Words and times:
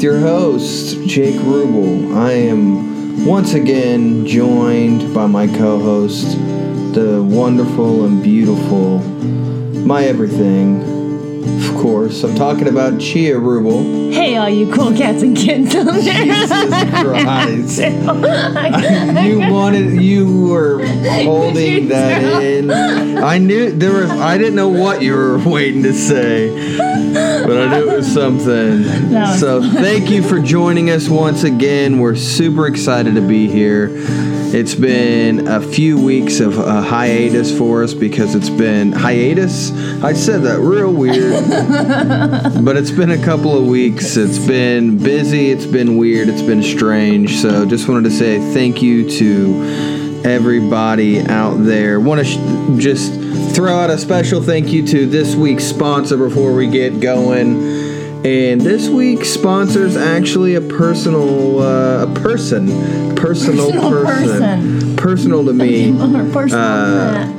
with 0.00 0.04
your 0.04 0.20
host, 0.20 0.96
Jake 1.06 1.34
Rubel. 1.40 2.16
I 2.16 2.32
am 2.32 3.26
once 3.26 3.52
again 3.52 4.24
joined 4.24 5.12
by 5.12 5.26
my 5.26 5.46
co 5.46 5.78
host, 5.78 6.38
the 6.94 7.22
wonderful 7.22 8.06
and 8.06 8.22
beautiful, 8.22 9.00
my 9.84 10.04
everything. 10.04 10.88
Of 11.68 11.74
course, 11.74 12.22
I'm 12.24 12.34
talking 12.34 12.66
about 12.66 12.98
Chia 12.98 13.34
Rubel. 13.34 14.10
Hey, 14.10 14.38
all 14.38 14.48
you 14.48 14.72
cool 14.72 14.96
cats 14.96 15.22
and 15.22 15.36
kittens 15.36 15.74
out 15.74 15.84
there. 15.84 16.24
Jesus 16.24 16.48
Christ. 17.02 17.78
you 19.26 19.52
wanted 19.52 20.00
you 20.00 20.48
were 20.48 20.82
holding 21.24 21.88
that 21.88 22.42
in. 22.42 22.70
I 22.70 23.36
knew 23.36 23.70
there 23.70 23.92
was 23.92 24.10
I 24.10 24.38
didn't 24.38 24.54
know 24.54 24.70
what 24.70 25.02
you 25.02 25.14
were 25.14 25.38
waiting 25.38 25.82
to 25.82 25.92
say. 25.92 26.79
But 27.50 27.68
I 27.68 27.80
knew 27.80 27.90
it 27.90 27.96
was 27.96 28.12
something. 28.12 29.00
No. 29.10 29.36
So 29.36 29.60
thank 29.60 30.08
you 30.08 30.22
for 30.22 30.38
joining 30.38 30.88
us 30.90 31.08
once 31.08 31.42
again. 31.42 31.98
We're 31.98 32.14
super 32.14 32.68
excited 32.68 33.16
to 33.16 33.20
be 33.20 33.48
here. 33.48 33.88
It's 33.92 34.76
been 34.76 35.48
a 35.48 35.60
few 35.60 36.00
weeks 36.00 36.38
of 36.38 36.58
a 36.58 36.80
hiatus 36.80 37.56
for 37.56 37.82
us 37.82 37.92
because 37.92 38.36
it's 38.36 38.50
been 38.50 38.92
hiatus. 38.92 39.72
I 40.02 40.12
said 40.12 40.42
that 40.42 40.60
real 40.60 40.92
weird. 40.92 41.44
but 42.64 42.76
it's 42.76 42.92
been 42.92 43.10
a 43.10 43.22
couple 43.24 43.56
of 43.58 43.66
weeks. 43.66 44.16
It's 44.16 44.38
been 44.38 44.98
busy, 44.98 45.50
it's 45.50 45.66
been 45.66 45.96
weird, 45.96 46.28
it's 46.28 46.42
been 46.42 46.62
strange. 46.62 47.38
So 47.38 47.66
just 47.66 47.88
wanted 47.88 48.04
to 48.10 48.16
say 48.16 48.38
thank 48.54 48.80
you 48.80 49.10
to 49.18 50.22
everybody 50.24 51.20
out 51.20 51.56
there. 51.64 51.98
Want 51.98 52.20
to 52.20 52.24
sh- 52.24 52.80
just 52.80 53.19
throw 53.60 53.76
out 53.76 53.90
a 53.90 53.98
special 53.98 54.42
thank 54.42 54.72
you 54.72 54.86
to 54.86 55.04
this 55.04 55.34
week's 55.34 55.64
sponsor 55.64 56.16
before 56.16 56.54
we 56.54 56.66
get 56.66 56.98
going. 56.98 57.60
And 58.24 58.58
this 58.58 58.88
week's 58.88 59.28
sponsor 59.28 59.84
is 59.84 59.98
actually 59.98 60.54
a 60.54 60.62
personal, 60.62 61.60
uh, 61.60 62.04
a 62.04 62.14
person, 62.14 63.14
personal 63.16 63.70
Personal 63.70 63.90
person, 64.02 64.40
person. 64.40 64.96
personal 64.96 65.44
to 65.44 65.52
me. 65.52 65.92
Personal 66.32 66.58
Uh. 66.58 67.36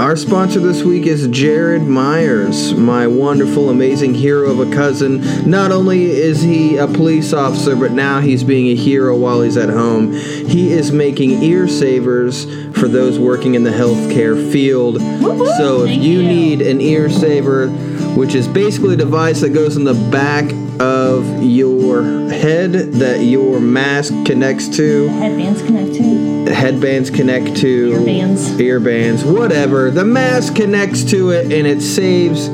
Our 0.00 0.16
sponsor 0.16 0.60
this 0.60 0.82
week 0.82 1.04
is 1.06 1.26
Jared 1.28 1.82
Myers, 1.82 2.72
my 2.72 3.06
wonderful, 3.06 3.68
amazing 3.68 4.14
hero 4.14 4.48
of 4.50 4.60
a 4.60 4.74
cousin. 4.74 5.20
Not 5.50 5.72
only 5.72 6.04
is 6.06 6.40
he 6.40 6.78
a 6.78 6.86
police 6.86 7.34
officer, 7.34 7.76
but 7.76 7.90
now 7.92 8.20
he's 8.20 8.42
being 8.42 8.68
a 8.68 8.74
hero 8.74 9.14
while 9.14 9.42
he's 9.42 9.58
at 9.58 9.68
home. 9.68 10.14
He 10.14 10.72
is 10.72 10.90
making 10.90 11.42
ear 11.42 11.68
savers 11.68 12.46
for 12.80 12.88
those 12.88 13.18
working 13.18 13.54
in 13.54 13.62
the 13.62 13.70
healthcare 13.70 14.50
field. 14.50 14.94
whoop. 15.22 15.46
So 15.58 15.84
if 15.84 15.90
you 15.90 16.20
you. 16.20 16.22
need 16.22 16.62
an 16.62 16.80
ear 16.80 17.10
saver, 17.10 17.68
which 18.16 18.34
is 18.34 18.48
basically 18.48 18.94
a 18.94 18.96
device 18.96 19.42
that 19.42 19.50
goes 19.50 19.76
in 19.76 19.84
the 19.84 19.94
back 20.10 20.44
of 20.80 21.42
your 21.42 22.02
head 22.30 22.72
that 22.72 23.20
your 23.22 23.60
mask 23.60 24.14
connects 24.24 24.66
to, 24.78 25.08
Headbands 25.08 25.60
connect 25.62 25.94
to. 25.96 26.52
headbands 26.54 27.10
connect 27.10 27.56
to 27.58 27.90
Earbands. 27.92 28.56
earbands 28.58 29.22
whatever 29.38 29.90
the 29.90 30.04
mask 30.06 30.56
connects 30.56 31.04
to 31.04 31.30
it 31.30 31.52
and 31.52 31.66
it 31.66 31.82
saves 31.82 32.48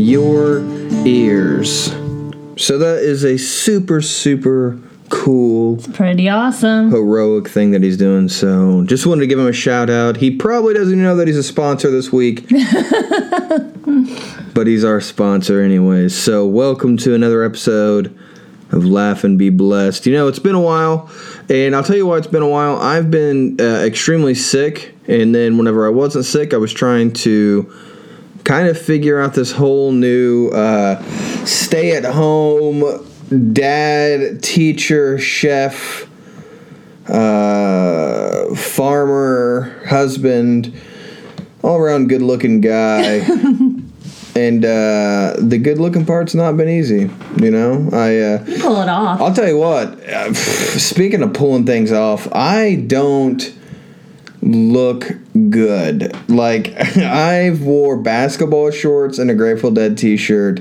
your 0.00 0.60
ears 1.06 1.92
so 2.56 2.78
that 2.78 2.98
is 3.02 3.24
a 3.24 3.36
super 3.36 4.00
super 4.00 4.78
cool 5.08 5.76
Pretty 5.94 6.28
awesome. 6.28 6.90
heroic 6.90 7.48
thing 7.48 7.70
that 7.72 7.82
he's 7.82 7.96
doing 7.96 8.28
so 8.28 8.84
just 8.84 9.06
wanted 9.06 9.20
to 9.20 9.26
give 9.26 9.38
him 9.38 9.46
a 9.46 9.52
shout 9.52 9.90
out 9.90 10.18
he 10.18 10.30
probably 10.34 10.74
doesn't 10.74 10.92
even 10.92 11.02
know 11.02 11.16
that 11.16 11.26
he's 11.26 11.36
a 11.36 11.42
sponsor 11.42 11.90
this 11.90 12.12
week 12.12 12.46
but 14.54 14.66
he's 14.66 14.84
our 14.84 15.00
sponsor 15.00 15.62
anyways 15.62 16.16
so 16.16 16.46
welcome 16.46 16.96
to 16.96 17.14
another 17.14 17.42
episode 17.44 18.16
of 18.72 18.84
Laugh 18.84 19.22
and 19.22 19.38
Be 19.38 19.48
Blessed. 19.48 20.06
You 20.06 20.12
know, 20.12 20.26
it's 20.26 20.40
been 20.40 20.56
a 20.56 20.60
while, 20.60 21.08
and 21.48 21.76
I'll 21.76 21.84
tell 21.84 21.94
you 21.94 22.04
why 22.04 22.18
it's 22.18 22.26
been 22.26 22.42
a 22.42 22.48
while. 22.48 22.80
I've 22.80 23.12
been 23.12 23.60
uh, 23.60 23.84
extremely 23.84 24.34
sick, 24.34 24.92
and 25.06 25.32
then 25.32 25.56
whenever 25.56 25.86
I 25.86 25.90
wasn't 25.90 26.24
sick, 26.24 26.52
I 26.52 26.56
was 26.56 26.72
trying 26.72 27.12
to 27.12 27.72
kind 28.42 28.66
of 28.66 28.76
figure 28.76 29.20
out 29.20 29.34
this 29.34 29.52
whole 29.52 29.92
new 29.92 30.48
uh, 30.48 31.00
stay 31.44 31.96
at 31.96 32.04
home 32.04 32.82
dad, 33.30 34.42
teacher, 34.42 35.18
chef, 35.18 36.08
uh, 37.08 38.54
farmer, 38.54 39.82
husband, 39.86 40.74
all 41.62 41.76
around 41.78 42.08
good 42.08 42.22
looking 42.22 42.60
guy. 42.60 43.02
and 44.36 44.64
uh, 44.64 45.34
the 45.38 45.58
good 45.62 45.78
looking 45.78 46.04
part's 46.06 46.34
not 46.34 46.56
been 46.56 46.68
easy, 46.68 47.10
you 47.36 47.50
know? 47.50 47.88
I. 47.92 48.18
Uh, 48.18 48.44
Pull 48.60 48.82
it 48.82 48.88
off. 48.88 49.20
I'll 49.20 49.34
tell 49.34 49.48
you 49.48 49.58
what. 49.58 49.88
uh, 50.08 50.32
Speaking 50.34 51.22
of 51.22 51.32
pulling 51.32 51.66
things 51.66 51.92
off, 51.92 52.28
I 52.32 52.76
don't 52.86 53.54
look 54.42 55.10
good. 55.50 56.14
Like 56.28 56.74
I've 56.96 57.62
wore 57.62 57.96
basketball 57.96 58.70
shorts 58.70 59.18
and 59.18 59.30
a 59.30 59.34
Grateful 59.34 59.70
Dead 59.70 59.98
T-shirt 59.98 60.60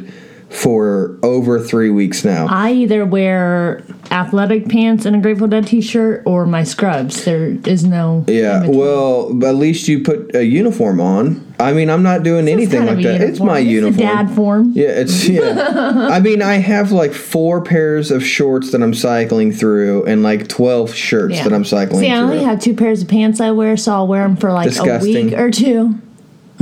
for 0.49 1.17
over 1.23 1.59
three 1.59 1.89
weeks 1.89 2.23
now. 2.23 2.47
I 2.49 2.71
either 2.71 3.05
wear 3.05 3.83
athletic 4.11 4.69
pants 4.69 5.05
and 5.05 5.15
a 5.15 5.19
Grateful 5.19 5.47
Dead 5.47 5.67
t-shirt 5.67 6.23
or 6.25 6.45
my 6.45 6.63
scrubs. 6.63 7.25
There 7.25 7.57
is 7.67 7.83
no. 7.83 8.23
Yeah, 8.27 8.67
well, 8.67 9.31
at 9.45 9.55
least 9.55 9.87
you 9.87 10.03
put 10.03 10.33
a 10.35 10.45
uniform 10.45 11.01
on. 11.01 11.41
I 11.59 11.73
mean, 11.73 11.89
I'm 11.89 12.03
not 12.03 12.23
doing 12.23 12.47
It's 12.47 12.53
anything 12.53 12.85
like 12.85 13.01
that. 13.03 13.21
It's 13.21 13.39
my 13.39 13.59
It's 13.59 13.69
uniform. 13.69 13.97
dad 13.97 14.29
form. 14.31 14.71
Yeah, 14.75 14.87
it's 14.89 15.27
yeah. 15.27 16.07
I 16.11 16.19
mean, 16.19 16.41
I 16.41 16.55
have 16.55 16.91
like 16.91 17.13
four 17.13 17.61
pairs 17.61 18.11
of 18.11 18.23
shorts 18.25 18.71
that 18.71 18.81
I'm 18.83 18.93
cycling 18.93 19.51
through, 19.51 20.05
and 20.05 20.21
like 20.23 20.47
twelve 20.47 20.93
shirts 20.93 21.35
Yeah. 21.35 21.43
that 21.45 21.53
I'm 21.53 21.65
cycling 21.65 22.01
See, 22.01 22.11
I 22.11 22.15
through. 22.17 22.23
only 22.31 22.43
have 22.43 22.59
two 22.61 22.73
pairs 22.75 23.01
of 23.01 23.07
pants 23.07 23.39
I 23.39 23.51
wear, 23.51 23.77
so 23.77 23.93
I'll 23.93 24.07
wear 24.07 24.23
them 24.23 24.35
for 24.35 24.51
like 24.51 24.69
Disgusting. 24.69 25.15
a 25.15 25.23
week 25.31 25.33
or 25.39 25.49
two. 25.51 25.95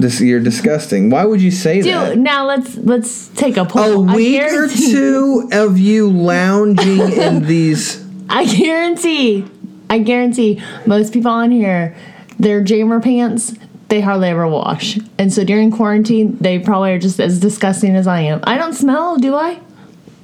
This 0.03 0.19
you're 0.19 0.41
disgusting. 0.41 1.09
Why 1.09 1.23
would 1.23 1.41
you 1.41 1.49
say 1.49 1.79
that? 1.79 2.17
Now 2.17 2.45
let's 2.45 2.75
let's 2.75 3.29
take 3.29 3.55
a 3.55 3.61
A 3.61 3.65
poll. 3.65 4.09
I 4.09 4.15
week 4.17 4.41
or 4.41 4.67
two 4.67 5.47
of 5.53 5.79
you 5.79 6.09
lounging 6.09 6.99
in 7.13 7.45
these. 7.45 8.05
I 8.29 8.43
guarantee, 8.43 9.45
I 9.89 9.99
guarantee 9.99 10.61
most 10.85 11.13
people 11.13 11.31
on 11.31 11.51
here, 11.51 11.95
their 12.37 12.61
jammer 12.61 12.99
pants, 12.99 13.53
they 13.87 14.01
hardly 14.01 14.27
ever 14.27 14.45
wash. 14.45 14.99
And 15.17 15.31
so 15.31 15.45
during 15.45 15.71
quarantine, 15.71 16.37
they 16.37 16.59
probably 16.59 16.91
are 16.91 16.99
just 16.99 17.21
as 17.21 17.39
disgusting 17.39 17.95
as 17.95 18.05
I 18.05 18.19
am. 18.21 18.41
I 18.43 18.57
don't 18.57 18.73
smell, 18.73 19.15
do 19.15 19.35
I? 19.35 19.61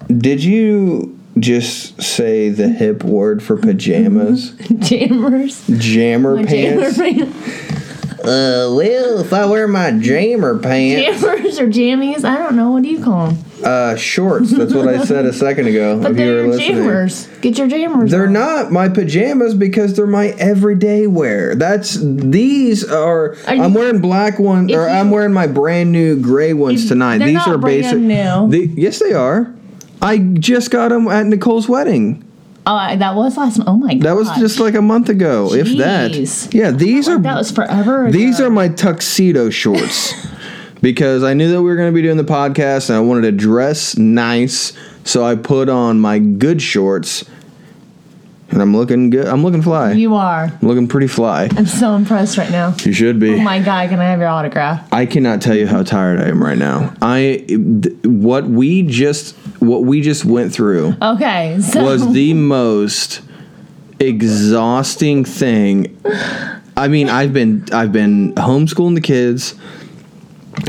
Did 0.09 0.44
you 0.44 1.18
just 1.39 2.01
say 2.01 2.50
the 2.50 2.68
hip 2.68 3.06
word 3.06 3.41
for 3.41 3.56
pajamas? 3.56 4.51
Jammers. 4.79 5.66
Jammer 5.68 6.35
My 6.35 6.44
jammer 6.44 6.94
pants. 6.94 7.78
Uh, 8.19 8.74
well, 8.75 9.19
if 9.19 9.31
I 9.34 9.46
wear 9.46 9.68
my 9.68 9.91
jammer 9.91 10.57
pants, 10.59 11.22
Jammers 11.22 11.60
or 11.60 11.68
jammies. 11.68 12.24
I 12.25 12.38
don't 12.38 12.56
know. 12.56 12.71
What 12.71 12.83
do 12.83 12.89
you 12.89 13.01
call 13.04 13.27
them? 13.27 13.38
uh, 13.63 13.95
shorts. 13.98 14.51
That's 14.51 14.74
what 14.74 14.88
I 14.88 15.04
said 15.04 15.25
a 15.25 15.33
second 15.33 15.68
ago. 15.68 16.00
But 16.01 16.12
if 16.12 16.18
you 16.19 16.25
were 16.27 16.31
they're 16.33 16.48
listening. 16.48 16.75
jammers. 16.77 17.27
Get 17.42 17.57
your 17.57 17.68
jammers. 17.68 18.12
They're 18.12 18.27
on. 18.27 18.33
not 18.33 18.71
my 18.71 18.88
pajamas 18.89 19.54
because 19.54 19.95
they're 19.95 20.07
my 20.07 20.27
everyday 20.38 21.07
wear. 21.07 21.56
That's 21.56 21.98
these 22.01 22.83
are. 22.89 23.36
Are 23.48 23.56
you- 23.56 23.62
I'm 23.63 23.74
wearing 23.74 24.00
black 24.01 24.38
ones, 24.39 24.72
If 24.72 24.77
or 24.77 24.81
you- 24.88 24.94
I'm 24.94 25.12
wearing 25.12 25.33
my 25.33 25.48
brand 25.48 25.92
new 25.92 26.15
gray 26.19 26.54
ones 26.54 26.83
If- 26.83 26.89
tonight. 26.89 27.18
they're 27.19 27.27
These 27.27 27.36
not 27.36 27.48
are 27.48 27.57
brand 27.57 27.81
basic. 27.83 28.00
new. 28.00 28.50
The- 28.50 28.69
yes, 28.81 29.00
they 29.00 29.13
are. 29.13 29.54
I 30.01 30.18
just 30.19 30.72
got 30.72 30.89
them 30.89 31.07
at 31.10 31.25
Nicole's 31.25 31.68
wedding. 31.68 32.24
Oh, 32.67 32.75
I- 32.75 32.95
that 32.97 33.15
was 33.15 33.38
last. 33.38 33.59
Oh 33.65 33.77
my 33.77 33.94
god. 33.95 34.03
That 34.03 34.15
was 34.15 34.29
just 34.38 34.59
like 34.59 34.75
a 34.75 34.81
month 34.81 35.09
ago, 35.09 35.53
if 35.53 35.67
that. 35.77 36.13
Yeah, 36.53 36.71
these 36.71 37.07
are 37.07 37.17
That 37.19 37.35
was 37.35 37.51
forever. 37.51 38.03
Ago. 38.03 38.11
these 38.11 38.39
are 38.39 38.50
my 38.50 38.67
tuxedo 38.69 39.50
shorts 39.50 40.13
because 40.81 41.23
I 41.23 41.33
knew 41.33 41.50
that 41.51 41.61
we 41.61 41.69
were 41.69 41.75
going 41.75 41.91
to 41.91 41.95
be 41.95 42.01
doing 42.01 42.17
the 42.17 42.23
podcast 42.23 42.89
and 42.89 42.97
I 42.97 43.01
wanted 43.01 43.21
to 43.23 43.31
dress 43.31 43.97
nice, 43.97 44.73
so 45.03 45.23
I 45.25 45.35
put 45.35 45.69
on 45.69 46.00
my 46.00 46.19
good 46.19 46.61
shorts. 46.61 47.25
And 48.51 48.62
I'm 48.62 48.75
looking 48.75 49.10
good. 49.12 49.28
I'm 49.28 49.44
looking 49.44 49.62
fly. 49.62 49.92
You 49.92 50.16
are. 50.16 50.46
I'm 50.46 50.68
looking 50.68 50.88
pretty 50.88 51.07
fly. 51.07 51.50
I'm 51.56 51.68
so 51.68 51.94
impressed 51.96 52.38
right 52.38 52.50
now. 52.51 52.75
You 52.80 52.94
should 52.94 53.19
be. 53.19 53.36
Oh 53.36 53.42
my 53.42 53.60
god, 53.60 53.90
can 53.90 54.00
I 54.00 54.06
have 54.06 54.19
your 54.19 54.28
autograph? 54.30 54.92
I 54.92 55.06
cannot 55.06 55.42
tell 55.42 55.56
you 55.56 55.68
how 55.68 55.84
tired 55.84 56.19
I 56.19 56.30
am 56.30 56.44
right 56.44 56.57
now. 56.57 56.94
I 57.01 57.46
th- 57.48 57.96
what 58.04 58.46
we 58.46 58.81
just 58.84 59.36
what 59.60 59.84
we 59.84 60.01
just 60.01 60.25
went 60.25 60.54
through 60.54 60.96
Okay, 61.01 61.60
so 61.62 61.84
was 61.84 62.12
the 62.13 62.34
most 62.34 63.22
exhausting 64.00 65.25
thing. 65.25 66.00
I 66.75 66.88
mean, 66.88 67.10
I've 67.10 67.34
been 67.34 67.66
I've 67.72 67.92
been 67.92 68.34
homeschooling 68.36 68.96
the 68.96 69.01
kids. 69.01 69.56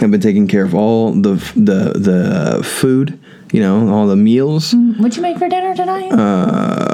I've 0.02 0.10
been 0.10 0.20
taking 0.20 0.46
care 0.48 0.64
of 0.64 0.74
all 0.74 1.12
the 1.12 1.34
the 1.56 1.92
the 1.98 2.64
food, 2.64 3.18
you 3.52 3.60
know, 3.60 3.88
all 3.88 4.06
the 4.06 4.16
meals. 4.16 4.74
what'd 4.74 5.16
you 5.16 5.22
make 5.22 5.38
for 5.38 5.48
dinner 5.48 5.74
tonight? 5.74 6.10
Uh, 6.12 6.89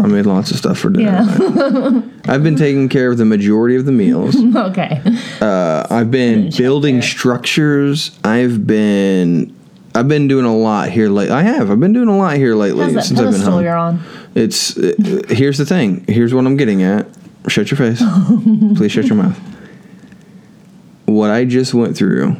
I 0.00 0.06
made 0.06 0.24
lots 0.26 0.50
of 0.50 0.56
stuff 0.56 0.78
for 0.78 0.90
dinner. 0.90 1.10
Yeah. 1.10 2.02
I've 2.26 2.42
been 2.42 2.56
taking 2.56 2.88
care 2.88 3.10
of 3.10 3.18
the 3.18 3.24
majority 3.24 3.76
of 3.76 3.84
the 3.84 3.92
meals. 3.92 4.34
okay. 4.56 5.02
Uh, 5.40 5.86
I've 5.90 6.10
been 6.10 6.50
building 6.56 7.02
structures. 7.02 8.18
I've 8.24 8.66
been 8.66 9.54
I've 9.94 10.08
been 10.08 10.28
doing 10.28 10.46
a 10.46 10.56
lot 10.56 10.88
here 10.90 11.08
lately. 11.08 11.34
I 11.34 11.42
have. 11.42 11.70
I've 11.70 11.80
been 11.80 11.92
doing 11.92 12.08
a 12.08 12.16
lot 12.16 12.36
here 12.36 12.54
lately 12.54 12.92
How's 12.92 13.08
since 13.08 13.20
I've 13.20 13.32
been 13.32 13.40
home. 13.40 13.62
you're 13.62 13.76
on? 13.76 14.02
It's 14.34 14.76
uh, 14.78 14.94
here's 15.28 15.58
the 15.58 15.66
thing. 15.66 16.04
Here's 16.08 16.32
what 16.32 16.46
I'm 16.46 16.56
getting 16.56 16.82
at. 16.82 17.06
Shut 17.48 17.70
your 17.70 17.78
face. 17.78 17.98
Please 18.76 18.92
shut 18.92 19.06
your 19.06 19.16
mouth. 19.16 19.38
What 21.06 21.30
I 21.30 21.44
just 21.44 21.74
went 21.74 21.96
through 21.96 22.36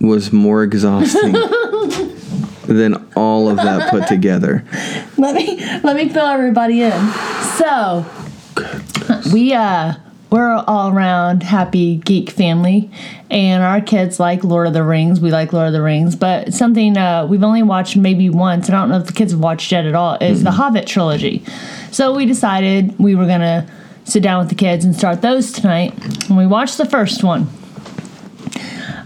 was 0.00 0.32
more 0.32 0.62
exhausting 0.62 1.32
than 2.72 2.94
all 3.16 3.48
of 3.48 3.56
that 3.56 3.90
put 3.90 4.06
together. 4.08 4.64
Let 5.18 5.34
me 5.34 5.58
let 5.82 5.96
me 5.96 6.08
fill 6.08 6.26
everybody 6.26 6.82
in. 6.82 7.12
So 7.56 8.06
we 9.32 9.52
uh 9.52 9.94
we're 10.30 10.54
all 10.66 10.90
around 10.90 11.42
happy 11.42 11.96
geek 11.96 12.30
family 12.30 12.90
and 13.30 13.62
our 13.62 13.82
kids 13.82 14.18
like 14.18 14.42
Lord 14.44 14.66
of 14.66 14.72
the 14.72 14.82
Rings. 14.82 15.20
We 15.20 15.30
like 15.30 15.52
Lord 15.52 15.66
of 15.66 15.72
the 15.74 15.82
Rings, 15.82 16.16
but 16.16 16.54
something 16.54 16.96
uh, 16.96 17.26
we've 17.26 17.42
only 17.42 17.62
watched 17.62 17.98
maybe 17.98 18.30
once, 18.30 18.66
and 18.66 18.74
I 18.74 18.80
don't 18.80 18.88
know 18.88 18.96
if 18.96 19.06
the 19.06 19.12
kids 19.12 19.32
have 19.32 19.40
watched 19.40 19.70
yet 19.70 19.84
at 19.84 19.94
all, 19.94 20.16
is 20.22 20.42
the 20.42 20.50
Hobbit 20.50 20.86
trilogy. 20.86 21.44
So 21.90 22.14
we 22.14 22.24
decided 22.24 22.98
we 22.98 23.14
were 23.14 23.26
gonna 23.26 23.66
sit 24.04 24.22
down 24.22 24.40
with 24.40 24.48
the 24.48 24.54
kids 24.54 24.84
and 24.84 24.96
start 24.96 25.22
those 25.22 25.52
tonight. 25.52 25.92
And 26.28 26.36
we 26.38 26.46
watched 26.46 26.78
the 26.78 26.86
first 26.86 27.22
one. 27.22 27.48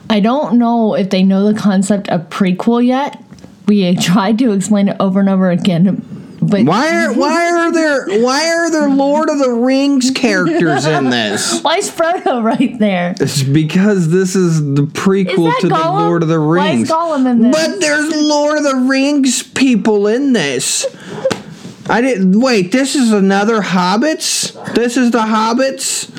I 0.08 0.20
don't 0.20 0.58
know 0.58 0.94
if 0.94 1.10
they 1.10 1.22
know 1.22 1.52
the 1.52 1.58
concept 1.58 2.08
of 2.08 2.28
prequel 2.28 2.84
yet. 2.86 3.20
We 3.66 3.96
tried 3.96 4.38
to 4.38 4.52
explain 4.52 4.88
it 4.88 4.96
over 5.00 5.20
and 5.20 5.28
over 5.28 5.50
again, 5.50 6.38
but 6.40 6.64
Why 6.64 7.04
are 7.04 7.12
why 7.12 7.50
are 7.50 7.72
there 7.72 8.20
why 8.22 8.48
are 8.48 8.70
there 8.70 8.88
Lord 8.88 9.28
of 9.28 9.38
the 9.38 9.50
Rings 9.50 10.10
characters 10.12 10.86
in 10.86 11.10
this? 11.10 11.60
why 11.62 11.78
is 11.78 11.90
Frodo 11.90 12.42
right 12.42 12.78
there? 12.78 13.14
It's 13.18 13.42
because 13.42 14.10
this 14.10 14.36
is 14.36 14.60
the 14.60 14.82
prequel 14.82 15.50
that 15.50 15.58
to 15.62 15.68
the 15.68 15.74
Lord 15.74 16.22
of 16.22 16.28
the 16.28 16.38
Rings. 16.38 16.88
Why 16.90 17.16
is. 17.16 17.24
Gollum 17.24 17.30
in 17.30 17.42
this? 17.42 17.56
But 17.56 17.80
there's 17.80 18.14
Lord 18.14 18.58
of 18.58 18.64
the 18.64 18.76
Rings 18.88 19.42
people 19.42 20.06
in 20.06 20.32
this. 20.32 20.86
I 21.88 22.00
didn't 22.00 22.40
wait. 22.40 22.72
This 22.72 22.94
is 22.94 23.12
another 23.12 23.60
Hobbits. 23.60 24.52
This 24.74 24.96
is 24.96 25.10
the 25.12 25.20
Hobbits. 25.20 26.10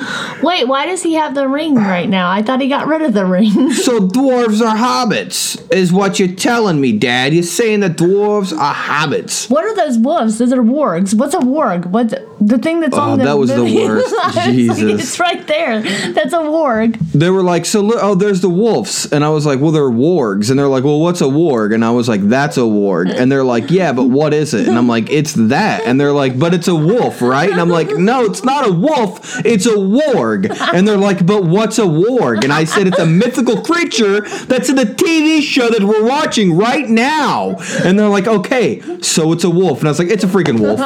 Wait, 0.42 0.66
why 0.66 0.86
does 0.86 1.02
he 1.02 1.14
have 1.14 1.34
the 1.34 1.48
ring 1.48 1.74
right 1.74 2.08
now? 2.08 2.30
I 2.30 2.42
thought 2.42 2.60
he 2.60 2.68
got 2.68 2.86
rid 2.86 3.02
of 3.02 3.12
the 3.14 3.26
ring. 3.26 3.52
So 3.88 4.00
dwarves 4.00 4.60
are 4.60 4.76
hobbits, 4.76 5.72
is 5.72 5.92
what 5.92 6.18
you're 6.18 6.34
telling 6.34 6.80
me, 6.80 6.92
Dad. 6.98 7.32
You're 7.32 7.42
saying 7.42 7.80
that 7.80 7.96
dwarves 7.96 8.52
are 8.56 8.74
hobbits. 8.74 9.48
what 9.48 9.64
are 9.64 9.74
those 9.74 9.96
wolves? 9.98 10.38
Those 10.38 10.52
are 10.52 10.62
wargs. 10.62 11.14
What's 11.14 11.34
a 11.34 11.38
warg? 11.38 11.86
What's 11.86 12.14
the 12.40 12.58
thing 12.58 12.80
that's 12.80 12.94
Oh, 12.96 13.00
on 13.12 13.18
the 13.18 13.24
that 13.24 13.38
was 13.38 13.50
the 13.50 13.58
movie? 13.58 13.84
worst. 13.84 14.10
Was 14.14 14.34
like, 14.36 14.44
Jesus. 14.50 14.78
it's 14.82 15.20
right 15.20 15.46
there. 15.46 15.80
That's 16.12 16.32
a 16.32 16.38
warg. 16.38 16.98
They 17.12 17.30
were 17.30 17.42
like, 17.42 17.64
so 17.66 17.80
look, 17.80 17.98
oh, 18.02 18.14
there's 18.14 18.40
the 18.40 18.48
wolves, 18.50 19.10
and 19.10 19.24
I 19.24 19.30
was 19.30 19.46
like, 19.46 19.60
well, 19.60 19.72
they're 19.72 19.84
wargs, 19.84 20.50
and 20.50 20.58
they're 20.58 20.68
like, 20.68 20.84
well, 20.84 21.00
what's 21.00 21.20
a 21.20 21.24
warg? 21.24 21.74
And 21.74 21.84
I 21.84 21.90
was 21.90 22.08
like, 22.08 22.22
that's 22.28 22.56
a 22.58 22.60
warg, 22.60 23.10
and 23.12 23.30
they're 23.32 23.44
like, 23.44 23.70
yeah, 23.70 23.92
but 23.92 24.04
what 24.04 24.34
is 24.34 24.54
it? 24.54 24.68
And 24.68 24.76
I'm 24.76 24.88
like, 24.88 25.10
it's 25.10 25.32
that, 25.34 25.48
and 25.58 26.00
they're 26.00 26.12
like, 26.12 26.38
but 26.38 26.54
it's 26.54 26.68
a 26.68 26.74
wolf, 26.74 27.20
right? 27.22 27.50
And 27.50 27.60
I'm 27.60 27.68
like, 27.68 27.96
no, 27.96 28.24
it's 28.24 28.44
not 28.44 28.68
a 28.68 28.72
wolf, 28.72 29.44
it's 29.44 29.66
a 29.66 29.74
warg, 29.74 30.50
and 30.74 30.86
they're 30.86 30.96
like, 30.96 31.24
but 31.26 31.44
what's 31.44 31.78
a 31.78 31.82
warg? 31.82 32.44
And 32.44 32.52
I 32.52 32.64
said, 32.64 32.86
it's 32.86 32.98
a 32.98 33.06
mythical 33.06 33.62
creature 33.62 34.20
that's 34.46 34.68
in 34.68 34.76
the 34.76 34.84
TV 34.84 35.40
show 35.42 35.68
that 35.70 35.82
we're 35.82 36.04
watching 36.04 36.56
right 36.56 36.88
now, 36.88 37.56
and 37.84 37.98
they're 37.98 38.08
like, 38.08 38.26
okay, 38.26 38.80
so 39.00 39.32
it's 39.32 39.44
a 39.44 39.50
wolf, 39.50 39.80
and 39.80 39.88
I 39.88 39.90
was 39.90 39.98
like, 39.98 40.08
it's 40.08 40.24
a 40.24 40.28
freaking 40.28 40.60
wolf, 40.60 40.80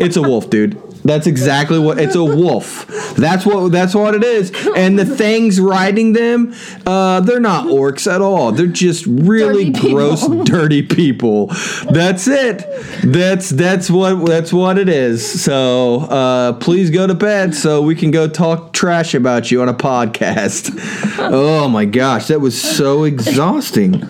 it's 0.00 0.16
a 0.16 0.22
wolf, 0.22 0.48
dude. 0.50 0.80
That's 1.08 1.26
exactly 1.26 1.78
what 1.78 1.98
it's 1.98 2.14
a 2.14 2.22
wolf. 2.22 2.86
That's 3.16 3.46
what 3.46 3.72
that's 3.72 3.94
what 3.94 4.14
it 4.14 4.22
is. 4.22 4.52
And 4.76 4.98
the 4.98 5.06
things 5.06 5.58
riding 5.58 6.12
them, 6.12 6.54
uh, 6.86 7.20
they're 7.20 7.40
not 7.40 7.66
orcs 7.66 8.10
at 8.12 8.20
all. 8.20 8.52
They're 8.52 8.66
just 8.66 9.06
really 9.06 9.70
Dirty 9.70 9.72
people. 9.72 9.90
gross, 9.94 10.26
dirty 10.44 10.82
people. 10.82 11.46
That's 11.90 12.28
it. 12.28 12.62
That's 13.02 13.48
that's 13.48 13.90
what 13.90 14.26
that's 14.26 14.52
what 14.52 14.76
it 14.76 14.88
is. 14.90 15.42
So 15.42 16.00
uh, 16.02 16.52
please 16.54 16.90
go 16.90 17.06
to 17.06 17.14
bed 17.14 17.54
so 17.54 17.80
we 17.82 17.94
can 17.94 18.10
go 18.10 18.28
talk 18.28 18.72
trash 18.74 19.14
about 19.14 19.50
you 19.50 19.62
on 19.62 19.68
a 19.68 19.74
podcast. 19.74 20.76
Oh 21.20 21.68
my 21.68 21.84
gosh, 21.84 22.28
that 22.28 22.40
was 22.40 22.58
so 22.60 23.04
exhausting. 23.04 24.02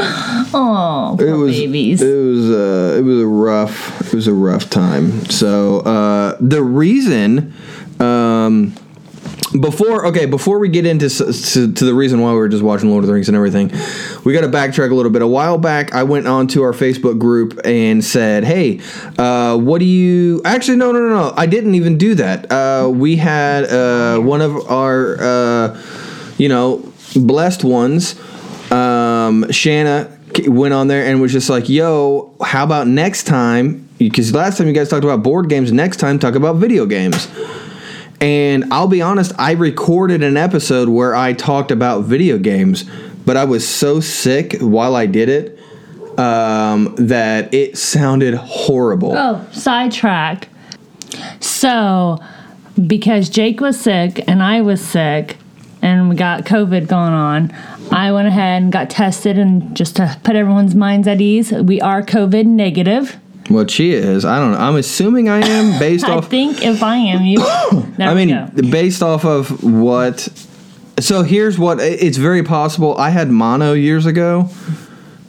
Oh, 0.54 1.14
poor 1.18 1.28
It 1.28 1.36
was 1.36 1.56
babies. 1.58 2.00
it 2.02 2.14
was 2.14 2.50
uh, 2.50 2.96
it 2.98 3.02
was 3.02 3.20
a 3.20 3.26
rough 3.26 4.00
it 4.06 4.14
was 4.14 4.26
a 4.26 4.32
rough 4.32 4.70
time. 4.70 5.24
So 5.26 5.80
uh, 5.80 6.36
the 6.40 6.62
reason 6.62 7.52
um, 8.00 8.74
before 9.60 10.06
okay 10.06 10.24
before 10.26 10.58
we 10.58 10.68
get 10.68 10.86
into 10.86 11.08
to, 11.08 11.72
to 11.72 11.84
the 11.84 11.94
reason 11.94 12.20
why 12.20 12.32
we 12.32 12.38
were 12.38 12.48
just 12.48 12.62
watching 12.62 12.90
Lord 12.90 13.04
of 13.04 13.08
the 13.08 13.12
Rings 13.14 13.28
and 13.28 13.36
everything, 13.36 13.70
we 14.24 14.32
got 14.32 14.40
to 14.42 14.48
backtrack 14.48 14.90
a 14.90 14.94
little 14.94 15.10
bit. 15.12 15.20
A 15.22 15.26
while 15.26 15.58
back, 15.58 15.94
I 15.94 16.02
went 16.02 16.26
on 16.26 16.46
to 16.48 16.62
our 16.62 16.72
Facebook 16.72 17.18
group 17.18 17.58
and 17.64 18.02
said, 18.04 18.44
"Hey, 18.44 18.80
uh, 19.18 19.56
what 19.58 19.78
do 19.80 19.84
you?" 19.84 20.40
Actually, 20.44 20.76
no, 20.78 20.92
no, 20.92 21.00
no, 21.00 21.08
no. 21.08 21.34
I 21.36 21.46
didn't 21.46 21.74
even 21.74 21.98
do 21.98 22.14
that. 22.16 22.50
Uh, 22.50 22.88
we 22.90 23.16
had 23.16 23.64
uh, 23.64 24.18
one 24.20 24.40
of 24.40 24.70
our 24.70 25.16
uh, 25.20 25.82
you 26.38 26.48
know 26.48 26.90
blessed 27.16 27.64
ones 27.64 28.14
um, 29.28 29.50
Shanna 29.50 30.10
went 30.46 30.74
on 30.74 30.88
there 30.88 31.06
and 31.06 31.20
was 31.20 31.32
just 31.32 31.50
like, 31.50 31.68
"Yo, 31.68 32.34
how 32.44 32.64
about 32.64 32.86
next 32.86 33.24
time? 33.24 33.88
Because 33.98 34.32
last 34.34 34.58
time 34.58 34.66
you 34.66 34.72
guys 34.72 34.88
talked 34.88 35.04
about 35.04 35.22
board 35.22 35.48
games, 35.48 35.72
next 35.72 35.98
time 35.98 36.18
talk 36.18 36.34
about 36.34 36.56
video 36.56 36.86
games." 36.86 37.28
And 38.20 38.72
I'll 38.72 38.88
be 38.88 39.00
honest, 39.00 39.32
I 39.38 39.52
recorded 39.52 40.24
an 40.24 40.36
episode 40.36 40.88
where 40.88 41.14
I 41.14 41.34
talked 41.34 41.70
about 41.70 42.02
video 42.02 42.36
games, 42.36 42.84
but 43.24 43.36
I 43.36 43.44
was 43.44 43.68
so 43.68 44.00
sick 44.00 44.56
while 44.60 44.96
I 44.96 45.06
did 45.06 45.28
it 45.28 45.58
um, 46.18 46.96
that 46.96 47.54
it 47.54 47.78
sounded 47.78 48.34
horrible. 48.34 49.16
Oh, 49.16 49.46
sidetrack. 49.52 50.48
So, 51.38 52.18
because 52.86 53.28
Jake 53.28 53.60
was 53.60 53.80
sick 53.80 54.24
and 54.26 54.42
I 54.42 54.62
was 54.62 54.80
sick 54.80 55.36
and 55.80 56.08
we 56.08 56.16
got 56.16 56.44
COVID 56.44 56.88
going 56.88 57.12
on, 57.12 57.54
I 57.92 58.12
went 58.12 58.28
ahead 58.28 58.62
and 58.62 58.72
got 58.72 58.90
tested 58.90 59.38
and 59.38 59.76
just 59.76 59.96
to 59.96 60.18
put 60.24 60.36
everyone's 60.36 60.74
minds 60.74 61.08
at 61.08 61.20
ease, 61.20 61.52
we 61.52 61.80
are 61.80 62.02
COVID 62.02 62.46
negative. 62.46 63.18
What 63.48 63.70
she 63.70 63.92
is, 63.92 64.24
I 64.24 64.38
don't 64.38 64.52
know. 64.52 64.58
I'm 64.58 64.76
assuming 64.76 65.28
I 65.28 65.40
am 65.40 65.78
based 65.80 66.04
I 66.04 66.12
off. 66.12 66.26
I 66.26 66.28
think 66.28 66.62
if 66.62 66.82
I 66.82 66.96
am 66.96 67.24
you, 67.24 67.38
I 67.98 68.14
mean, 68.14 68.28
go. 68.28 68.70
based 68.70 69.02
off 69.02 69.24
of 69.24 69.62
what. 69.64 70.28
So 71.00 71.22
here's 71.22 71.58
what 71.58 71.80
it's 71.80 72.16
very 72.16 72.42
possible. 72.42 72.98
I 72.98 73.10
had 73.10 73.30
mono 73.30 73.72
years 73.72 74.04
ago, 74.04 74.50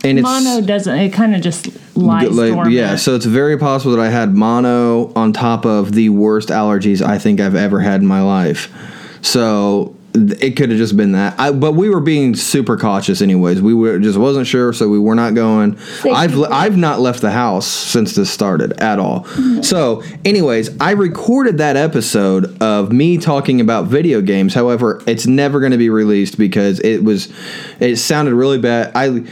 and 0.04 0.18
it's 0.18 0.26
Mono 0.26 0.62
doesn't. 0.66 0.98
It 0.98 1.14
kind 1.14 1.36
of 1.36 1.42
just 1.42 1.68
lies 1.96 2.32
like, 2.32 2.72
yeah. 2.72 2.96
So 2.96 3.16
it's 3.16 3.26
very 3.26 3.58
possible 3.58 3.96
that 3.96 4.02
I 4.02 4.10
had 4.10 4.36
mono 4.36 5.14
on 5.14 5.34
top 5.34 5.66
of 5.66 5.94
the 5.94 6.10
worst 6.10 6.50
allergies 6.50 7.02
I 7.02 7.20
think 7.20 7.40
I've 7.40 7.56
ever 7.56 7.80
had 7.80 8.02
in 8.02 8.08
my 8.08 8.22
life. 8.22 8.74
So 9.22 9.96
it 10.14 10.56
could 10.56 10.70
have 10.70 10.78
just 10.78 10.98
been 10.98 11.12
that. 11.12 11.40
I, 11.40 11.52
but 11.52 11.74
we 11.74 11.90
were 11.90 12.00
being 12.00 12.36
super 12.36 12.78
cautious, 12.78 13.22
anyways. 13.22 13.62
We 13.62 13.74
were 13.74 14.00
just 14.00 14.18
wasn't 14.18 14.48
sure, 14.48 14.74
so 14.74 14.90
we 14.90 15.00
were 15.00 15.16
not 15.16 15.36
going. 15.36 15.78
I've 16.06 16.42
I've 16.44 16.78
not 16.78 17.00
left 17.00 17.22
the 17.22 17.32
house 17.32 17.68
since 17.68 18.16
this 18.16 18.32
started 18.32 18.74
at 18.82 19.00
all. 19.00 19.24
Mm-hmm. 19.26 19.62
So, 19.62 20.04
anyways, 20.26 20.80
I 20.82 20.92
recorded 20.92 21.60
that 21.60 21.76
episode 21.76 22.62
of 22.62 22.92
me 22.92 23.18
talking 23.18 23.62
about 23.62 23.86
video 23.86 24.22
games. 24.22 24.54
However, 24.54 25.02
it's 25.06 25.28
never 25.28 25.60
going 25.60 25.74
to 25.74 25.78
be 25.78 25.90
released 25.90 26.38
because 26.38 26.80
it 26.80 27.04
was 27.04 27.32
it 27.80 27.98
sounded 27.98 28.34
really 28.34 28.60
bad. 28.60 28.92
I 28.96 29.26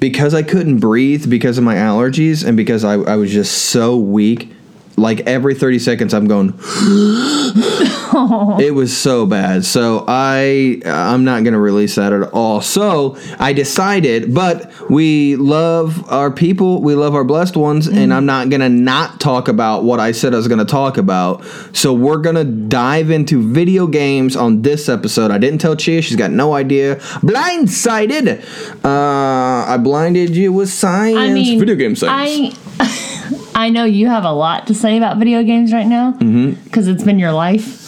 because 0.00 0.34
I 0.34 0.42
couldn't 0.42 0.80
breathe 0.80 1.30
because 1.30 1.56
of 1.56 1.64
my 1.64 1.76
allergies 1.76 2.46
and 2.46 2.58
because 2.58 2.84
I, 2.84 2.94
I 2.94 3.16
was 3.16 3.32
just 3.32 3.66
so 3.70 3.96
weak. 3.96 4.53
Like 4.96 5.20
every 5.20 5.54
30 5.54 5.78
seconds, 5.80 6.14
I'm 6.14 6.28
going. 6.28 6.54
it 8.60 8.74
was 8.74 8.96
so 8.96 9.26
bad. 9.26 9.64
So 9.64 10.04
I 10.06 10.80
I'm 10.84 11.24
not 11.24 11.42
gonna 11.42 11.58
release 11.58 11.96
that 11.96 12.12
at 12.12 12.30
all. 12.32 12.60
So 12.60 13.16
I 13.38 13.52
decided, 13.52 14.32
but 14.32 14.70
we 14.88 15.34
love 15.36 16.08
our 16.10 16.30
people, 16.30 16.80
we 16.80 16.94
love 16.94 17.14
our 17.14 17.24
blessed 17.24 17.56
ones, 17.56 17.88
and 17.88 18.14
I'm 18.14 18.26
not 18.26 18.50
gonna 18.50 18.68
not 18.68 19.18
talk 19.20 19.48
about 19.48 19.82
what 19.82 19.98
I 19.98 20.12
said 20.12 20.32
I 20.32 20.36
was 20.36 20.46
gonna 20.48 20.64
talk 20.64 20.96
about. 20.96 21.44
So 21.72 21.92
we're 21.92 22.18
gonna 22.18 22.44
dive 22.44 23.10
into 23.10 23.42
video 23.42 23.88
games 23.88 24.36
on 24.36 24.62
this 24.62 24.88
episode. 24.88 25.32
I 25.32 25.38
didn't 25.38 25.58
tell 25.60 25.74
Chia; 25.74 26.02
she's 26.02 26.16
got 26.16 26.30
no 26.30 26.54
idea. 26.54 26.96
Blindsided. 26.96 28.44
Uh, 28.84 29.72
I 29.72 29.76
blinded 29.78 30.36
you 30.36 30.52
with 30.52 30.70
science. 30.70 31.18
I 31.18 31.32
mean, 31.32 31.58
video 31.58 31.74
game 31.74 31.96
science. 31.96 32.56
I 32.78 33.40
I 33.54 33.70
know 33.70 33.84
you 33.84 34.08
have 34.08 34.24
a 34.24 34.32
lot 34.32 34.66
to 34.68 34.74
say 34.74 34.96
about 34.96 35.18
video 35.18 35.42
games 35.42 35.72
right 35.72 35.86
now 35.86 36.12
Mm-hmm. 36.12 36.62
because 36.64 36.88
it's 36.88 37.04
been 37.04 37.18
your 37.18 37.32
life. 37.32 37.82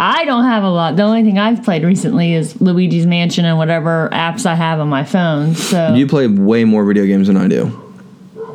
I 0.00 0.24
don't 0.24 0.44
have 0.44 0.62
a 0.64 0.70
lot. 0.70 0.96
The 0.96 1.02
only 1.02 1.22
thing 1.22 1.38
I've 1.38 1.62
played 1.64 1.82
recently 1.84 2.34
is 2.34 2.60
Luigi's 2.60 3.06
Mansion 3.06 3.44
and 3.44 3.58
whatever 3.58 4.08
apps 4.12 4.46
I 4.46 4.54
have 4.54 4.80
on 4.80 4.88
my 4.88 5.04
phone. 5.04 5.54
So 5.54 5.94
you 5.94 6.06
play 6.06 6.26
way 6.26 6.64
more 6.64 6.84
video 6.84 7.04
games 7.06 7.26
than 7.28 7.36
I 7.36 7.48
do. 7.48 7.84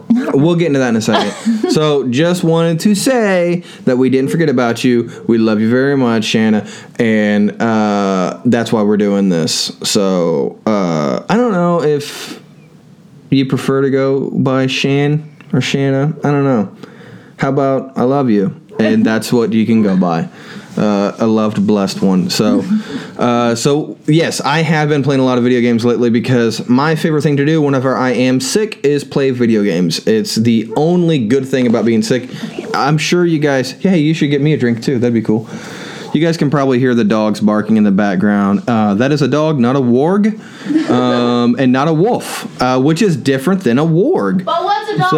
We'll 0.09 0.55
get 0.55 0.67
into 0.67 0.79
that 0.79 0.89
in 0.89 0.95
a 0.95 1.01
second. 1.01 1.71
so, 1.71 2.07
just 2.09 2.43
wanted 2.43 2.79
to 2.81 2.93
say 2.93 3.63
that 3.85 3.97
we 3.97 4.09
didn't 4.11 4.29
forget 4.29 4.47
about 4.47 4.83
you. 4.83 5.09
We 5.27 5.39
love 5.39 5.59
you 5.59 5.69
very 5.71 5.97
much, 5.97 6.25
Shanna, 6.25 6.67
and 6.99 7.59
uh, 7.59 8.39
that's 8.45 8.71
why 8.71 8.83
we're 8.83 8.97
doing 8.97 9.29
this. 9.29 9.75
So, 9.83 10.59
uh, 10.67 11.25
I 11.27 11.35
don't 11.35 11.51
know 11.51 11.81
if 11.81 12.39
you 13.31 13.47
prefer 13.47 13.81
to 13.81 13.89
go 13.89 14.29
by 14.29 14.67
Shan 14.67 15.32
or 15.53 15.61
Shanna. 15.61 16.15
I 16.23 16.31
don't 16.31 16.43
know. 16.43 16.75
How 17.37 17.49
about 17.49 17.97
I 17.97 18.03
love 18.03 18.29
you, 18.29 18.59
and 18.79 19.05
that's 19.05 19.31
what 19.31 19.53
you 19.53 19.65
can 19.65 19.83
go 19.83 19.95
by. 19.95 20.29
Uh, 20.75 21.15
a 21.19 21.27
loved, 21.27 21.67
blessed 21.67 22.01
one. 22.01 22.31
So, 22.31 22.63
uh, 23.17 23.53
so 23.53 23.95
yes, 24.07 24.41
I 24.41 24.63
have 24.63 24.89
been 24.89 25.03
playing 25.03 25.21
a 25.21 25.23
lot 25.23 25.37
of 25.37 25.43
video 25.43 25.61
games 25.61 25.85
lately 25.85 26.09
because 26.09 26.67
my 26.67 26.95
favorite 26.95 27.21
thing 27.21 27.37
to 27.37 27.45
do 27.45 27.61
whenever 27.61 27.95
I 27.95 28.09
am 28.09 28.39
sick 28.39 28.83
is 28.83 29.03
play 29.03 29.29
video 29.29 29.63
games. 29.63 30.05
It's 30.07 30.33
the 30.33 30.73
only 30.75 31.27
good 31.27 31.47
thing 31.47 31.67
about 31.67 31.85
being 31.85 32.01
sick. 32.01 32.27
I'm 32.73 32.97
sure 32.97 33.23
you 33.23 33.37
guys. 33.37 33.71
Hey, 33.71 33.99
you 33.99 34.15
should 34.15 34.31
get 34.31 34.41
me 34.41 34.53
a 34.53 34.57
drink 34.57 34.81
too. 34.81 34.97
That'd 34.97 35.13
be 35.13 35.21
cool. 35.21 35.47
You 36.13 36.21
guys 36.21 36.37
can 36.37 36.51
probably 36.51 36.77
hear 36.77 36.93
the 36.93 37.03
dogs 37.03 37.39
barking 37.39 37.75
in 37.75 37.83
the 37.83 37.91
background. 37.91 38.63
Uh, 38.67 38.93
that 38.95 39.11
is 39.11 39.23
a 39.23 39.27
dog, 39.27 39.59
not 39.59 39.75
a 39.75 39.79
warg, 39.79 40.39
um, 40.89 41.55
and 41.57 41.71
not 41.71 41.87
a 41.87 41.93
wolf, 41.93 42.61
uh, 42.61 42.79
which 42.79 43.01
is 43.01 43.17
different 43.17 43.63
than 43.63 43.79
a 43.79 43.83
warg. 43.83 44.45
Dog? 44.97 45.09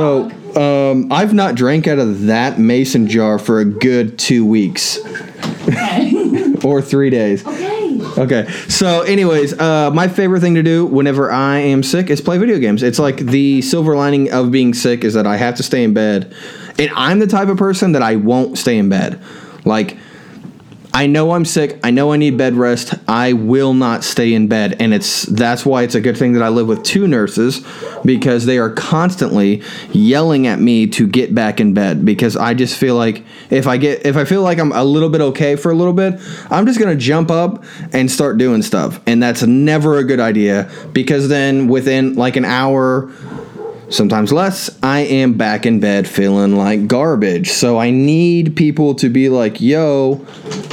So 0.55 0.91
um, 0.91 1.11
I've 1.11 1.33
not 1.33 1.55
drank 1.55 1.87
out 1.87 1.99
of 1.99 2.23
that 2.23 2.59
mason 2.59 3.07
jar 3.07 3.37
for 3.39 3.59
a 3.59 3.65
good 3.65 4.17
two 4.17 4.45
weeks 4.45 4.99
okay. 5.67 6.55
or 6.63 6.81
three 6.81 7.09
days. 7.09 7.45
okay. 7.45 7.73
Okay. 8.17 8.49
So, 8.69 9.01
anyways, 9.01 9.59
uh, 9.59 9.91
my 9.91 10.07
favorite 10.07 10.39
thing 10.39 10.55
to 10.55 10.63
do 10.63 10.85
whenever 10.85 11.31
I 11.31 11.57
am 11.57 11.83
sick 11.83 12.09
is 12.09 12.21
play 12.21 12.37
video 12.37 12.59
games. 12.59 12.81
It's 12.83 12.99
like 12.99 13.17
the 13.17 13.61
silver 13.61 13.95
lining 13.95 14.31
of 14.31 14.51
being 14.51 14.73
sick 14.73 15.03
is 15.03 15.13
that 15.15 15.27
I 15.27 15.37
have 15.37 15.55
to 15.55 15.63
stay 15.63 15.83
in 15.83 15.93
bed, 15.93 16.33
and 16.79 16.89
I'm 16.95 17.19
the 17.19 17.27
type 17.27 17.49
of 17.49 17.57
person 17.57 17.91
that 17.93 18.01
I 18.01 18.15
won't 18.15 18.57
stay 18.57 18.77
in 18.77 18.89
bed. 18.89 19.21
Like. 19.65 19.97
I 20.95 21.07
know 21.07 21.31
I'm 21.31 21.43
sick. 21.43 21.77
I 21.83 21.91
know 21.91 22.13
I 22.13 22.17
need 22.17 22.37
bed 22.37 22.53
rest. 22.53 22.93
I 23.05 23.33
will 23.33 23.73
not 23.73 24.05
stay 24.05 24.33
in 24.33 24.47
bed, 24.47 24.77
and 24.79 24.93
it's 24.93 25.23
that's 25.23 25.65
why 25.65 25.83
it's 25.83 25.93
a 25.93 25.99
good 25.99 26.15
thing 26.15 26.31
that 26.33 26.41
I 26.41 26.47
live 26.47 26.67
with 26.67 26.83
two 26.83 27.05
nurses 27.05 27.65
because 28.05 28.45
they 28.45 28.57
are 28.59 28.69
constantly 28.69 29.61
yelling 29.91 30.47
at 30.47 30.61
me 30.61 30.87
to 30.87 31.05
get 31.05 31.35
back 31.35 31.59
in 31.59 31.73
bed 31.73 32.05
because 32.05 32.37
I 32.37 32.53
just 32.53 32.77
feel 32.77 32.95
like 32.95 33.25
if 33.49 33.67
I 33.67 33.75
get 33.75 34.05
if 34.05 34.15
I 34.15 34.23
feel 34.23 34.41
like 34.41 34.57
I'm 34.57 34.71
a 34.71 34.85
little 34.85 35.09
bit 35.09 35.19
okay 35.19 35.57
for 35.57 35.69
a 35.69 35.75
little 35.75 35.91
bit, 35.91 36.13
I'm 36.49 36.65
just 36.65 36.79
going 36.79 36.97
to 36.97 37.03
jump 37.03 37.29
up 37.29 37.65
and 37.91 38.09
start 38.09 38.37
doing 38.37 38.61
stuff. 38.61 39.01
And 39.05 39.21
that's 39.21 39.43
never 39.43 39.97
a 39.97 40.03
good 40.05 40.21
idea 40.21 40.71
because 40.93 41.27
then 41.27 41.67
within 41.67 42.15
like 42.15 42.37
an 42.37 42.45
hour 42.45 43.11
sometimes 43.89 44.31
less, 44.31 44.77
I 44.83 45.01
am 45.01 45.33
back 45.33 45.65
in 45.65 45.79
bed 45.79 46.07
feeling 46.07 46.55
like 46.55 46.87
garbage. 46.87 47.51
So 47.51 47.77
I 47.77 47.91
need 47.91 48.55
people 48.55 48.95
to 48.95 49.09
be 49.09 49.29
like, 49.29 49.61
yo, 49.61 50.25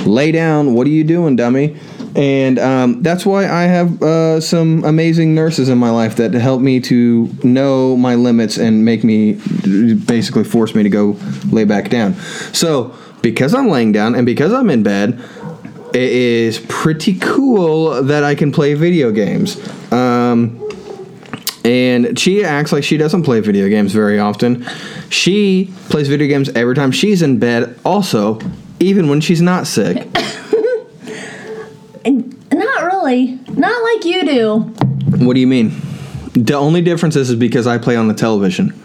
lay 0.04 0.32
down. 0.32 0.74
What 0.74 0.86
are 0.86 0.90
you 0.90 1.04
doing, 1.04 1.36
dummy? 1.36 1.76
And 2.14 2.58
um, 2.58 3.02
that's 3.02 3.24
why 3.24 3.48
I 3.48 3.62
have 3.62 4.02
uh, 4.02 4.40
some 4.40 4.84
amazing 4.84 5.34
nurses 5.34 5.68
in 5.68 5.78
my 5.78 5.90
life 5.90 6.16
that 6.16 6.34
help 6.34 6.60
me 6.60 6.78
to 6.80 7.30
know 7.42 7.96
my 7.96 8.16
limits 8.16 8.58
and 8.58 8.84
make 8.84 9.02
me 9.02 9.34
basically 10.04 10.44
force 10.44 10.74
me 10.74 10.82
to 10.82 10.90
go 10.90 11.16
lay 11.50 11.64
back 11.64 11.88
down. 11.88 12.14
So 12.52 12.94
because 13.22 13.54
I'm 13.54 13.68
laying 13.68 13.92
down 13.92 14.14
and 14.14 14.26
because 14.26 14.52
I'm 14.52 14.68
in 14.68 14.82
bed, 14.82 15.24
it 15.94 16.12
is 16.12 16.58
pretty 16.68 17.18
cool 17.18 18.02
that 18.02 18.24
I 18.24 18.34
can 18.34 18.52
play 18.52 18.74
video 18.74 19.10
games. 19.10 19.56
Um, 19.92 20.58
and 21.64 22.16
Chia 22.16 22.46
acts 22.46 22.72
like 22.72 22.84
she 22.84 22.96
doesn't 22.96 23.22
play 23.22 23.40
video 23.40 23.68
games 23.68 23.92
very 23.92 24.18
often. 24.18 24.66
She 25.08 25.72
plays 25.88 26.08
video 26.08 26.26
games 26.26 26.48
every 26.50 26.74
time 26.74 26.90
she's 26.90 27.22
in 27.22 27.38
bed, 27.38 27.78
also, 27.84 28.40
even 28.80 29.08
when 29.08 29.20
she's 29.20 29.40
not 29.40 29.66
sick. 29.66 30.06
Not 32.52 32.82
really. 32.84 33.38
Not 33.48 33.82
like 33.82 34.04
you 34.04 34.24
do. 34.24 34.58
What 35.24 35.34
do 35.34 35.40
you 35.40 35.46
mean? 35.46 35.72
The 36.34 36.54
only 36.54 36.80
difference 36.80 37.16
is, 37.16 37.30
is 37.30 37.36
because 37.36 37.66
I 37.66 37.78
play 37.78 37.96
on 37.96 38.08
the 38.08 38.14
television. 38.14 38.78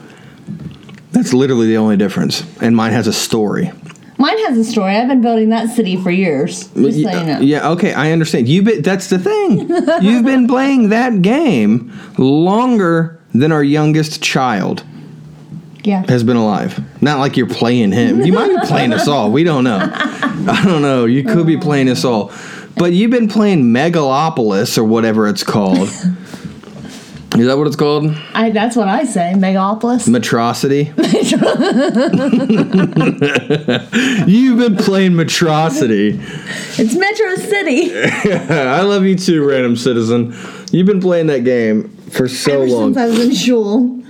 That's 1.12 1.34
literally 1.34 1.68
the 1.68 1.78
only 1.78 1.98
difference. 1.98 2.46
And 2.62 2.76
mine 2.76 2.92
has 2.92 3.08
a 3.08 3.14
story. 3.14 3.72
Mine 4.20 4.38
has 4.48 4.58
a 4.58 4.64
story. 4.64 4.96
I've 4.96 5.08
been 5.08 5.22
building 5.22 5.50
that 5.50 5.70
city 5.76 5.96
for 6.02 6.10
years. 6.10 6.68
Just 6.70 6.74
so 6.76 6.84
you 6.84 7.04
know. 7.04 7.34
Uh, 7.36 7.40
yeah, 7.42 7.70
okay, 7.72 7.94
I 7.94 8.12
understand. 8.12 8.48
You 8.48 8.64
been, 8.64 8.82
that's 8.82 9.08
the 9.10 9.20
thing. 9.20 9.70
You've 10.02 10.26
been 10.26 10.48
playing 10.56 10.90
that 10.90 11.22
game 11.22 11.94
longer 12.18 13.20
than 13.36 13.52
our 13.52 13.64
youngest 13.64 14.24
child 14.24 14.84
Yeah. 15.84 16.04
has 16.08 16.24
been 16.24 16.38
alive. 16.38 16.80
Not 17.02 17.20
like 17.20 17.38
you're 17.38 17.48
playing 17.48 17.92
him. 17.92 18.22
You 18.22 18.34
might 18.34 18.50
be 18.50 18.68
playing 18.68 18.92
us 18.94 19.08
all. 19.08 19.32
We 19.32 19.44
don't 19.44 19.64
know. 19.64 19.78
I 19.94 20.62
don't 20.66 20.82
know. 20.82 21.06
You 21.06 21.24
could 21.24 21.46
be 21.46 21.58
playing 21.58 21.88
us 21.90 22.04
all. 22.04 22.32
But 22.76 22.94
you've 22.94 23.12
been 23.12 23.28
playing 23.28 23.64
Megalopolis 23.66 24.78
or 24.78 24.84
whatever 24.84 25.28
it's 25.28 25.44
called. 25.44 25.90
Is 27.40 27.46
that 27.48 27.58
what 27.58 27.68
it's 27.68 27.76
called? 27.76 28.16
I, 28.34 28.50
that's 28.50 28.76
what 28.76 28.88
I 28.88 29.04
say. 29.06 29.34
Megalopolis. 29.36 30.08
Metrocity? 30.10 30.88
You've 34.28 34.58
been 34.60 34.76
playing 34.78 35.12
Metrocity. 35.14 36.20
it's 36.80 36.96
Metro 36.96 37.36
City. 37.36 37.92
I 38.52 38.82
love 38.82 39.04
you 39.06 39.16
too, 39.16 39.48
random 39.48 39.76
citizen. 39.76 40.34
You've 40.72 40.88
been 40.88 41.02
playing 41.02 41.28
that 41.28 41.44
game 41.44 41.90
for 42.12 42.28
so 42.28 42.64
Ever 42.64 42.68
long. 42.68 42.94
since 42.94 42.98
I 42.98 43.06
was 43.08 43.20
in 43.20 43.36
school. 43.36 44.04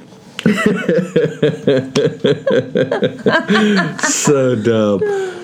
so 4.10 4.56
dumb. 4.56 5.02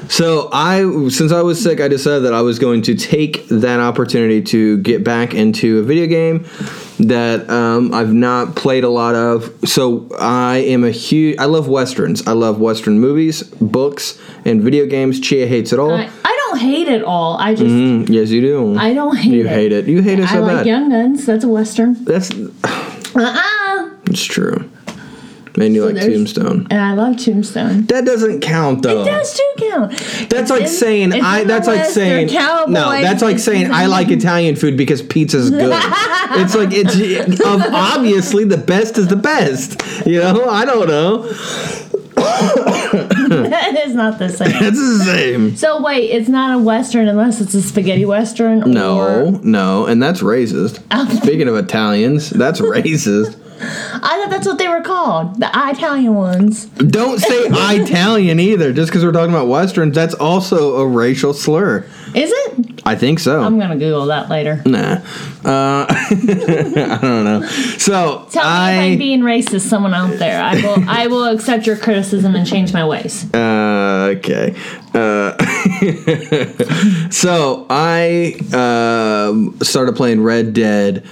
So 0.10 0.50
I, 0.52 1.08
since 1.10 1.32
I 1.32 1.42
was 1.42 1.62
sick, 1.62 1.80
I 1.80 1.88
decided 1.88 2.24
that 2.24 2.34
I 2.34 2.42
was 2.42 2.60
going 2.60 2.82
to 2.84 2.96
take 2.96 3.48
that 3.48 3.80
opportunity 3.80 4.42
to 4.44 4.78
get 4.80 5.04
back 5.04 5.34
into 5.34 5.80
a 5.80 5.84
video 5.84 6.08
game 6.08 6.46
that 7.00 7.50
um, 7.50 7.94
I've 7.94 8.14
not 8.14 8.56
played 8.56 8.84
a 8.84 8.90
lot 8.90 9.16
of. 9.16 9.52
So 9.68 10.10
I 10.20 10.58
am 10.58 10.84
a 10.84 10.92
huge. 10.92 11.38
I 11.40 11.46
love 11.46 11.68
westerns. 11.68 12.28
I 12.28 12.34
love 12.34 12.60
western 12.60 13.00
movies, 13.00 13.44
books, 13.44 14.20
and 14.46 14.62
video 14.62 14.86
games. 14.86 15.20
Chia 15.20 15.48
hates 15.48 15.74
it 15.74 15.80
all. 15.80 15.92
I, 15.94 16.10
I 16.24 16.48
don't 16.50 16.60
hate 16.60 16.88
it 16.90 17.04
all. 17.04 17.38
I 17.38 17.56
just 17.56 17.64
Mm, 17.74 18.10
yes, 18.10 18.30
you 18.30 18.42
do. 18.42 18.78
I 18.78 18.94
don't 18.94 19.16
hate 19.18 19.34
it. 19.34 19.38
you 19.38 19.46
it. 19.46 19.50
hate 19.50 19.72
it. 19.72 19.88
You 19.88 20.02
hate 20.02 20.20
it 20.20 20.26
I 20.30 20.34
so 20.36 20.42
like 20.42 20.58
bad. 20.58 20.66
Young 20.68 20.90
Guns. 20.90 21.26
That's 21.26 21.44
a 21.44 21.50
western. 21.50 22.04
That's 22.04 22.30
Uh-uh. 22.64 23.90
it's 24.08 24.24
true. 24.24 24.70
Man, 25.56 25.76
you 25.76 25.86
like 25.86 26.02
Tombstone. 26.04 26.68
And 26.72 26.80
I 26.80 26.94
love 26.94 27.18
Tombstone. 27.18 27.84
That 27.86 28.06
doesn't 28.06 28.42
count 28.42 28.82
though. 28.82 29.04
It 29.04 29.06
does 29.06 29.34
too 29.38 29.52
count. 29.70 29.92
That's 30.30 30.50
like 30.50 30.64
in- 30.64 30.68
saying 30.68 31.14
I. 31.14 31.44
That's 31.44 31.68
like 31.68 31.86
saying 31.86 32.28
no. 32.28 32.90
That's 32.90 33.22
like 33.22 33.38
saying 33.38 33.72
I 33.72 33.86
like 33.86 34.10
Italian 34.10 34.56
food 34.56 34.78
because 34.78 35.02
pizza's 35.04 35.52
good. 35.52 35.70
it's 35.72 36.56
like 36.56 36.70
it's 36.72 36.96
it- 36.96 37.42
obviously 37.46 38.46
the 38.46 38.58
best 38.58 38.98
is 38.98 39.08
the 39.08 39.16
best. 39.16 39.82
You 40.08 40.20
know, 40.22 40.50
I 40.50 40.66
don't 40.66 40.88
know. 40.88 41.30
that 42.94 43.84
is 43.86 43.94
not 43.96 44.18
the 44.20 44.30
same. 44.30 44.50
It's 44.52 44.78
the 44.78 45.04
same. 45.06 45.56
So 45.56 45.82
wait, 45.82 46.10
it's 46.10 46.30
not 46.30 46.56
a 46.58 46.62
western 46.62 47.08
unless 47.08 47.42
it's 47.42 47.54
a 47.54 47.62
spaghetti 47.62 48.06
western. 48.06 48.60
No, 48.72 48.98
Or, 48.98 49.32
no, 49.44 49.86
and 49.86 50.02
that's 50.02 50.22
racist. 50.22 50.84
Oh. 50.92 51.08
Speaking 51.22 51.48
of 51.48 51.56
Italians, 51.56 52.30
that's 52.30 52.60
racist. 52.62 53.38
I 53.66 54.20
thought 54.22 54.30
that's 54.30 54.48
what 54.48 54.58
they 54.58 54.68
were 54.68 54.82
called. 54.82 55.40
The 55.40 55.50
Italian 55.54 56.16
ones. 56.16 56.66
Don't 56.66 57.20
say 57.20 57.36
Italian 57.50 58.40
either. 58.40 58.74
Just 58.74 58.92
because 58.92 59.04
we're 59.04 59.12
talking 59.12 59.34
about 59.34 59.48
westerns, 59.48 59.96
that's 59.96 60.14
also 60.14 60.78
a 60.78 60.88
racial 60.88 61.34
slur. 61.34 61.86
Is 62.14 62.32
it? 62.32 62.82
I 62.86 62.96
think 62.96 63.20
so. 63.20 63.42
I'm 63.42 63.58
gonna 63.58 63.78
Google 63.78 64.06
that 64.08 64.30
later. 64.30 64.62
Nah. 64.66 65.02
Uh, 65.44 65.86
I 65.90 67.00
don't 67.02 67.24
know. 67.24 67.46
So 67.78 68.28
Tell 68.32 68.44
me 68.44 68.50
I. 68.50 68.74
if 68.74 68.92
I'm 68.94 68.98
being 68.98 69.22
racist, 69.22 69.62
someone 69.62 69.94
out 69.94 70.18
there. 70.20 70.42
I 70.42 70.56
will. 70.56 70.90
I 70.90 71.08
will 71.08 71.26
accept 71.26 71.66
your 71.66 71.78
criticism 71.78 72.36
and 72.36 72.46
change 72.48 72.74
my 72.74 72.86
ways. 72.86 73.26
Uh, 73.44 74.14
okay. 74.18 74.56
Uh, 74.94 75.36
so 77.10 77.66
I 77.70 78.36
um, 78.54 79.58
started 79.62 79.96
playing 79.96 80.22
Red 80.22 80.54
Dead 80.54 81.06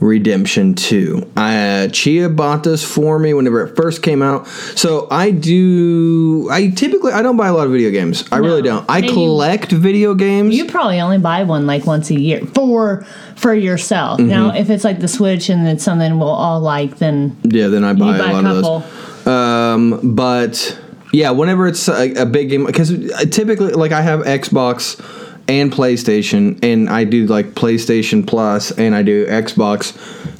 Redemption 0.00 0.74
2. 0.74 1.30
I, 1.36 1.56
uh, 1.84 1.88
Chia 1.88 2.28
bought 2.28 2.64
this 2.64 2.84
for 2.84 3.18
me 3.18 3.32
whenever 3.32 3.64
it 3.66 3.76
first 3.76 4.02
came 4.02 4.22
out. 4.22 4.46
So 4.76 5.06
I 5.10 5.30
do. 5.30 6.48
I 6.50 6.68
typically 6.70 7.12
I 7.12 7.22
don't 7.22 7.36
buy 7.36 7.48
a 7.48 7.52
lot 7.54 7.66
of 7.66 7.72
video 7.72 7.90
games. 7.90 8.24
I 8.32 8.38
really 8.38 8.62
don't. 8.62 8.84
I 8.88 9.00
Maybe- 9.00 9.12
collect 9.12 9.72
video 9.72 10.14
games. 10.14 10.54
You 10.54 10.66
probably 10.66 11.00
only 11.00 11.18
buy 11.18 11.44
one 11.44 11.66
like 11.66 11.86
once 11.86 12.10
a 12.10 12.18
year 12.20 12.44
for 12.46 13.06
for 13.36 13.54
yourself. 13.54 14.18
Mm-hmm. 14.20 14.28
Now, 14.28 14.54
if 14.54 14.68
it's 14.70 14.84
like 14.84 15.00
the 15.00 15.08
Switch 15.08 15.48
and 15.48 15.66
it's 15.68 15.84
something 15.84 16.18
we'll 16.18 16.28
all 16.28 16.60
like, 16.60 16.98
then 16.98 17.36
yeah, 17.44 17.68
then 17.68 17.84
I 17.84 17.92
buy, 17.92 18.18
buy 18.18 18.30
a 18.30 18.32
a 18.32 18.32
lot 18.32 18.44
of 18.44 18.62
couple. 18.62 18.78
those. 18.80 19.26
Um, 19.26 20.14
but 20.14 20.78
yeah, 21.12 21.30
whenever 21.30 21.66
it's 21.66 21.88
a, 21.88 22.12
a 22.14 22.26
big 22.26 22.50
game, 22.50 22.66
because 22.66 22.90
typically, 23.30 23.72
like 23.72 23.92
I 23.92 24.02
have 24.02 24.20
Xbox 24.20 25.00
and 25.48 25.72
PlayStation, 25.72 26.58
and 26.62 26.88
I 26.88 27.04
do 27.04 27.26
like 27.26 27.48
PlayStation 27.48 28.26
Plus, 28.26 28.70
and 28.70 28.94
I 28.94 29.02
do 29.02 29.26
Xbox 29.26 29.96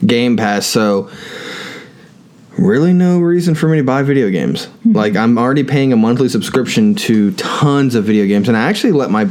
Game 0.06 0.36
Pass. 0.36 0.66
So 0.66 1.10
really 2.58 2.92
no 2.92 3.18
reason 3.18 3.54
for 3.54 3.68
me 3.68 3.78
to 3.78 3.84
buy 3.84 4.02
video 4.02 4.30
games. 4.30 4.68
Like 4.84 5.16
I'm 5.16 5.38
already 5.38 5.64
paying 5.64 5.92
a 5.92 5.96
monthly 5.96 6.28
subscription 6.28 6.94
to 6.96 7.32
tons 7.32 7.94
of 7.94 8.04
video 8.04 8.26
games, 8.26 8.48
and 8.48 8.56
I 8.56 8.68
actually 8.68 8.92
let 8.92 9.10
my 9.10 9.28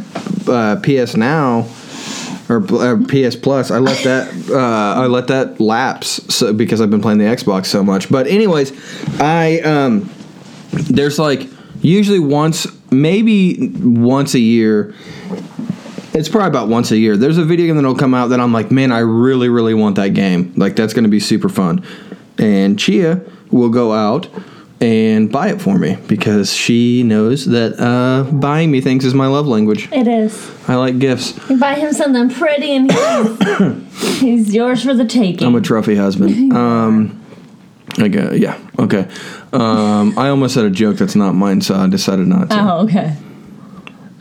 uh, 0.48 0.80
PS 0.82 1.16
Now 1.16 1.68
or 2.50 2.58
uh, 2.58 2.98
PS 3.08 3.36
Plus, 3.36 3.72
I 3.72 3.80
let 3.80 4.04
that 4.04 4.30
uh, 4.52 5.02
I 5.02 5.08
let 5.08 5.28
that 5.28 5.60
lapse 5.60 6.22
so, 6.34 6.54
because 6.54 6.82
I've 6.82 6.90
been 6.90 7.02
playing 7.02 7.20
the 7.20 7.26
Xbox 7.26 7.68
so 7.68 7.84
much. 7.84 8.10
But 8.10 8.28
anyways, 8.28 8.72
I 9.20 9.60
um, 9.62 10.10
there's 10.72 11.20
like 11.20 11.50
usually 11.82 12.20
once, 12.20 12.68
maybe 12.92 13.70
once 13.80 14.34
a 14.34 14.40
year. 14.40 14.94
It's 16.14 16.30
probably 16.30 16.50
about 16.50 16.68
once 16.68 16.92
a 16.92 16.98
year. 16.98 17.18
There's 17.18 17.38
a 17.40 17.44
video 17.44 17.66
game 17.68 17.76
that'll 17.76 17.96
come 17.96 18.14
out 18.14 18.28
that 18.28 18.40
I'm 18.40 18.54
like, 18.54 18.70
man, 18.72 18.92
I 18.92 19.00
really, 19.00 19.50
really 19.50 19.74
want 19.74 19.96
that 19.96 20.10
game. 20.10 20.54
Like 20.56 20.76
that's 20.76 20.94
going 20.94 21.06
to 21.06 21.10
be 21.10 21.20
super 21.20 21.50
fun. 21.50 21.84
And 22.38 22.78
Chia 22.78 23.22
will 23.52 23.70
go 23.70 23.94
out 23.94 24.28
and 24.80 25.32
buy 25.32 25.50
it 25.50 25.62
for 25.62 25.78
me 25.78 25.98
because 26.08 26.54
she 26.54 27.04
knows 27.04 27.46
that 27.46 27.80
uh, 27.80 28.30
buying 28.32 28.70
me 28.70 28.82
things 28.82 29.06
is 29.06 29.14
my 29.14 29.28
love 29.28 29.48
language. 29.48 29.90
It 29.92 30.08
is. 30.08 30.52
I 30.68 30.76
like 30.76 31.00
gifts. 31.00 31.40
You 31.50 31.58
buy 31.58 31.76
him 31.76 31.94
something 31.94 32.30
pretty 32.30 32.76
and 32.76 32.92
he's, 32.92 34.20
he's 34.20 34.54
yours 34.54 34.84
for 34.84 34.94
the 34.94 35.06
taking. 35.06 35.48
I'm 35.48 35.56
a 35.56 35.62
trophy 35.62 35.96
husband. 35.96 36.54
Um, 36.64 37.20
I 38.00 38.08
got, 38.08 38.40
yeah, 38.40 38.58
okay. 38.80 39.08
Um, 39.52 40.18
I 40.18 40.30
almost 40.30 40.56
said 40.56 40.66
a 40.66 40.70
joke 40.72 40.98
that's 40.98 41.16
not 41.16 41.34
mine, 41.34 41.62
so 41.62 41.76
I 41.76 41.88
decided 41.88 42.28
not 42.28 42.50
to. 42.50 42.60
oh, 42.60 42.84
okay. 42.86 43.16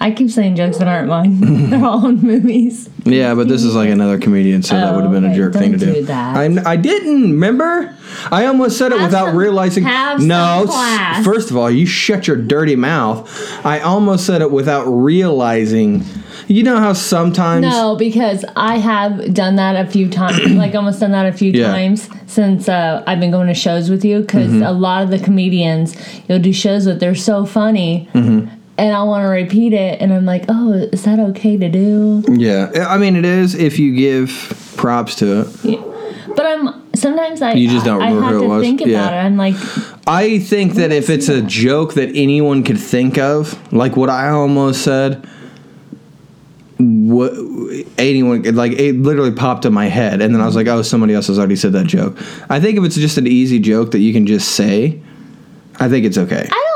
I 0.02 0.11
keep 0.11 0.30
saying 0.30 0.56
jokes 0.56 0.78
that 0.78 0.88
aren't 0.88 1.09
mine. 1.09 1.40
They're 1.71 1.85
all 1.85 2.06
in 2.09 2.16
movies. 2.21 2.88
Yeah, 3.04 3.35
but 3.35 3.49
this 3.49 3.62
is 3.62 3.75
like 3.75 3.88
another 3.88 4.18
comedian, 4.18 4.62
so 4.62 4.75
that 4.75 4.92
Oh, 4.92 4.97
would 4.97 5.04
have 5.04 5.12
been 5.12 5.25
a 5.25 5.28
okay. 5.28 5.37
jerk 5.37 5.52
thing 5.54 5.73
to 5.73 5.78
Don't 5.78 5.88
do. 5.94 6.00
do 6.00 6.06
that. 6.06 6.37
I, 6.37 6.73
I 6.73 6.76
didn't 6.76 7.23
remember. 7.23 7.97
I 8.30 8.47
almost 8.47 8.78
said 8.78 8.92
it 8.92 8.99
Have 8.99 9.09
without 9.11 9.26
some- 9.28 9.37
realizing. 9.37 9.85
have 9.85 10.18
some 10.18 10.28
no, 10.28 10.62
s- 10.64 10.66
class. 10.71 11.25
first 11.25 11.50
of 11.50 11.56
all, 11.56 11.71
you 11.71 11.87
shut 11.87 12.26
your 12.26 12.37
dirty 12.37 12.76
mouth. 12.76 13.28
I 13.64 13.80
almost 13.80 14.26
said 14.26 14.42
it 14.42 14.50
without 14.50 14.85
realizing. 14.87 16.04
You 16.49 16.64
know 16.64 16.76
how 16.78 16.92
sometimes 16.92 17.62
No, 17.62 17.97
because 17.97 18.44
I 18.56 18.78
have 18.78 19.32
done 19.32 19.56
that 19.56 19.76
a 19.87 19.88
few 19.88 20.09
times, 20.09 20.40
like 20.50 20.75
almost 20.75 21.00
done 21.00 21.12
that 21.12 21.26
a 21.26 21.32
few 21.32 21.52
Yeah. 21.52 21.68
times 21.68 22.09
since 22.26 22.68
uh, 22.68 23.02
I've 23.06 23.21
been 23.21 23.30
going 23.30 23.47
to 23.49 23.54
shows 23.54 23.88
with 23.88 24.04
you. 24.04 24.21
Because 24.21 24.49
Mm-hmm. 24.50 24.62
a 24.64 24.73
lot 24.73 25.02
of 25.04 25.11
the 25.11 25.18
comedians 25.18 25.94
you'll 26.28 26.40
do 26.40 26.52
shows 26.52 26.87
with, 26.87 26.99
they're 27.00 27.14
so 27.14 27.47
funny, 27.47 28.09
Mm-hmm. 28.14 28.59
And 28.79 28.95
I 28.97 29.02
want 29.02 29.23
to 29.23 29.29
repeat 29.29 29.73
it, 29.73 30.00
and 30.00 30.12
I'm 30.12 30.25
like, 30.25 30.45
oh, 30.49 30.73
is 30.73 31.05
that 31.05 31.19
okay 31.19 31.57
to 31.57 31.69
do? 31.69 32.25
Yeah, 32.29 32.71
I 32.88 32.99
mean 32.99 33.17
it 33.17 33.25
is 33.25 33.55
if 33.55 33.79
you 33.79 33.95
give 33.95 34.73
props 34.76 35.14
to 35.17 35.43
it. 35.43 35.64
Yeah. 35.64 35.83
But 36.35 36.47
I'm 36.47 36.95
sometimes 36.95 37.43
I 37.43 37.52
You 37.52 37.69
just 37.69 37.85
don't 37.85 38.00
I, 38.00 38.09
remember 38.09 38.25
I 38.25 38.31
have 38.31 38.37
who 38.37 38.38
it 38.38 38.43
to 38.45 38.49
was? 38.55 38.62
think 38.62 38.81
about 38.81 38.91
Yeah. 38.91 39.23
it. 39.23 39.26
I'm 39.26 39.37
like, 39.37 39.55
I 40.07 40.38
think 40.38 40.75
that 40.75 40.91
if 40.93 41.11
it's 41.11 41.29
a 41.29 41.43
joke 41.43 41.95
that 41.95 42.09
anyone 42.14 42.62
could 42.62 42.79
think 42.81 43.19
of, 43.19 43.73
like 43.73 43.97
what 43.97 44.09
I 44.09 44.31
almost 44.31 44.83
said, 44.83 45.26
what 46.79 47.33
anyone 47.99 48.43
like 48.55 48.73
it 48.73 48.97
literally 48.97 49.33
popped 49.33 49.64
in 49.67 49.73
my 49.73 49.87
head, 49.87 50.21
and 50.23 50.35
then 50.35 50.41
I 50.41 50.47
was 50.47 50.57
like, 50.57 50.66
oh, 50.66 50.83
somebody 50.83 51.14
else 51.14 51.27
has 51.29 51.38
already 51.38 51.57
said 51.57 51.73
that 51.75 51.87
joke. 51.87 52.16
I 52.49 52.61
think 52.61 52.79
if 52.79 52.85
it's 52.85 52.96
just 52.96 53.18
an 53.18 53.27
easy 53.27 53.59
joke 53.59 53.90
that 53.92 54.01
you 54.01 54.12
can 54.12 54.27
just 54.27 54.53
say, 54.53 55.01
I 55.79 55.88
think 55.88 56.05
it's 56.07 56.18
okay. 56.18 56.35
I 56.40 56.49
don't. 56.49 56.49
I 56.49 56.49
think 56.49 56.71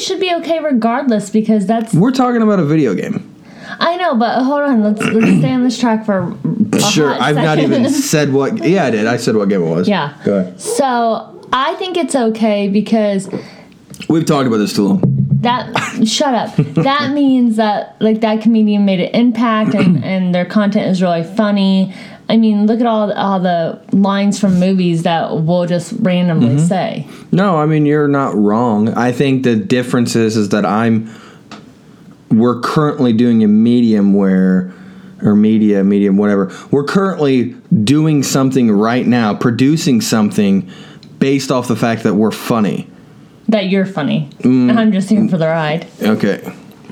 it 0.00 0.04
should 0.04 0.20
be 0.20 0.32
okay 0.36 0.60
regardless 0.60 1.28
because 1.28 1.66
that's. 1.66 1.92
We're 1.92 2.10
talking 2.10 2.40
about 2.40 2.58
a 2.58 2.64
video 2.64 2.94
game. 2.94 3.26
I 3.78 3.96
know, 3.96 4.16
but 4.16 4.42
hold 4.42 4.62
on. 4.62 4.82
Let's 4.82 5.02
let's 5.02 5.26
stay 5.38 5.52
on 5.52 5.62
this 5.62 5.78
track 5.78 6.06
for. 6.06 6.34
A 6.72 6.80
Sure, 6.80 7.12
I've 7.12 7.36
not 7.36 7.58
even 7.58 7.88
said 7.90 8.32
what. 8.32 8.64
Yeah, 8.64 8.86
I 8.86 8.90
did. 8.90 9.06
I 9.06 9.18
said 9.18 9.36
what 9.36 9.50
game 9.50 9.62
it 9.62 9.68
was. 9.68 9.88
Yeah. 9.88 10.16
Go 10.24 10.38
ahead. 10.38 10.60
So 10.60 11.46
I 11.52 11.74
think 11.74 11.98
it's 11.98 12.14
okay 12.14 12.68
because 12.68 13.28
We've 14.08 14.24
talked 14.24 14.46
about 14.46 14.56
this 14.56 14.74
too 14.74 14.88
long. 14.88 15.02
that 15.42 16.04
shut 16.06 16.34
up. 16.34 16.56
That 16.56 17.12
means 17.12 17.56
that 17.56 17.96
like 18.00 18.22
that 18.22 18.40
comedian 18.40 18.86
made 18.86 19.00
an 19.00 19.14
impact 19.14 19.74
and, 19.74 20.02
and 20.02 20.34
their 20.34 20.46
content 20.46 20.86
is 20.86 21.02
really 21.02 21.24
funny. 21.24 21.94
I 22.30 22.36
mean, 22.36 22.66
look 22.66 22.80
at 22.80 22.86
all 22.86 23.12
all 23.12 23.40
the 23.40 23.80
lines 23.92 24.38
from 24.38 24.60
movies 24.60 25.02
that 25.02 25.36
we'll 25.36 25.66
just 25.66 25.92
randomly 25.98 26.56
Mm-hmm. 26.56 26.66
say. 26.66 27.06
No, 27.32 27.56
I 27.58 27.66
mean 27.66 27.86
you're 27.86 28.08
not 28.08 28.34
wrong. 28.36 28.90
I 28.94 29.10
think 29.12 29.42
the 29.42 29.56
difference 29.56 30.14
is 30.14 30.36
is 30.36 30.50
that 30.50 30.64
I'm 30.64 31.10
we're 32.30 32.60
currently 32.60 33.12
doing 33.12 33.42
a 33.42 33.48
medium 33.48 34.14
where 34.14 34.72
or 35.22 35.34
media, 35.34 35.82
medium, 35.84 36.16
whatever. 36.16 36.50
We're 36.70 36.84
currently 36.84 37.54
doing 37.84 38.22
something 38.22 38.70
right 38.70 39.06
now, 39.06 39.34
producing 39.34 40.00
something 40.00 40.70
based 41.18 41.50
off 41.50 41.68
the 41.68 41.76
fact 41.76 42.04
that 42.04 42.14
we're 42.14 42.30
funny. 42.30 42.88
That 43.48 43.68
you're 43.68 43.84
funny. 43.86 44.30
Mm. 44.38 44.70
And 44.70 44.78
I'm 44.80 44.92
just 44.92 45.10
here 45.10 45.28
for 45.28 45.36
the 45.36 45.48
ride. 45.48 45.86
Okay, 46.00 46.40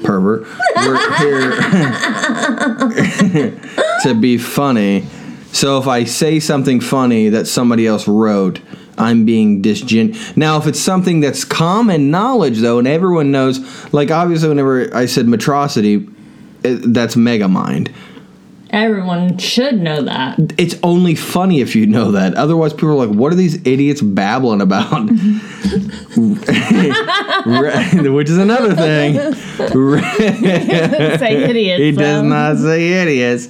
pervert. 0.03 0.47
We're 0.77 1.17
here 1.19 1.53
to 4.03 4.15
be 4.15 4.37
funny. 4.39 5.07
So 5.53 5.79
if 5.79 5.87
I 5.87 6.05
say 6.05 6.41
something 6.41 6.81
funny 6.81 7.31
that 7.31 7.47
somebody 7.47 7.87
else 7.87 8.07
wrote, 8.07 8.61
I'm 8.99 9.25
being 9.25 9.63
disgen. 9.63 10.37
Now, 10.37 10.59
if 10.59 10.67
it's 10.67 10.81
something 10.81 11.21
that's 11.21 11.45
common 11.45 12.11
knowledge, 12.11 12.59
though, 12.59 12.79
and 12.79 12.89
everyone 12.89 13.31
knows, 13.31 13.61
like 13.93 14.11
obviously, 14.11 14.49
whenever 14.49 14.95
I 14.95 15.07
said 15.07 15.27
metrocity, 15.27 16.13
it, 16.65 16.93
that's 16.93 17.15
Megamind. 17.15 17.93
Everyone 18.79 19.37
should 19.39 19.83
know 19.83 20.03
that. 20.03 20.39
It's 20.57 20.77
only 20.85 21.17
funny 21.17 21.61
if 21.61 21.75
you 21.75 21.85
know 21.85 22.13
that. 22.13 22.35
Otherwise, 22.35 22.73
people 22.73 22.91
are 22.91 23.07
like, 23.07 23.09
"What 23.09 23.33
are 23.33 23.35
these 23.35 23.57
idiots 23.67 24.01
babbling 24.01 24.61
about?" 24.61 25.11
Which 28.15 28.31
is 28.31 28.39
another 28.39 28.77
thing. 28.77 29.35
Say 31.19 31.43
idiots. 31.51 31.81
he 31.81 31.91
does 31.91 32.23
not 32.23 32.59
say 32.59 33.03
idiots. 33.03 33.49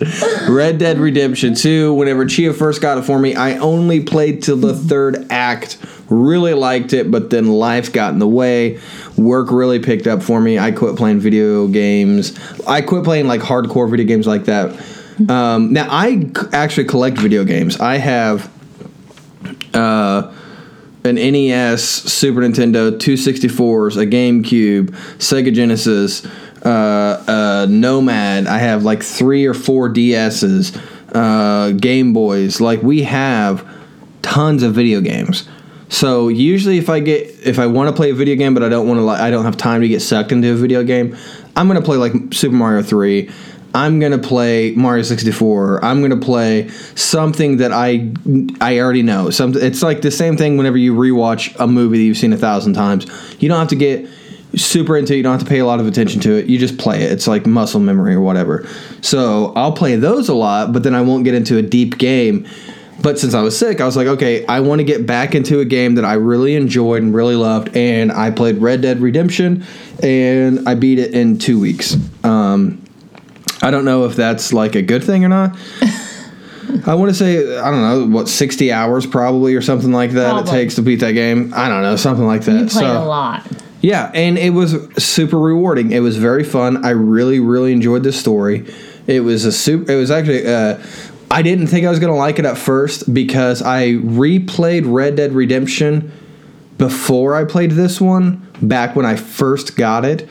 Red 0.49 0.79
Dead 0.79 0.97
Redemption 0.99 1.55
2, 1.55 1.93
whenever 1.93 2.25
Chia 2.25 2.55
first 2.55 2.81
got 2.81 2.97
it 2.97 3.03
for 3.03 3.19
me, 3.19 3.35
I 3.35 3.59
only 3.59 4.01
played 4.01 4.43
till 4.43 4.57
the 4.57 4.75
third 4.75 5.27
act. 5.29 5.77
Really 6.09 6.55
liked 6.55 6.95
it, 6.95 7.11
but 7.11 7.29
then 7.29 7.49
life 7.49 7.93
got 7.93 8.15
in 8.15 8.19
the 8.19 8.27
way. 8.27 8.81
Work 9.19 9.51
really 9.51 9.79
picked 9.79 10.07
up 10.07 10.23
for 10.23 10.41
me. 10.41 10.59
I 10.59 10.71
quit 10.71 10.97
playing 10.97 11.21
video 11.21 11.69
games. 11.69 12.35
I 12.67 12.81
quit 12.81 13.05
playing 13.05 13.27
like 13.27 13.43
hardcore 13.43 13.91
video 13.91 14.07
games 14.07 14.27
like 14.27 14.47
that. 14.47 14.75
Um, 15.29 15.73
now, 15.73 15.89
I 15.91 16.31
actually 16.53 16.85
collect 16.85 17.19
video 17.19 17.45
games. 17.45 17.81
I 17.81 17.97
have 17.97 18.51
uh, 19.75 20.33
an 21.05 21.15
NES, 21.17 21.83
Super 21.83 22.41
Nintendo, 22.41 22.93
264s, 22.93 23.97
a 24.01 24.07
GameCube, 24.07 24.91
Sega 25.19 25.53
Genesis, 25.53 26.25
uh, 26.65 27.67
Nomad. 27.69 28.47
I 28.47 28.59
have 28.59 28.85
like 28.85 29.03
three 29.03 29.47
or 29.47 29.55
four 29.55 29.89
DSs, 29.89 30.81
uh, 31.15 31.73
Game 31.73 32.13
Boys. 32.13 32.61
Like 32.61 32.83
we 32.83 33.03
have 33.03 33.67
tons 34.23 34.63
of 34.63 34.75
video 34.75 35.01
games. 35.01 35.49
So 35.91 36.29
usually, 36.29 36.77
if 36.77 36.91
I 36.91 37.01
get 37.01 37.47
if 37.47 37.59
I 37.59 37.67
want 37.67 37.89
to 37.89 37.97
play 37.97 38.11
a 38.11 38.15
video 38.15 38.37
game, 38.37 38.53
but 38.53 38.63
I 38.63 38.69
don't 38.69 38.87
want 38.87 38.99
to, 38.99 39.05
like, 39.05 39.21
I 39.21 39.31
don't 39.31 39.45
have 39.45 39.57
time 39.57 39.81
to 39.81 39.89
get 39.89 40.01
sucked 40.01 40.33
into 40.33 40.53
a 40.53 40.55
video 40.55 40.85
game, 40.85 41.17
I'm 41.57 41.67
gonna 41.67 41.81
play 41.81 41.97
like 41.97 42.13
Super 42.33 42.55
Mario 42.55 42.83
Three. 42.83 43.31
I'm 43.75 44.01
gonna 44.01 44.19
play 44.19 44.73
Mario 44.73 45.03
64. 45.03 45.85
I'm 45.85 46.01
gonna 46.03 46.17
play 46.17 46.69
something 46.95 47.59
that 47.59 47.73
I 47.73 48.13
I 48.61 48.79
already 48.81 49.03
know. 49.03 49.31
Something 49.31 49.63
it's 49.63 49.83
like 49.83 50.03
the 50.03 50.11
same 50.11 50.37
thing 50.37 50.57
whenever 50.57 50.77
you 50.77 50.95
rewatch 50.95 51.55
a 51.59 51.67
movie 51.67 51.99
that 51.99 52.05
you've 52.05 52.17
seen 52.17 52.33
a 52.33 52.39
thousand 52.39 52.75
times. 52.75 53.07
You 53.41 53.49
don't 53.49 53.59
have 53.59 53.69
to 53.69 53.77
get 53.77 54.09
super 54.57 54.97
into 54.97 55.13
it. 55.13 55.19
You 55.19 55.23
don't 55.23 55.33
have 55.33 55.43
to 55.43 55.49
pay 55.49 55.59
a 55.59 55.67
lot 55.67 55.81
of 55.81 55.87
attention 55.87 56.21
to 56.23 56.33
it. 56.33 56.47
You 56.47 56.59
just 56.59 56.79
play 56.79 57.03
it. 57.03 57.13
It's 57.13 57.27
like 57.27 57.47
muscle 57.47 57.81
memory 57.81 58.15
or 58.15 58.21
whatever. 58.21 58.67
So 59.01 59.53
I'll 59.55 59.73
play 59.73 59.97
those 59.97 60.29
a 60.29 60.35
lot, 60.35 60.73
but 60.73 60.83
then 60.83 60.95
I 60.95 61.03
won't 61.03 61.25
get 61.25 61.35
into 61.35 61.59
a 61.59 61.63
deep 61.63 61.99
game. 61.99 62.47
But 63.01 63.19
since 63.19 63.33
I 63.33 63.43
was 63.43 63.57
sick, 63.57 63.81
I 63.81 63.85
was 63.85 63.97
like, 63.97 64.09
okay, 64.09 64.45
I 64.47 64.61
want 64.61 64.81
to 64.81 64.85
get 64.85 65.07
back 65.07 65.35
into 65.35 65.61
a 65.61 65.65
game 65.65 65.95
that 65.97 66.05
I 66.05 66.15
really 66.15 66.57
enjoyed 66.57 67.03
and 67.03 67.15
really 67.15 67.37
loved, 67.37 67.77
and 67.77 68.11
I 68.11 68.33
played 68.33 68.59
Red 68.59 68.83
Dead 68.83 69.01
Redemption, 69.01 69.65
and 70.03 70.69
I 70.69 70.75
beat 70.75 70.99
it 70.99 71.13
in 71.13 71.39
two 71.39 71.61
weeks. 71.61 71.97
Um, 72.25 72.83
I 73.63 73.71
don't 73.71 73.85
know 73.85 74.05
if 74.05 74.17
that's 74.17 74.53
like 74.53 74.75
a 74.75 74.83
good 74.83 75.03
thing 75.05 75.25
or 75.25 75.29
not. 75.29 75.57
I 76.87 76.95
want 76.95 77.11
to 77.11 77.15
say 77.15 77.59
I 77.59 77.71
don't 77.71 77.83
know 77.83 78.17
what 78.17 78.29
sixty 78.29 78.71
hours 78.71 79.07
probably 79.07 79.55
or 79.55 79.63
something 79.63 79.91
like 79.93 80.11
that 80.13 80.33
Probably. 80.33 80.51
it 80.51 80.55
takes 80.55 80.75
to 80.77 80.83
beat 80.83 80.97
that 80.97 81.13
game. 81.13 81.53
I 81.55 81.69
don't 81.69 81.83
know 81.83 81.97
something 81.97 82.27
like 82.27 82.43
that. 82.43 82.53
You 82.53 82.59
played 82.67 82.71
so 82.71 83.03
a 83.03 83.05
lot. 83.05 83.47
yeah, 83.81 84.11
and 84.15 84.39
it 84.39 84.51
was 84.51 84.73
super 85.03 85.39
rewarding. 85.39 85.93
It 85.93 86.01
was 86.01 86.17
very 86.19 86.45
fun. 86.45 86.85
I 86.85 86.91
really, 86.91 87.41
really 87.41 87.73
enjoyed 87.73 88.03
the 88.03 88.13
story. 88.13 88.73
It 89.07 89.21
was 89.21 89.45
a 89.45 89.53
super. 89.53 89.91
It 89.91 89.97
was 89.97 90.11
actually. 90.11 90.47
Uh, 90.47 90.79
I 91.31 91.43
didn't 91.43 91.67
think 91.67 91.87
I 91.87 91.91
was 91.91 91.99
gonna 91.99 92.17
like 92.17 92.39
it 92.39 92.45
at 92.45 92.57
first 92.59 93.13
because 93.13 93.63
I 93.63 93.93
replayed 93.93 94.83
Red 94.87 95.17
Dead 95.17 95.33
Redemption 95.33 96.13
before 96.79 97.35
I 97.35 97.45
played 97.45 97.73
this 97.73 98.01
one 98.01 98.47
back 98.63 98.95
when 98.95 99.05
I 99.05 99.17
first 99.17 99.77
got 99.77 100.05
it. 100.05 100.29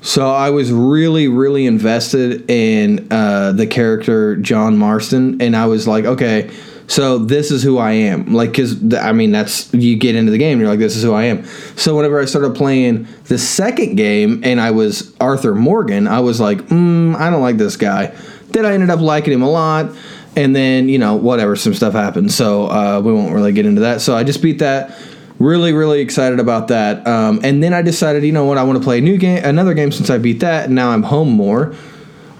So 0.00 0.30
I 0.30 0.50
was 0.50 0.70
really, 0.70 1.28
really 1.28 1.66
invested 1.66 2.48
in 2.50 3.08
uh, 3.10 3.52
the 3.52 3.66
character 3.66 4.36
John 4.36 4.76
Marston, 4.78 5.42
and 5.42 5.56
I 5.56 5.66
was 5.66 5.88
like, 5.88 6.04
okay, 6.04 6.50
So 6.88 7.18
this 7.18 7.50
is 7.50 7.62
who 7.62 7.76
I 7.76 7.92
am. 7.92 8.32
Like, 8.32 8.54
cause 8.54 8.94
I 8.94 9.12
mean, 9.12 9.30
that's 9.30 9.72
you 9.74 9.96
get 9.96 10.16
into 10.16 10.32
the 10.32 10.38
game. 10.38 10.58
You're 10.58 10.70
like, 10.70 10.78
this 10.78 10.96
is 10.96 11.02
who 11.02 11.12
I 11.12 11.24
am. 11.24 11.44
So 11.76 11.94
whenever 11.94 12.18
I 12.18 12.24
started 12.24 12.56
playing 12.56 13.06
the 13.24 13.36
second 13.36 13.96
game, 13.96 14.40
and 14.42 14.58
I 14.58 14.70
was 14.70 15.14
Arthur 15.20 15.54
Morgan, 15.54 16.08
I 16.08 16.20
was 16.20 16.40
like, 16.40 16.58
mm, 16.68 17.14
I 17.14 17.28
don't 17.28 17.42
like 17.42 17.58
this 17.58 17.76
guy. 17.76 18.16
Then 18.48 18.64
I 18.64 18.72
ended 18.72 18.88
up 18.88 19.00
liking 19.00 19.34
him 19.34 19.42
a 19.42 19.50
lot. 19.50 19.94
And 20.34 20.54
then 20.54 20.88
you 20.88 20.98
know 20.98 21.16
whatever, 21.16 21.56
some 21.56 21.74
stuff 21.74 21.92
happened. 21.92 22.32
So 22.32 22.70
uh, 22.70 23.00
we 23.04 23.12
won't 23.12 23.34
really 23.34 23.52
get 23.52 23.66
into 23.66 23.82
that. 23.82 24.00
So 24.00 24.16
I 24.16 24.24
just 24.24 24.40
beat 24.40 24.60
that. 24.60 24.96
Really, 25.38 25.72
really 25.72 26.00
excited 26.00 26.40
about 26.40 26.68
that. 26.68 27.06
Um, 27.06 27.40
and 27.44 27.62
then 27.62 27.72
I 27.72 27.82
decided, 27.82 28.24
you 28.24 28.32
know 28.32 28.44
what, 28.44 28.58
I 28.58 28.64
want 28.64 28.78
to 28.78 28.84
play 28.84 28.98
a 28.98 29.00
new 29.00 29.18
game, 29.18 29.44
another 29.44 29.72
game 29.72 29.92
since 29.92 30.10
I 30.10 30.18
beat 30.18 30.40
that. 30.40 30.66
And 30.66 30.74
now 30.74 30.90
I'm 30.90 31.04
home 31.04 31.30
more. 31.30 31.76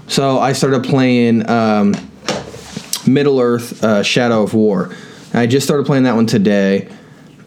So 0.09 0.39
I 0.39 0.53
started 0.53 0.85
playing 0.85 1.49
um, 1.49 1.95
Middle 3.07 3.41
Earth: 3.41 3.85
uh, 3.85 4.03
Shadow 4.03 4.43
of 4.43 4.55
War. 4.55 4.95
I 5.35 5.47
just 5.47 5.67
started 5.67 5.87
playing 5.87 6.05
that 6.05 6.15
one 6.15 6.27
today, 6.27 6.89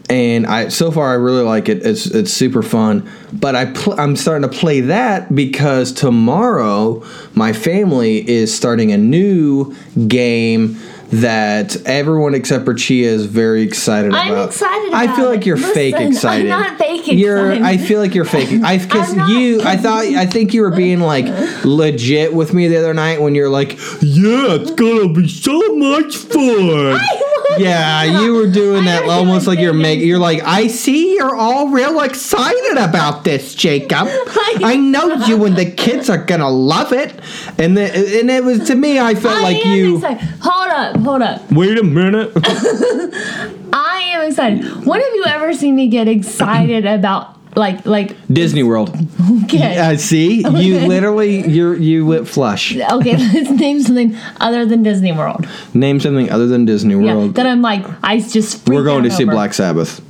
and 0.08 0.46
I 0.46 0.68
so 0.68 0.92
far 0.92 1.10
I 1.10 1.14
really 1.14 1.42
like 1.42 1.68
it. 1.68 1.84
It's 1.84 2.06
it's 2.06 2.32
super 2.32 2.62
fun. 2.62 3.10
But 3.32 3.56
I 3.56 3.66
pl- 3.66 3.98
I'm 3.98 4.14
starting 4.14 4.48
to 4.48 4.56
play 4.56 4.80
that 4.82 5.34
because 5.34 5.92
tomorrow 5.92 7.04
my 7.34 7.52
family 7.52 8.28
is 8.28 8.54
starting 8.54 8.92
a 8.92 8.98
new 8.98 9.74
game 10.06 10.78
that 11.12 11.76
everyone 11.86 12.34
except 12.34 12.64
for 12.64 12.72
Chia 12.74 13.10
is 13.10 13.26
very 13.26 13.62
excited 13.62 14.08
about 14.10 14.26
I'm 14.30 14.48
excited 14.48 14.88
About 14.88 15.08
I 15.08 15.14
feel 15.16 15.26
like 15.28 15.44
you're 15.44 15.56
fake 15.58 15.92
Listen, 15.94 16.06
I'm 16.06 16.12
excited. 16.12 16.48
not 16.48 16.78
fake 16.78 17.06
You're. 17.06 17.50
excited. 17.52 17.62
I 17.66 17.76
feel 17.76 18.00
like 18.00 18.14
you're 18.14 18.24
faking. 18.24 18.64
I 18.64 18.78
because 18.82 19.14
you. 19.30 19.60
I 19.62 19.76
thought. 19.76 20.04
I 20.06 20.24
think 20.26 20.54
you 20.54 20.62
were 20.62 20.70
being 20.70 21.00
like 21.00 21.26
legit 21.64 22.32
with 22.32 22.54
me 22.54 22.66
the 22.68 22.78
other 22.78 22.94
night 22.94 23.20
when 23.20 23.34
you're 23.34 23.50
like, 23.50 23.72
yeah, 24.00 24.54
it's 24.56 24.70
gonna 24.70 25.12
be 25.12 25.28
so 25.28 25.76
much 25.76 26.16
fun. 26.16 26.98
Yeah, 27.58 28.20
you 28.22 28.34
were 28.34 28.46
doing 28.48 28.84
that 28.84 29.08
almost 29.08 29.46
like 29.46 29.58
you're 29.58 29.72
making. 29.72 30.06
You're 30.08 30.18
like, 30.18 30.42
I 30.44 30.66
see 30.66 31.14
you're 31.14 31.34
all 31.34 31.68
real 31.68 32.00
excited 32.00 32.78
about 32.78 33.24
this, 33.24 33.54
Jacob. 33.54 34.08
I- 34.08 34.76
know 34.92 35.14
you 35.26 35.42
and 35.44 35.56
the 35.56 35.70
kids 35.70 36.10
are 36.10 36.18
gonna 36.22 36.50
love 36.50 36.92
it. 36.92 37.18
And 37.58 37.76
then, 37.76 37.90
and 37.94 38.30
it 38.30 38.44
was 38.44 38.66
to 38.68 38.74
me, 38.74 38.98
I 39.00 39.14
felt 39.14 39.38
I 39.38 39.42
like 39.42 39.64
am 39.66 39.76
you. 39.76 39.96
excited. 39.96 40.28
Hold 40.42 40.68
up, 40.68 40.96
hold 40.96 41.22
up. 41.22 41.50
Wait 41.52 41.78
a 41.78 41.82
minute. 41.82 42.30
I 43.72 44.02
am 44.14 44.28
excited. 44.28 44.64
When 44.86 45.00
have 45.00 45.14
you 45.14 45.24
ever 45.26 45.52
seen 45.54 45.74
me 45.76 45.88
get 45.88 46.08
excited 46.08 46.84
about 46.86 47.36
like 47.56 47.84
like 47.86 48.16
Disney 48.32 48.62
World. 48.62 48.90
okay? 49.44 49.78
Uh, 49.78 49.96
see, 49.96 50.42
you 50.62 50.80
literally 50.86 51.46
you 51.48 51.74
you 51.74 52.06
went 52.06 52.28
flush. 52.28 52.76
Okay, 52.76 53.16
let's 53.16 53.50
name 53.60 53.80
something 53.82 54.16
other 54.40 54.64
than 54.66 54.82
Disney 54.82 55.12
World. 55.12 55.46
Name 55.74 56.00
something 56.00 56.30
other 56.30 56.46
than 56.46 56.64
Disney 56.64 56.94
Yeah, 56.94 57.14
World. 57.14 57.34
that 57.34 57.46
I'm 57.46 57.62
like, 57.62 57.84
I 58.02 58.20
just. 58.20 58.68
We're 58.68 58.76
freak 58.76 58.84
going 58.86 59.04
to 59.04 59.10
out 59.10 59.16
see 59.16 59.24
over. 59.24 59.32
Black 59.32 59.54
Sabbath. 59.54 60.00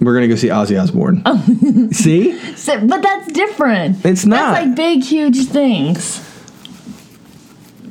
We're 0.00 0.14
gonna 0.14 0.26
go 0.26 0.34
see 0.34 0.48
Ozzy 0.48 0.80
Osbourne. 0.82 1.92
see, 1.92 2.36
So- 2.56 2.84
but 2.86 3.02
that's 3.02 3.30
different. 3.32 4.04
It's 4.04 4.26
not. 4.26 4.54
That's 4.54 4.66
like 4.66 4.74
big, 4.76 5.04
huge 5.04 5.46
things. 5.46 6.20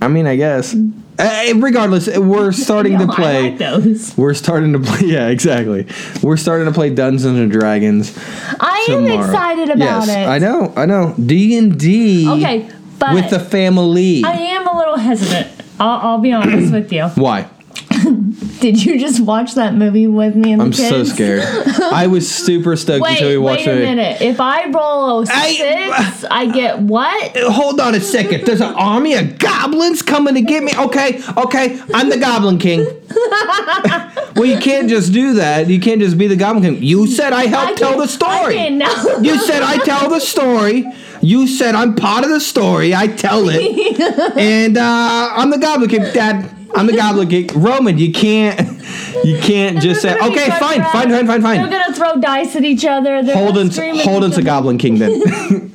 I 0.01 0.07
mean, 0.07 0.25
I 0.25 0.35
guess. 0.35 0.75
Uh, 1.19 1.53
regardless, 1.57 2.07
we're 2.17 2.51
starting 2.67 2.93
No, 2.93 3.05
to 3.05 3.13
play. 3.13 3.37
I 3.37 3.41
like 3.49 3.57
those. 3.59 4.17
We're 4.17 4.33
starting 4.33 4.73
to 4.73 4.79
play. 4.79 5.07
Yeah, 5.07 5.27
exactly. 5.27 5.87
We're 6.23 6.37
starting 6.37 6.65
to 6.65 6.73
play 6.73 6.89
Dungeons 6.93 7.37
and 7.37 7.51
Dragons. 7.51 8.17
I 8.59 8.87
am 8.89 9.05
excited 9.05 9.69
about 9.69 10.07
yes, 10.07 10.09
it. 10.09 10.27
I 10.27 10.39
know. 10.39 10.73
I 10.75 10.85
know. 10.87 11.13
D 11.23 11.57
and 11.57 11.79
D. 11.79 12.27
Okay, 12.27 12.69
but 12.97 13.13
With 13.13 13.29
the 13.29 13.39
family. 13.39 14.23
I 14.23 14.31
am 14.31 14.67
a 14.67 14.77
little 14.77 14.97
hesitant. 14.97 15.47
I'll, 15.79 15.99
I'll 16.09 16.17
be 16.19 16.31
honest 16.31 16.73
with 16.73 16.91
you. 16.91 17.07
Why? 17.09 17.47
Did 18.61 18.85
you 18.85 18.99
just 18.99 19.19
watch 19.19 19.55
that 19.55 19.73
movie 19.73 20.05
with 20.05 20.35
me 20.35 20.51
and 20.51 20.61
the 20.61 20.65
I'm 20.65 20.71
kids? 20.71 20.87
so 20.89 21.03
scared. 21.03 21.41
I 21.91 22.05
was 22.05 22.29
super 22.29 22.75
stoked 22.75 23.01
Wait, 23.01 23.13
until 23.13 23.29
we 23.29 23.37
watched 23.39 23.63
it. 23.63 23.67
wait 23.69 23.77
a 23.77 23.81
it. 23.81 23.83
minute. 23.95 24.21
If 24.21 24.39
I 24.39 24.69
roll 24.69 25.21
a 25.21 25.25
six, 25.25 26.23
I 26.29 26.49
get 26.53 26.79
what? 26.79 27.35
Hold 27.37 27.79
on 27.79 27.95
a 27.95 27.99
second. 27.99 28.45
There's 28.45 28.61
an 28.61 28.75
army 28.75 29.15
of 29.15 29.39
goblins 29.39 30.03
coming 30.03 30.35
to 30.35 30.41
get 30.41 30.63
me. 30.63 30.71
Okay, 30.77 31.23
okay. 31.37 31.81
I'm 31.91 32.09
the 32.09 32.17
Goblin 32.17 32.59
King. 32.59 32.85
well, 34.35 34.45
you 34.45 34.59
can't 34.59 34.87
just 34.87 35.11
do 35.11 35.33
that. 35.33 35.67
You 35.67 35.79
can't 35.79 35.99
just 35.99 36.17
be 36.17 36.27
the 36.27 36.35
Goblin 36.35 36.63
King. 36.63 36.83
You 36.83 37.07
said 37.07 37.33
I 37.33 37.47
helped 37.47 37.71
I 37.71 37.75
tell 37.75 37.97
the 37.97 38.03
I 38.03 38.05
story. 38.05 38.57
You 39.27 39.39
said 39.39 39.63
I 39.63 39.83
tell 39.83 40.07
the 40.07 40.19
story. 40.19 40.85
You 41.23 41.47
said 41.47 41.73
I'm 41.73 41.95
part 41.95 42.23
of 42.23 42.29
the 42.29 42.39
story. 42.39 42.93
I 42.93 43.07
tell 43.07 43.47
it. 43.49 44.37
and 44.37 44.77
uh, 44.77 45.29
I'm 45.35 45.49
the 45.49 45.57
Goblin 45.57 45.89
King, 45.89 46.03
Dad. 46.13 46.57
I'm 46.75 46.87
the 46.87 46.95
Goblin 46.95 47.27
King. 47.27 47.47
Roman, 47.55 47.97
you 47.97 48.11
can't. 48.11 48.59
You 49.23 49.39
can't 49.39 49.79
just 49.79 50.01
say, 50.01 50.09
They're 50.09 50.19
gonna 50.19 50.31
be 50.33 50.39
okay, 50.39 50.49
fine, 50.51 50.81
fine, 50.83 51.09
fine, 51.09 51.27
fine, 51.27 51.41
fine, 51.41 51.61
They're 51.61 51.79
gonna 51.79 51.93
throw 51.93 52.19
dice 52.19 52.55
at 52.55 52.63
each 52.63 52.85
other. 52.85 53.21
They're 53.21 53.35
Holden's, 53.35 53.77
Holden's 54.03 54.37
a. 54.37 54.43
Goblin 54.43 54.77
King 54.77 54.97
then. 54.97 55.21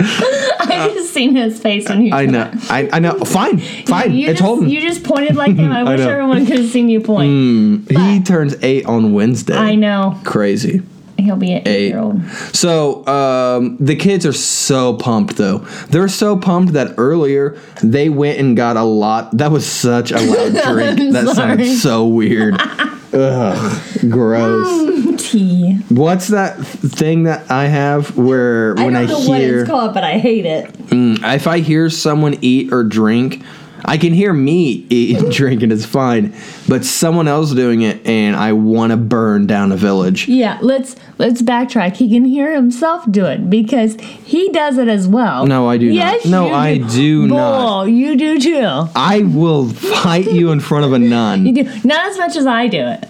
I 0.02 0.90
just 0.94 1.12
seen 1.12 1.34
his 1.36 1.60
face 1.60 1.88
when 1.88 2.00
he. 2.00 2.12
I 2.12 2.26
know. 2.26 2.50
I, 2.70 2.88
I 2.92 2.98
know. 3.00 3.18
Fine, 3.18 3.58
fine. 3.58 4.12
You 4.12 4.28
it's 4.28 4.38
just, 4.38 4.42
Holden. 4.42 4.68
you 4.68 4.80
just 4.80 5.04
pointed 5.04 5.36
like 5.36 5.56
him. 5.56 5.70
I, 5.70 5.82
wish 5.90 5.98
know. 6.00 6.06
Mm. 6.06 6.10
everyone 6.10 6.46
could 6.46 6.58
have 6.58 6.70
seen 6.70 6.88
you 6.88 7.00
point. 7.00 7.90
he 7.90 8.22
turns 8.22 8.56
eight 8.62 8.86
on 8.86 9.12
Wednesday. 9.12 9.56
I 9.56 9.74
know 9.74 10.18
Crazy. 10.24 10.82
He'll 11.22 11.36
be 11.36 11.52
an 11.52 11.62
Eight. 11.66 11.86
eight-year-old. 11.86 12.22
So 12.52 13.06
um, 13.06 13.76
the 13.78 13.96
kids 13.96 14.24
are 14.26 14.32
so 14.32 14.94
pumped 14.94 15.36
though. 15.36 15.58
They're 15.88 16.08
so 16.08 16.36
pumped 16.36 16.72
that 16.74 16.94
earlier 16.98 17.58
they 17.82 18.08
went 18.08 18.38
and 18.38 18.56
got 18.56 18.76
a 18.76 18.82
lot. 18.84 19.36
That 19.36 19.50
was 19.50 19.66
such 19.66 20.10
a 20.12 20.18
loud 20.20 20.52
drink. 20.74 21.12
That 21.12 21.24
sorry. 21.26 21.34
sounded 21.34 21.76
so 21.78 22.06
weird. 22.06 22.60
Ugh, 23.12 23.82
gross. 24.08 25.20
Tea. 25.30 25.74
What's 25.88 26.28
that 26.28 26.56
thing 26.58 27.24
that 27.24 27.50
I 27.50 27.66
have 27.66 28.16
where 28.16 28.74
when 28.74 28.94
I, 28.96 29.00
hear 29.04 29.08
I 29.08 29.10
don't 29.10 29.24
know 29.24 29.28
what 29.30 29.40
it's 29.40 29.68
called, 29.70 29.94
but 29.94 30.04
I 30.04 30.18
hate 30.18 30.46
it. 30.46 30.70
if 30.90 31.46
I 31.46 31.58
hear 31.58 31.90
someone 31.90 32.38
eat 32.40 32.72
or 32.72 32.84
drink, 32.84 33.42
I 33.84 33.98
can 33.98 34.12
hear 34.12 34.32
me 34.32 34.86
eat 34.90 35.18
and 35.18 35.32
drink 35.32 35.62
and 35.62 35.72
it's 35.72 35.84
fine, 35.84 36.34
but 36.68 36.84
someone 36.84 37.28
else 37.28 37.52
doing 37.52 37.82
it 37.82 38.06
and 38.06 38.36
I 38.36 38.52
want 38.52 38.90
to 38.90 38.96
burn 38.96 39.46
down 39.46 39.72
a 39.72 39.76
village. 39.76 40.28
Yeah, 40.28 40.58
let's 40.62 40.96
let's 41.18 41.42
backtrack. 41.42 41.96
He 41.96 42.08
can 42.10 42.24
hear 42.24 42.54
himself 42.54 43.04
do 43.10 43.24
it 43.26 43.48
because 43.50 43.98
he 44.00 44.50
does 44.50 44.78
it 44.78 44.88
as 44.88 45.08
well. 45.08 45.46
No, 45.46 45.68
I 45.68 45.78
do 45.78 45.86
not. 45.88 45.94
yes, 45.94 46.24
No, 46.26 46.46
you 46.48 46.54
I 46.54 46.78
do 46.78 47.26
not. 47.26 47.84
Bull, 47.84 47.88
You 47.88 48.16
do 48.16 48.38
too. 48.38 48.88
I 48.94 49.22
will 49.22 49.68
fight 49.68 50.30
you 50.30 50.50
in 50.52 50.60
front 50.60 50.84
of 50.84 50.92
a 50.92 50.98
nun. 50.98 51.46
You 51.50 51.52
do 51.64 51.64
not 51.84 52.10
as 52.10 52.18
much 52.18 52.36
as 52.36 52.46
I 52.46 52.66
do 52.66 52.78
it. 52.86 53.08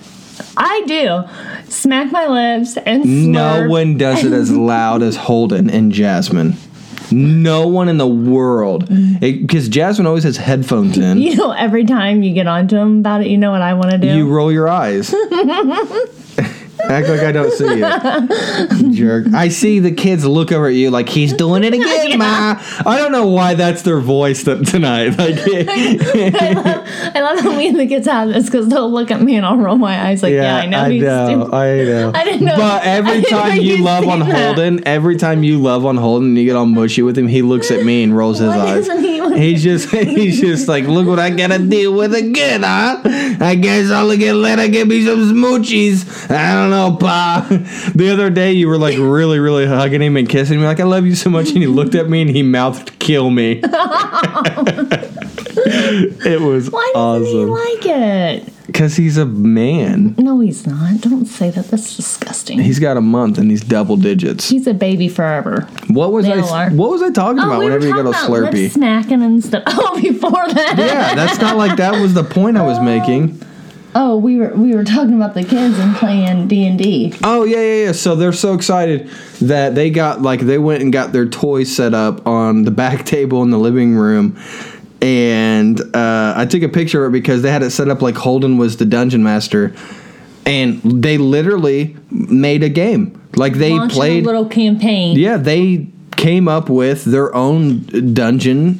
I 0.56 0.82
do 0.86 1.22
smack 1.70 2.10
my 2.10 2.26
lips 2.26 2.76
and 2.78 3.30
No 3.32 3.68
one 3.68 3.96
does 3.98 4.24
it 4.24 4.32
as 4.32 4.50
loud 4.56 5.02
as 5.02 5.16
Holden 5.16 5.68
and 5.70 5.92
Jasmine. 5.92 6.54
No 7.12 7.66
one 7.66 7.88
in 7.88 7.98
the 7.98 8.06
world. 8.06 8.88
Mm. 8.88 9.20
Because 9.20 9.68
Jasmine 9.68 10.06
always 10.06 10.24
has 10.24 10.36
headphones 10.36 10.98
in. 10.98 11.18
You 11.30 11.36
know, 11.36 11.52
every 11.52 11.84
time 11.84 12.22
you 12.22 12.34
get 12.34 12.46
onto 12.46 12.76
him 12.76 13.00
about 13.00 13.20
it, 13.20 13.28
you 13.28 13.38
know 13.38 13.52
what 13.52 13.62
I 13.62 13.74
want 13.74 13.90
to 13.90 13.98
do. 13.98 14.08
You 14.08 14.28
roll 14.28 14.50
your 14.50 14.68
eyes. 14.68 15.14
Act 16.88 17.08
like 17.08 17.20
I 17.20 17.32
don't 17.32 17.52
see 17.52 17.64
you. 17.64 18.92
Jerk. 18.94 19.32
I 19.34 19.48
see 19.48 19.78
the 19.80 19.92
kids 19.92 20.24
look 20.24 20.52
over 20.52 20.66
at 20.66 20.74
you 20.74 20.90
like 20.90 21.08
he's 21.08 21.32
doing 21.32 21.64
it 21.64 21.74
again, 21.74 22.18
ma. 22.18 22.56
I 22.86 22.96
don't 22.98 23.12
know 23.12 23.26
why 23.26 23.54
that's 23.54 23.82
their 23.82 24.00
voice 24.00 24.44
th- 24.44 24.68
tonight. 24.70 25.10
Like, 25.20 25.36
I 25.44 27.20
love 27.20 27.40
how 27.40 27.56
me 27.56 27.68
and 27.68 27.78
the 27.78 27.86
kids 27.86 28.06
have 28.06 28.28
this 28.28 28.46
because 28.46 28.68
they'll 28.68 28.90
look 28.90 29.10
at 29.10 29.20
me 29.20 29.36
and 29.36 29.44
I'll 29.44 29.56
roll 29.56 29.76
my 29.76 30.08
eyes 30.08 30.22
like, 30.22 30.32
yeah, 30.32 30.56
I 30.56 30.66
know. 30.66 30.84
he's 30.88 31.02
know. 31.02 31.26
stupid. 31.28 31.54
I 31.54 31.84
know. 31.84 32.12
I 32.14 32.24
didn't 32.24 32.44
know- 32.46 32.56
But 32.56 32.84
every 32.84 33.22
time 33.22 33.60
you 33.60 33.82
love 33.84 34.06
on 34.08 34.20
that. 34.20 34.54
Holden, 34.56 34.86
every 34.86 35.16
time 35.16 35.42
you 35.42 35.58
love 35.58 35.84
on 35.84 35.96
Holden 35.96 36.28
and 36.30 36.38
you 36.38 36.44
get 36.46 36.56
all 36.56 36.66
mushy 36.66 37.02
with 37.02 37.18
him, 37.18 37.28
he 37.28 37.42
looks 37.42 37.70
at 37.70 37.84
me 37.84 38.02
and 38.02 38.16
rolls 38.16 38.38
his 38.38 38.48
eyes. 38.48 38.86
he 38.86 39.20
He's 39.38 39.62
just 39.62 39.90
he's 39.90 40.40
just 40.40 40.68
like, 40.68 40.84
look 40.86 41.06
what 41.06 41.18
I 41.18 41.30
gotta 41.30 41.58
deal 41.58 41.94
with 41.94 42.14
again, 42.14 42.62
huh? 42.62 43.00
I 43.40 43.54
guess 43.54 43.90
I'll 43.90 44.14
get 44.16 44.34
let 44.34 44.58
her 44.58 44.68
give 44.68 44.88
me 44.88 45.04
some 45.06 45.20
smoochies. 45.20 46.30
I 46.30 46.54
don't 46.54 46.69
know, 46.70 46.96
pa. 46.98 47.46
The 47.94 48.10
other 48.12 48.30
day 48.30 48.52
you 48.52 48.68
were 48.68 48.78
like 48.78 48.96
really, 48.98 49.38
really 49.38 49.66
hugging 49.66 50.02
him 50.02 50.16
and 50.16 50.28
kissing 50.28 50.58
him, 50.58 50.64
like 50.64 50.80
I 50.80 50.84
love 50.84 51.06
you 51.06 51.14
so 51.14 51.30
much, 51.30 51.48
and 51.50 51.58
he 51.58 51.66
looked 51.66 51.94
at 51.94 52.08
me 52.08 52.22
and 52.22 52.30
he 52.30 52.42
mouthed, 52.42 52.98
"Kill 52.98 53.30
me." 53.30 53.60
it 55.62 56.40
was 56.40 56.70
Why 56.70 56.90
doesn't 56.94 57.26
he 57.26 57.44
like 57.44 57.86
it? 57.86 58.52
because 58.70 58.96
he's 58.96 59.16
a 59.16 59.26
man. 59.26 60.14
No, 60.16 60.38
he's 60.40 60.64
not. 60.66 61.00
Don't 61.00 61.26
say 61.26 61.50
that. 61.50 61.66
That's 61.66 61.96
disgusting. 61.96 62.60
He's 62.60 62.78
got 62.78 62.96
a 62.96 63.00
month 63.00 63.36
and 63.36 63.50
he's 63.50 63.62
double 63.62 63.96
digits. 63.96 64.48
He's 64.48 64.66
a 64.66 64.74
baby 64.74 65.08
forever. 65.08 65.62
What 65.88 66.12
was 66.12 66.24
They 66.24 66.34
I? 66.34 66.66
are. 66.66 66.70
What 66.70 66.90
was 66.90 67.02
I 67.02 67.10
talking 67.10 67.40
oh, 67.40 67.46
about? 67.46 67.56
Oh, 67.56 67.58
we 67.58 67.64
were 67.64 67.78
whenever 67.78 67.86
you 67.86 67.92
talking 67.92 68.12
got 68.12 68.22
a 68.22 68.26
about 68.26 68.30
lip 68.30 68.54
Slurpee. 68.54 68.70
smacking 68.70 69.22
and 69.22 69.44
stuff. 69.44 69.64
Oh, 69.82 70.00
before 70.00 70.30
that. 70.30 70.74
Yeah, 70.78 71.14
that's 71.14 71.40
not 71.40 71.56
like 71.56 71.76
that 71.78 72.00
was 72.00 72.14
the 72.14 72.22
point 72.22 72.56
I 72.56 72.62
was 72.64 72.78
oh. 72.78 72.82
making. 72.82 73.42
Oh, 73.94 74.16
we 74.18 74.36
were 74.36 74.54
we 74.54 74.74
were 74.74 74.84
talking 74.84 75.14
about 75.14 75.34
the 75.34 75.42
kids 75.42 75.78
and 75.78 75.96
playing 75.96 76.46
D 76.48 76.64
and 76.66 76.78
D. 76.78 77.12
Oh 77.24 77.44
yeah, 77.44 77.56
yeah, 77.60 77.84
yeah. 77.86 77.92
So 77.92 78.14
they're 78.14 78.32
so 78.32 78.54
excited 78.54 79.08
that 79.40 79.74
they 79.74 79.90
got 79.90 80.22
like 80.22 80.40
they 80.40 80.58
went 80.58 80.82
and 80.82 80.92
got 80.92 81.12
their 81.12 81.26
toys 81.26 81.74
set 81.74 81.92
up 81.92 82.26
on 82.26 82.62
the 82.62 82.70
back 82.70 83.04
table 83.16 83.42
in 83.42 83.50
the 83.50 83.58
living 83.58 83.94
room, 83.96 84.38
and 85.02 85.80
uh, 85.94 86.34
I 86.36 86.46
took 86.46 86.62
a 86.62 86.68
picture 86.68 87.04
of 87.04 87.10
it 87.12 87.18
because 87.18 87.42
they 87.42 87.50
had 87.50 87.62
it 87.64 87.70
set 87.70 87.88
up 87.88 88.00
like 88.00 88.16
Holden 88.16 88.58
was 88.58 88.76
the 88.76 88.84
dungeon 88.84 89.22
master, 89.24 89.74
and 90.46 90.80
they 90.82 91.18
literally 91.18 91.96
made 92.10 92.62
a 92.62 92.68
game. 92.68 93.20
Like 93.34 93.54
they 93.54 93.72
Launching 93.72 93.96
played. 93.96 94.22
a 94.22 94.26
little 94.26 94.46
campaign. 94.48 95.16
yeah, 95.18 95.36
they 95.36 95.88
came 96.16 96.46
up 96.46 96.68
with 96.68 97.04
their 97.04 97.34
own 97.34 98.14
dungeon, 98.14 98.78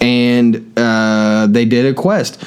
and 0.00 0.72
uh, 0.78 1.46
they 1.50 1.64
did 1.66 1.84
a 1.86 1.94
quest. 1.94 2.42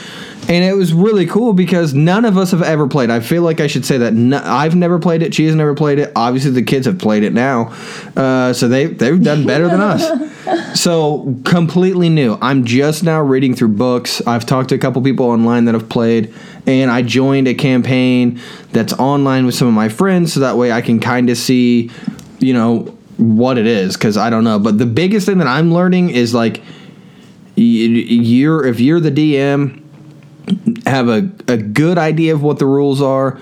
And 0.50 0.66
it 0.66 0.76
was 0.76 0.94
really 0.94 1.28
cool 1.28 1.54
because 1.54 1.94
none 1.94 2.26
of 2.26 2.38
us 2.38 2.52
have 2.52 2.64
ever 2.64 2.88
played. 2.88 3.10
I 3.10 3.20
feel 3.20 3.44
like 3.44 3.60
I 3.60 3.68
should 3.68 3.86
say 3.86 4.00
that 4.00 4.14
no, 4.14 4.42
I've 4.44 4.76
never 4.76 5.00
played 5.00 5.22
it. 5.22 5.34
She 5.34 5.46
has 5.46 5.56
never 5.56 5.76
played 5.76 6.00
it. 6.00 6.12
Obviously, 6.16 6.52
the 6.52 6.64
kids 6.64 6.88
have 6.88 6.98
played 6.98 7.24
it 7.24 7.32
now, 7.32 7.74
uh, 8.18 8.52
so 8.52 8.68
they 8.68 8.88
they've 8.88 9.22
done 9.24 9.46
better 9.46 9.68
than 9.68 9.82
us. 9.82 10.32
So 10.74 11.36
completely 11.46 12.10
new. 12.10 12.38
I'm 12.42 12.66
just 12.66 13.04
now 13.04 13.22
reading 13.22 13.54
through 13.54 13.70
books. 13.70 14.26
I've 14.26 14.46
talked 14.46 14.70
to 14.70 14.76
a 14.76 14.78
couple 14.78 15.02
people 15.02 15.28
online 15.28 15.66
that 15.66 15.76
have 15.76 15.90
played, 15.90 16.34
and 16.66 16.90
I 16.90 17.02
joined 17.02 17.48
a 17.48 17.54
campaign 17.54 18.40
that's 18.72 18.94
online 18.94 19.46
with 19.46 19.54
some 19.54 19.68
of 19.68 19.74
my 19.74 19.90
friends, 19.90 20.34
so 20.34 20.40
that 20.40 20.58
way 20.58 20.72
I 20.72 20.82
can 20.82 21.00
kind 21.00 21.30
of 21.30 21.38
see, 21.38 21.92
you 22.40 22.54
know, 22.54 22.98
what 23.18 23.58
it 23.58 23.68
is 23.68 23.96
because 23.96 24.18
I 24.18 24.30
don't 24.30 24.44
know. 24.44 24.60
But 24.60 24.78
the 24.78 24.86
biggest 24.86 25.26
thing 25.26 25.38
that 25.40 25.48
I'm 25.48 25.74
learning 25.74 26.10
is 26.10 26.34
like, 26.34 26.62
you're 27.56 28.66
if 28.66 28.80
you're 28.80 29.00
the 29.00 29.12
DM, 29.12 29.81
have 30.86 31.08
a, 31.08 31.30
a 31.48 31.58
good 31.58 31.98
idea 31.98 32.34
of 32.34 32.42
what 32.44 32.60
the 32.60 32.66
rules 32.66 33.02
are, 33.02 33.40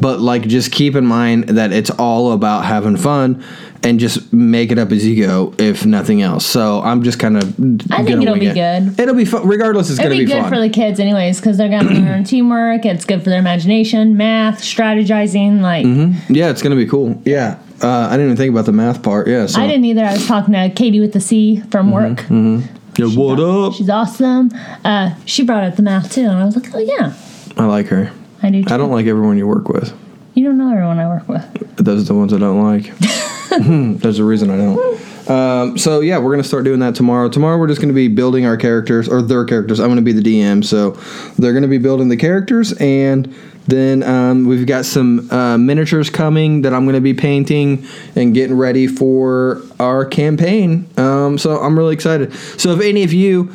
but 0.00 0.20
like 0.20 0.42
just 0.48 0.72
keep 0.72 0.94
in 0.96 1.06
mind 1.06 1.44
that 1.50 1.72
it's 1.72 1.90
all 1.90 2.32
about 2.32 2.64
having 2.64 2.96
fun 2.96 3.44
and 3.84 3.98
just 3.98 4.32
make 4.32 4.70
it 4.70 4.78
up 4.78 4.92
as 4.92 5.04
you 5.04 5.26
go, 5.26 5.54
if 5.58 5.84
nothing 5.84 6.22
else. 6.22 6.46
So 6.46 6.80
I'm 6.82 7.02
just 7.02 7.18
kind 7.18 7.36
of. 7.36 7.42
I 7.90 8.04
think 8.04 8.22
it'll 8.22 8.34
be 8.38 8.52
good. 8.52 8.98
It'll 9.00 9.14
be 9.14 9.24
fun. 9.24 9.46
Regardless, 9.46 9.90
it's 9.90 9.98
going 9.98 10.10
to 10.12 10.16
be, 10.16 10.24
be, 10.24 10.32
good 10.32 10.42
fun. 10.42 10.50
for 10.52 10.60
the 10.60 10.68
kids, 10.68 11.00
anyways, 11.00 11.40
because 11.40 11.56
they're 11.58 11.68
going 11.68 11.88
to 11.88 11.94
learn 11.94 12.22
teamwork. 12.24 12.86
It's 12.86 13.04
good 13.04 13.24
for 13.24 13.30
their 13.30 13.40
imagination, 13.40 14.16
math, 14.16 14.60
strategizing. 14.60 15.60
Like, 15.60 15.84
yeah, 16.28 16.50
it's 16.50 16.62
going 16.62 16.76
to 16.76 16.82
be 16.84 16.88
cool. 16.88 17.20
Yeah. 17.24 17.58
Uh, 17.82 17.88
I 18.06 18.10
didn't 18.12 18.26
even 18.26 18.36
think 18.36 18.52
about 18.52 18.66
the 18.66 18.72
math 18.72 19.02
part. 19.02 19.26
Yeah. 19.26 19.46
So. 19.46 19.60
I 19.60 19.66
didn't 19.66 19.84
either. 19.86 20.04
I 20.04 20.12
was 20.12 20.26
talking 20.28 20.54
to 20.54 20.70
Katie 20.70 21.00
with 21.00 21.12
the 21.12 21.20
C 21.20 21.60
from 21.62 21.90
Mm-hmm. 21.90 22.56
work. 22.60 22.62
Yeah, 22.96 23.06
what 23.06 23.40
up? 23.40 23.72
She's 23.74 23.88
awesome. 23.88 24.50
Uh, 24.84 25.14
she 25.24 25.44
brought 25.44 25.64
up 25.64 25.76
the 25.76 25.82
math 25.82 26.12
too, 26.12 26.22
and 26.22 26.32
I 26.32 26.44
was 26.44 26.56
like, 26.56 26.74
oh, 26.74 26.78
yeah, 26.78 27.14
I 27.56 27.64
like 27.64 27.86
her. 27.86 28.12
I 28.42 28.50
do 28.50 28.62
too. 28.64 28.72
I 28.74 28.76
don't 28.76 28.90
like 28.90 29.06
everyone 29.06 29.38
you 29.38 29.46
work 29.46 29.68
with. 29.68 29.96
You 30.34 30.44
don't 30.44 30.58
know 30.58 30.70
everyone 30.70 30.98
I 30.98 31.08
work 31.08 31.28
with. 31.28 31.76
Those 31.76 32.02
are 32.02 32.04
the 32.04 32.14
ones 32.14 32.32
I 32.32 32.38
don't 32.38 32.62
like. 32.62 32.92
There's 34.00 34.18
a 34.18 34.24
reason 34.24 34.50
I 34.50 34.56
don't. 34.56 35.30
Um, 35.30 35.78
so 35.78 36.00
yeah, 36.00 36.18
we're 36.18 36.32
gonna 36.32 36.42
start 36.42 36.64
doing 36.64 36.80
that 36.80 36.94
tomorrow. 36.94 37.28
Tomorrow 37.28 37.58
we're 37.58 37.68
just 37.68 37.80
gonna 37.80 37.92
be 37.92 38.08
building 38.08 38.44
our 38.44 38.56
characters 38.56 39.08
or 39.08 39.22
their 39.22 39.44
characters. 39.44 39.78
I'm 39.78 39.88
gonna 39.88 40.02
be 40.02 40.12
the 40.12 40.22
DM, 40.22 40.64
so 40.64 40.92
they're 41.38 41.52
gonna 41.52 41.68
be 41.68 41.78
building 41.78 42.08
the 42.08 42.16
characters, 42.16 42.72
and 42.74 43.34
then 43.66 44.02
um, 44.02 44.46
we've 44.46 44.66
got 44.66 44.84
some 44.84 45.30
uh, 45.30 45.56
miniatures 45.56 46.10
coming 46.10 46.62
that 46.62 46.74
I'm 46.74 46.84
gonna 46.84 47.00
be 47.00 47.14
painting 47.14 47.86
and 48.16 48.34
getting 48.34 48.56
ready 48.56 48.86
for 48.86 49.62
our 49.78 50.04
campaign. 50.04 50.88
Um, 50.96 51.38
so 51.38 51.58
I'm 51.58 51.78
really 51.78 51.94
excited. 51.94 52.32
So 52.34 52.72
if 52.72 52.80
any 52.80 53.04
of 53.04 53.12
you 53.12 53.52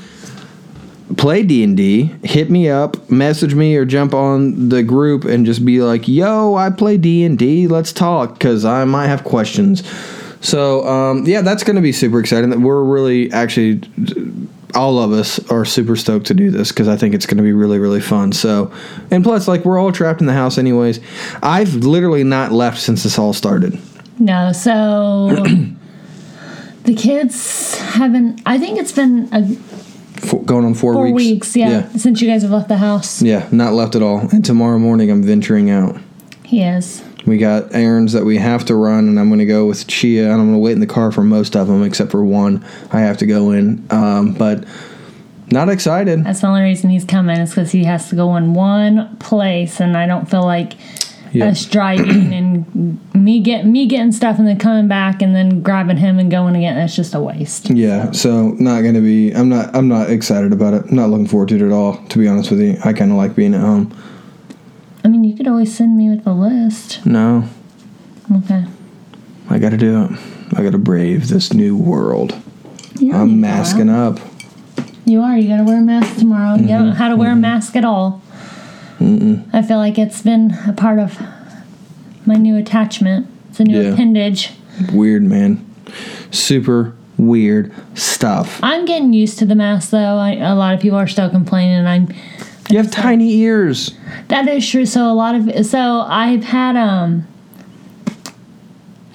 play 1.17 1.43
D&D, 1.43 2.13
hit 2.23 2.49
me 2.49 2.69
up, 2.69 3.09
message 3.09 3.55
me 3.55 3.75
or 3.75 3.85
jump 3.85 4.13
on 4.13 4.69
the 4.69 4.83
group 4.83 5.23
and 5.23 5.45
just 5.45 5.65
be 5.65 5.81
like, 5.81 6.07
"Yo, 6.07 6.55
I 6.55 6.69
play 6.69 6.97
D&D, 6.97 7.67
let's 7.67 7.93
talk 7.93 8.39
cuz 8.39 8.65
I 8.65 8.85
might 8.85 9.07
have 9.07 9.23
questions." 9.23 9.83
So, 10.39 10.87
um, 10.87 11.25
yeah, 11.25 11.41
that's 11.41 11.63
going 11.63 11.75
to 11.75 11.81
be 11.81 11.91
super 11.91 12.19
exciting. 12.19 12.61
We're 12.61 12.83
really 12.83 13.31
actually 13.31 13.81
all 14.75 14.99
of 14.99 15.12
us 15.12 15.39
are 15.49 15.65
super 15.65 15.95
stoked 15.95 16.27
to 16.27 16.34
do 16.34 16.51
this 16.51 16.71
cuz 16.71 16.88
I 16.88 16.97
think 16.97 17.15
it's 17.15 17.25
going 17.25 17.38
to 17.38 17.43
be 17.43 17.53
really 17.53 17.80
really 17.80 18.01
fun. 18.01 18.32
So, 18.32 18.71
and 19.12 19.23
plus 19.23 19.47
like 19.47 19.65
we're 19.65 19.80
all 19.80 19.91
trapped 19.91 20.21
in 20.21 20.27
the 20.27 20.34
house 20.34 20.58
anyways. 20.58 20.99
I've 21.41 21.73
literally 21.75 22.23
not 22.23 22.51
left 22.51 22.80
since 22.80 23.03
this 23.03 23.17
all 23.17 23.34
started. 23.34 23.77
No, 24.19 24.51
so 24.51 25.30
the 26.84 26.93
kids 26.95 27.77
haven't. 27.77 28.41
I 28.45 28.58
think 28.58 28.80
it's 28.80 28.91
been 28.91 29.30
a, 29.32 29.45
Four, 30.17 30.43
going 30.43 30.65
on 30.65 30.73
4 30.73 30.93
four 30.93 31.03
weeks. 31.12 31.15
weeks, 31.15 31.56
yeah, 31.56 31.69
yeah. 31.69 31.89
since 31.89 32.21
you 32.21 32.27
guys 32.27 32.41
have 32.41 32.49
left 32.51 32.67
the 32.67 32.77
house. 32.77 33.21
Yeah, 33.21 33.47
not 33.51 33.73
left 33.73 33.95
at 33.95 34.01
all. 34.01 34.19
And 34.32 34.43
tomorrow 34.43 34.80
morning 34.80 35.12
I'm 35.12 35.21
venturing 35.23 35.69
out. 35.69 35.95
He 36.43 36.63
is. 36.63 37.03
We 37.27 37.37
got 37.37 37.75
errands 37.75 38.13
that 38.13 38.23
we 38.25 38.37
have 38.37 38.63
to 38.65 38.75
run, 38.75 39.07
and 39.09 39.19
I'm 39.19 39.27
going 39.27 39.39
to 39.39 39.45
go 39.45 39.65
with 39.65 39.85
Chia, 39.87 40.23
and 40.23 40.33
I'm 40.33 40.47
going 40.47 40.53
to 40.53 40.59
wait 40.59 40.71
in 40.71 40.79
the 40.79 40.87
car 40.87 41.11
for 41.11 41.23
most 41.23 41.55
of 41.57 41.67
them, 41.67 41.83
except 41.83 42.09
for 42.09 42.23
one 42.23 42.65
I 42.91 43.01
have 43.01 43.17
to 43.17 43.25
go 43.25 43.51
in. 43.51 43.85
Um, 43.91 44.33
but 44.33 44.63
not 45.51 45.67
excited. 45.69 46.23
That's 46.23 46.39
the 46.41 46.47
only 46.47 46.61
reason 46.61 46.89
he's 46.89 47.03
coming 47.05 47.37
is 47.39 47.49
because 47.51 47.71
he 47.71 47.83
has 47.83 48.09
to 48.09 48.15
go 48.15 48.35
in 48.37 48.53
one 48.53 49.17
place, 49.17 49.81
and 49.81 49.97
I 49.97 50.07
don't 50.07 50.29
feel 50.29 50.43
like 50.45 50.73
Yeah. 51.33 51.47
us 51.47 51.65
driving 51.65 52.33
and 52.33 52.99
me 53.13 53.41
get 53.41 53.65
me 53.65 53.87
getting 53.87 54.13
stuff 54.13 54.39
and 54.39 54.47
then 54.47 54.57
coming 54.57 54.87
back 54.87 55.21
and 55.21 55.35
then 55.35 55.61
grabbing 55.61 55.97
him 55.97 56.19
and 56.19 56.31
going 56.31 56.55
again. 56.55 56.77
It's 56.77 56.95
just 56.95 57.13
a 57.13 57.19
waste. 57.19 57.69
Yeah, 57.69 58.11
so 58.11 58.51
not 58.51 58.83
going 58.83 58.93
to 58.95 59.01
be. 59.01 59.31
I'm 59.33 59.49
not. 59.49 59.75
I'm 59.75 59.89
not 59.89 60.09
excited 60.09 60.53
about 60.53 60.73
it. 60.73 60.93
Not 60.93 61.09
looking 61.09 61.27
forward 61.27 61.49
to 61.49 61.55
it 61.57 61.61
at 61.61 61.73
all. 61.73 61.97
To 61.97 62.17
be 62.19 62.27
honest 62.29 62.51
with 62.51 62.61
you, 62.61 62.77
I 62.85 62.93
kind 62.93 63.11
of 63.11 63.17
like 63.17 63.35
being 63.35 63.53
at 63.53 63.59
home. 63.59 63.93
I 65.07 65.09
mean, 65.09 65.23
you 65.23 65.37
could 65.37 65.47
always 65.47 65.73
send 65.73 65.95
me 65.97 66.09
with 66.09 66.27
a 66.27 66.33
list. 66.33 67.05
No, 67.05 67.47
Okay. 68.39 68.65
I 69.49 69.57
got 69.57 69.69
to 69.69 69.77
do 69.77 70.03
it. 70.03 70.19
I 70.53 70.61
got 70.61 70.73
to 70.73 70.77
brave 70.77 71.29
this 71.29 71.53
new 71.53 71.77
world. 71.77 72.35
You 72.99 73.13
I'm 73.13 73.39
masking 73.39 73.89
out. 73.89 74.19
up. 74.19 74.29
You 75.05 75.21
are. 75.21 75.37
You 75.37 75.47
got 75.47 75.59
to 75.59 75.63
wear 75.63 75.77
a 75.77 75.81
mask 75.81 76.19
tomorrow. 76.19 76.55
You 76.55 76.67
don't 76.67 76.79
mm-hmm. 76.79 76.89
know 76.89 76.93
how 76.93 77.07
to 77.07 77.15
wear 77.15 77.29
a 77.29 77.31
mm-hmm. 77.31 77.39
mask 77.39 77.77
at 77.77 77.85
all. 77.85 78.21
I 78.99 79.61
feel 79.61 79.77
like 79.77 79.97
it's 79.97 80.21
been 80.21 80.51
a 80.67 80.73
part 80.73 80.99
of 80.99 81.17
my 82.25 82.35
new 82.35 82.57
attachment. 82.57 83.27
It's 83.49 83.61
a 83.61 83.63
new 83.63 83.81
Yeah. 83.81 83.93
appendage. 83.93 84.51
Weird, 84.91 85.23
man. 85.23 85.65
Super 86.31 86.93
weird 87.17 87.73
stuff. 87.93 88.59
I'm 88.61 88.83
getting 88.83 89.13
used 89.13 89.39
to 89.39 89.45
the 89.45 89.55
mask, 89.55 89.91
though. 89.91 90.17
I, 90.17 90.33
a 90.33 90.53
lot 90.53 90.73
of 90.73 90.81
people 90.81 90.97
are 90.97 91.07
still 91.07 91.29
complaining, 91.29 91.85
I'm 91.87 92.09
You 92.69 92.77
have 92.77 92.91
tiny 92.91 93.34
ears. 93.36 93.95
That 94.27 94.47
is 94.47 94.69
true. 94.69 94.86
So 94.86 95.10
a 95.10 95.13
lot 95.13 95.36
of 95.36 95.65
so 95.65 96.01
I've 96.01 96.43
had 96.43 96.75
um 96.75 97.27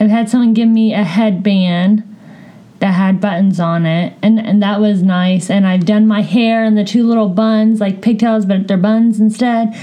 I've 0.01 0.11
had 0.11 0.29
someone 0.29 0.55
give 0.55 0.69
me 0.69 0.95
a 0.95 1.05
headband 1.05 2.09
that 2.79 2.95
had 2.95 3.21
buttons 3.21 3.61
on 3.61 3.87
it 3.87 4.15
and 4.23 4.41
and 4.41 4.63
that 4.63 4.81
was 4.81 5.03
nice 5.03 5.51
and 5.51 5.67
I've 5.67 5.85
done 5.85 6.07
my 6.07 6.23
hair 6.23 6.65
and 6.65 6.77
the 6.77 6.85
two 6.85 7.07
little 7.07 7.29
buns 7.29 7.81
like 7.81 8.01
pigtails 8.01 8.47
but 8.47 8.67
they're 8.67 8.77
buns 8.77 9.21
instead. 9.21 9.75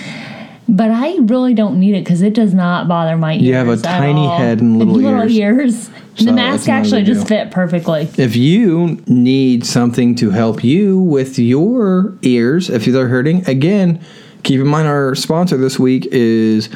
But 0.69 0.91
I 0.91 1.17
really 1.21 1.53
don't 1.53 1.79
need 1.79 1.95
it 1.95 2.03
because 2.03 2.21
it 2.21 2.34
does 2.34 2.53
not 2.53 2.88
bother 2.88 3.17
my 3.17 3.34
ears. 3.34 3.43
You 3.43 3.53
have 3.55 3.69
a 3.69 3.77
tiny 3.77 4.19
all. 4.19 4.38
head 4.38 4.62
and 4.62 4.77
little 4.77 4.99
ears. 5.01 5.38
ears. 5.38 5.89
So 6.15 6.25
the 6.25 6.34
mask 6.34 6.67
actually 6.69 7.03
just 7.03 7.27
fit 7.27 7.49
perfectly. 7.49 8.10
If 8.17 8.36
you 8.36 9.01
need 9.08 9.65
something 9.65 10.15
to 10.15 10.32
help 10.32 10.63
you 10.63 10.99
with 10.99 11.39
your 11.39 12.17
ears, 12.21 12.69
if 12.69 12.86
they're 12.86 13.08
hurting, 13.08 13.47
again, 13.47 14.03
keep 14.43 14.60
in 14.60 14.67
mind 14.67 14.88
our 14.88 15.15
sponsor 15.15 15.58
this 15.58 15.79
week 15.79 16.08
is 16.12 16.69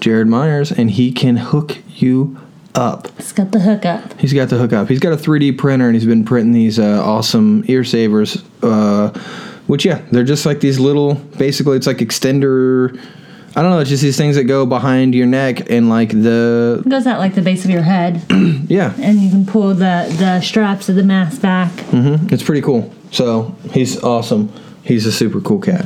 Jared 0.00 0.26
Myers, 0.26 0.72
and 0.72 0.90
he 0.90 1.12
can 1.12 1.36
hook 1.36 1.78
you 1.88 2.38
up. 2.74 3.08
It's 3.18 3.32
got 3.32 3.52
the 3.52 3.60
hookup. 3.60 4.18
He's 4.18 4.32
got 4.32 4.48
the 4.48 4.58
hookup. 4.58 4.88
He's 4.88 5.00
got 5.00 5.12
a 5.12 5.16
3D 5.16 5.58
printer, 5.58 5.86
and 5.86 5.94
he's 5.94 6.06
been 6.06 6.24
printing 6.24 6.52
these 6.52 6.78
uh, 6.78 7.02
awesome 7.04 7.64
ear 7.68 7.84
savers. 7.84 8.42
Uh, 8.62 9.10
which 9.66 9.84
yeah, 9.84 10.02
they're 10.10 10.24
just 10.24 10.46
like 10.46 10.60
these 10.60 10.80
little. 10.80 11.14
Basically, 11.14 11.76
it's 11.76 11.86
like 11.86 11.98
extender. 11.98 13.00
I 13.56 13.62
don't 13.62 13.72
know. 13.72 13.80
It's 13.80 13.90
just 13.90 14.02
these 14.02 14.16
things 14.16 14.36
that 14.36 14.44
go 14.44 14.64
behind 14.64 15.14
your 15.14 15.26
neck, 15.26 15.70
and 15.70 15.88
like 15.88 16.10
the 16.10 16.82
It 16.84 16.88
goes 16.88 17.06
out 17.06 17.18
like 17.18 17.34
the 17.34 17.42
base 17.42 17.64
of 17.64 17.70
your 17.70 17.82
head, 17.82 18.22
yeah, 18.68 18.94
and 19.00 19.18
you 19.20 19.30
can 19.30 19.44
pull 19.44 19.68
the 19.74 20.14
the 20.18 20.40
straps 20.40 20.88
of 20.88 20.96
the 20.96 21.02
mask 21.02 21.42
back. 21.42 21.70
Mm-hmm. 21.72 22.32
It's 22.32 22.42
pretty 22.42 22.62
cool. 22.62 22.92
So 23.10 23.56
he's 23.72 24.02
awesome. 24.02 24.52
He's 24.82 25.04
a 25.06 25.12
super 25.12 25.40
cool 25.40 25.60
cat 25.60 25.84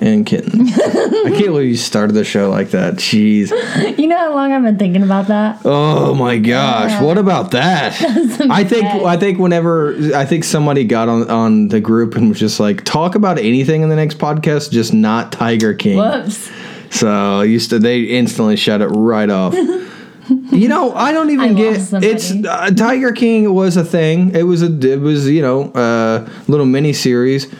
and 0.00 0.26
kitten. 0.26 0.68
I 0.68 1.30
can't 1.30 1.46
believe 1.46 1.68
you 1.68 1.76
started 1.76 2.12
the 2.14 2.24
show 2.24 2.50
like 2.50 2.70
that. 2.70 2.94
Jeez. 2.94 3.52
You 3.98 4.08
know 4.08 4.18
how 4.18 4.34
long 4.34 4.52
I've 4.52 4.62
been 4.62 4.78
thinking 4.78 5.02
about 5.02 5.28
that? 5.28 5.60
Oh 5.64 6.14
my 6.14 6.36
gosh. 6.38 7.00
What 7.02 7.16
about 7.16 7.52
that? 7.52 7.94
I 8.50 8.64
think 8.64 8.84
I 8.84 9.16
think 9.16 9.38
whenever 9.38 9.94
I 10.14 10.24
think 10.24 10.44
somebody 10.44 10.84
got 10.84 11.08
on 11.08 11.30
on 11.30 11.68
the 11.68 11.80
group 11.80 12.16
and 12.16 12.28
was 12.28 12.40
just 12.40 12.60
like, 12.60 12.84
talk 12.84 13.14
about 13.14 13.38
anything 13.38 13.82
in 13.82 13.88
the 13.88 13.96
next 13.96 14.18
podcast, 14.18 14.70
just 14.72 14.92
not 14.92 15.32
Tiger 15.32 15.74
King. 15.74 15.98
Whoops. 15.98 16.50
So 16.94 17.40
used 17.40 17.70
to 17.70 17.80
they 17.80 18.02
instantly 18.02 18.54
shut 18.54 18.80
it 18.80 18.86
right 18.86 19.28
off. 19.28 19.54
you 20.52 20.68
know, 20.68 20.94
I 20.94 21.12
don't 21.12 21.30
even 21.30 21.50
I 21.50 21.52
get 21.54 22.04
it's 22.04 22.30
uh, 22.30 22.70
Tiger 22.70 23.10
King 23.10 23.52
was 23.52 23.76
a 23.76 23.84
thing. 23.84 24.32
It 24.34 24.44
was 24.44 24.62
a 24.62 24.66
it 24.66 25.00
was 25.00 25.28
you 25.28 25.42
know 25.42 25.72
a 25.74 26.30
little 26.46 26.66
mini 26.66 26.92
series. 26.92 27.52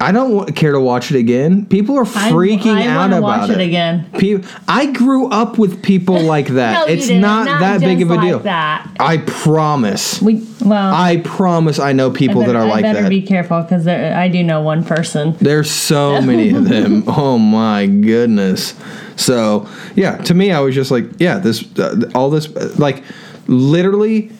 I, 0.00 0.08
I 0.08 0.12
don't 0.12 0.54
care 0.54 0.72
to 0.72 0.80
watch 0.80 1.10
it 1.10 1.16
again. 1.18 1.66
People 1.66 1.96
are 1.98 2.02
I- 2.04 2.30
freaking 2.30 2.76
I, 2.76 2.86
out 2.86 2.96
wanna 2.96 3.18
about 3.18 3.48
watch 3.48 3.50
it, 3.50 3.60
again. 3.60 4.08
Pe- 4.18 4.42
I 4.66 4.86
grew 4.92 5.28
up 5.28 5.58
with 5.58 5.82
people 5.82 6.20
like 6.34 6.48
that. 6.48 6.86
No, 6.86 6.92
it's 6.92 7.06
didn't. 7.08 7.22
not, 7.22 7.46
that 7.60 7.80
big 7.80 8.02
of 8.02 8.10
a 8.10 8.14
like 8.14 8.22
deal. 8.28 8.38
That 8.40 8.90
I 9.00 9.18
promise. 9.18 10.20
we 10.22 10.46
well. 10.64 10.92
I 10.94 11.18
promise 11.18 11.78
I 11.78 11.92
know 11.92 12.10
people 12.10 12.42
I 12.42 12.46
better, 12.46 12.52
that 12.58 12.64
are 12.64 12.68
like 12.68 12.84
I 12.84 12.92
better 12.92 13.02
that. 13.02 13.08
be 13.10 13.22
careful 13.22 13.62
because 13.62 13.86
I 13.86 14.28
do 14.28 14.42
know 14.42 14.60
one 14.62 14.84
person. 14.84 15.36
There's 15.40 15.70
so 15.70 16.20
many 16.22 16.50
of 16.50 16.68
them. 16.68 17.04
Oh 17.06 17.38
my 17.38 17.86
goodness. 17.86 18.74
So 19.16 19.68
yeah, 19.96 20.16
to 20.18 20.34
me, 20.34 20.52
I 20.52 20.60
was 20.60 20.74
just 20.74 20.90
like, 20.90 21.04
yeah, 21.18 21.38
this, 21.38 21.64
uh, 21.78 22.08
all 22.14 22.30
this, 22.30 22.46
uh, 22.54 22.72
like, 22.78 23.02
literally, 23.48 24.30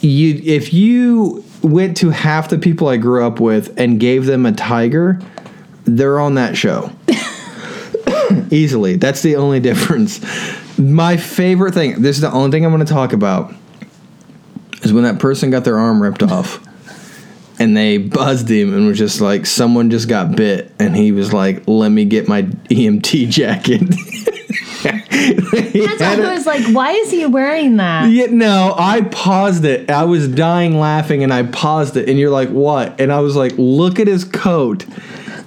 you 0.00 0.40
if 0.44 0.72
you 0.72 1.44
went 1.62 1.96
to 1.98 2.10
half 2.10 2.48
the 2.48 2.58
people 2.58 2.88
I 2.88 2.96
grew 2.96 3.24
up 3.24 3.40
with 3.40 3.78
and 3.78 3.98
gave 3.98 4.26
them 4.26 4.46
a 4.46 4.52
tiger, 4.52 5.20
they're 5.84 6.20
on 6.20 6.34
that 6.34 6.56
show. 6.56 6.90
Easily. 8.50 8.96
That's 8.96 9.22
the 9.22 9.36
only 9.36 9.60
difference. 9.60 10.20
My 10.78 11.16
favorite 11.16 11.74
thing, 11.74 12.02
this 12.02 12.16
is 12.16 12.22
the 12.22 12.32
only 12.32 12.50
thing 12.50 12.64
I'm 12.64 12.72
going 12.72 12.84
to 12.84 12.92
talk 12.92 13.12
about, 13.12 13.54
is 14.82 14.92
when 14.92 15.04
that 15.04 15.18
person 15.18 15.50
got 15.50 15.64
their 15.64 15.78
arm 15.78 16.02
ripped 16.02 16.22
off 16.22 16.60
and 17.58 17.76
they 17.76 17.98
buzzed 17.98 18.50
him 18.50 18.74
and 18.74 18.86
was 18.86 18.98
just 18.98 19.20
like, 19.20 19.46
someone 19.46 19.90
just 19.90 20.08
got 20.08 20.34
bit. 20.34 20.72
And 20.78 20.96
he 20.96 21.12
was 21.12 21.32
like, 21.32 21.62
let 21.68 21.90
me 21.90 22.04
get 22.04 22.26
my 22.26 22.42
EMT 22.42 23.28
jacket. 23.30 23.82
That's 25.52 26.00
why 26.00 26.16
I 26.20 26.34
was 26.34 26.46
like, 26.46 26.64
why 26.74 26.92
is 26.92 27.10
he 27.10 27.26
wearing 27.26 27.76
that? 27.76 28.10
yeah, 28.10 28.26
no, 28.26 28.74
I 28.78 29.02
paused 29.02 29.64
it. 29.64 29.90
I 29.90 30.04
was 30.04 30.28
dying 30.28 30.78
laughing 30.78 31.22
and 31.22 31.32
I 31.32 31.44
paused 31.44 31.96
it. 31.96 32.08
And 32.08 32.18
you're 32.18 32.30
like, 32.30 32.48
what? 32.48 33.00
And 33.00 33.12
I 33.12 33.20
was 33.20 33.36
like, 33.36 33.52
look 33.56 33.98
at 33.98 34.06
his 34.06 34.24
coat. 34.24 34.84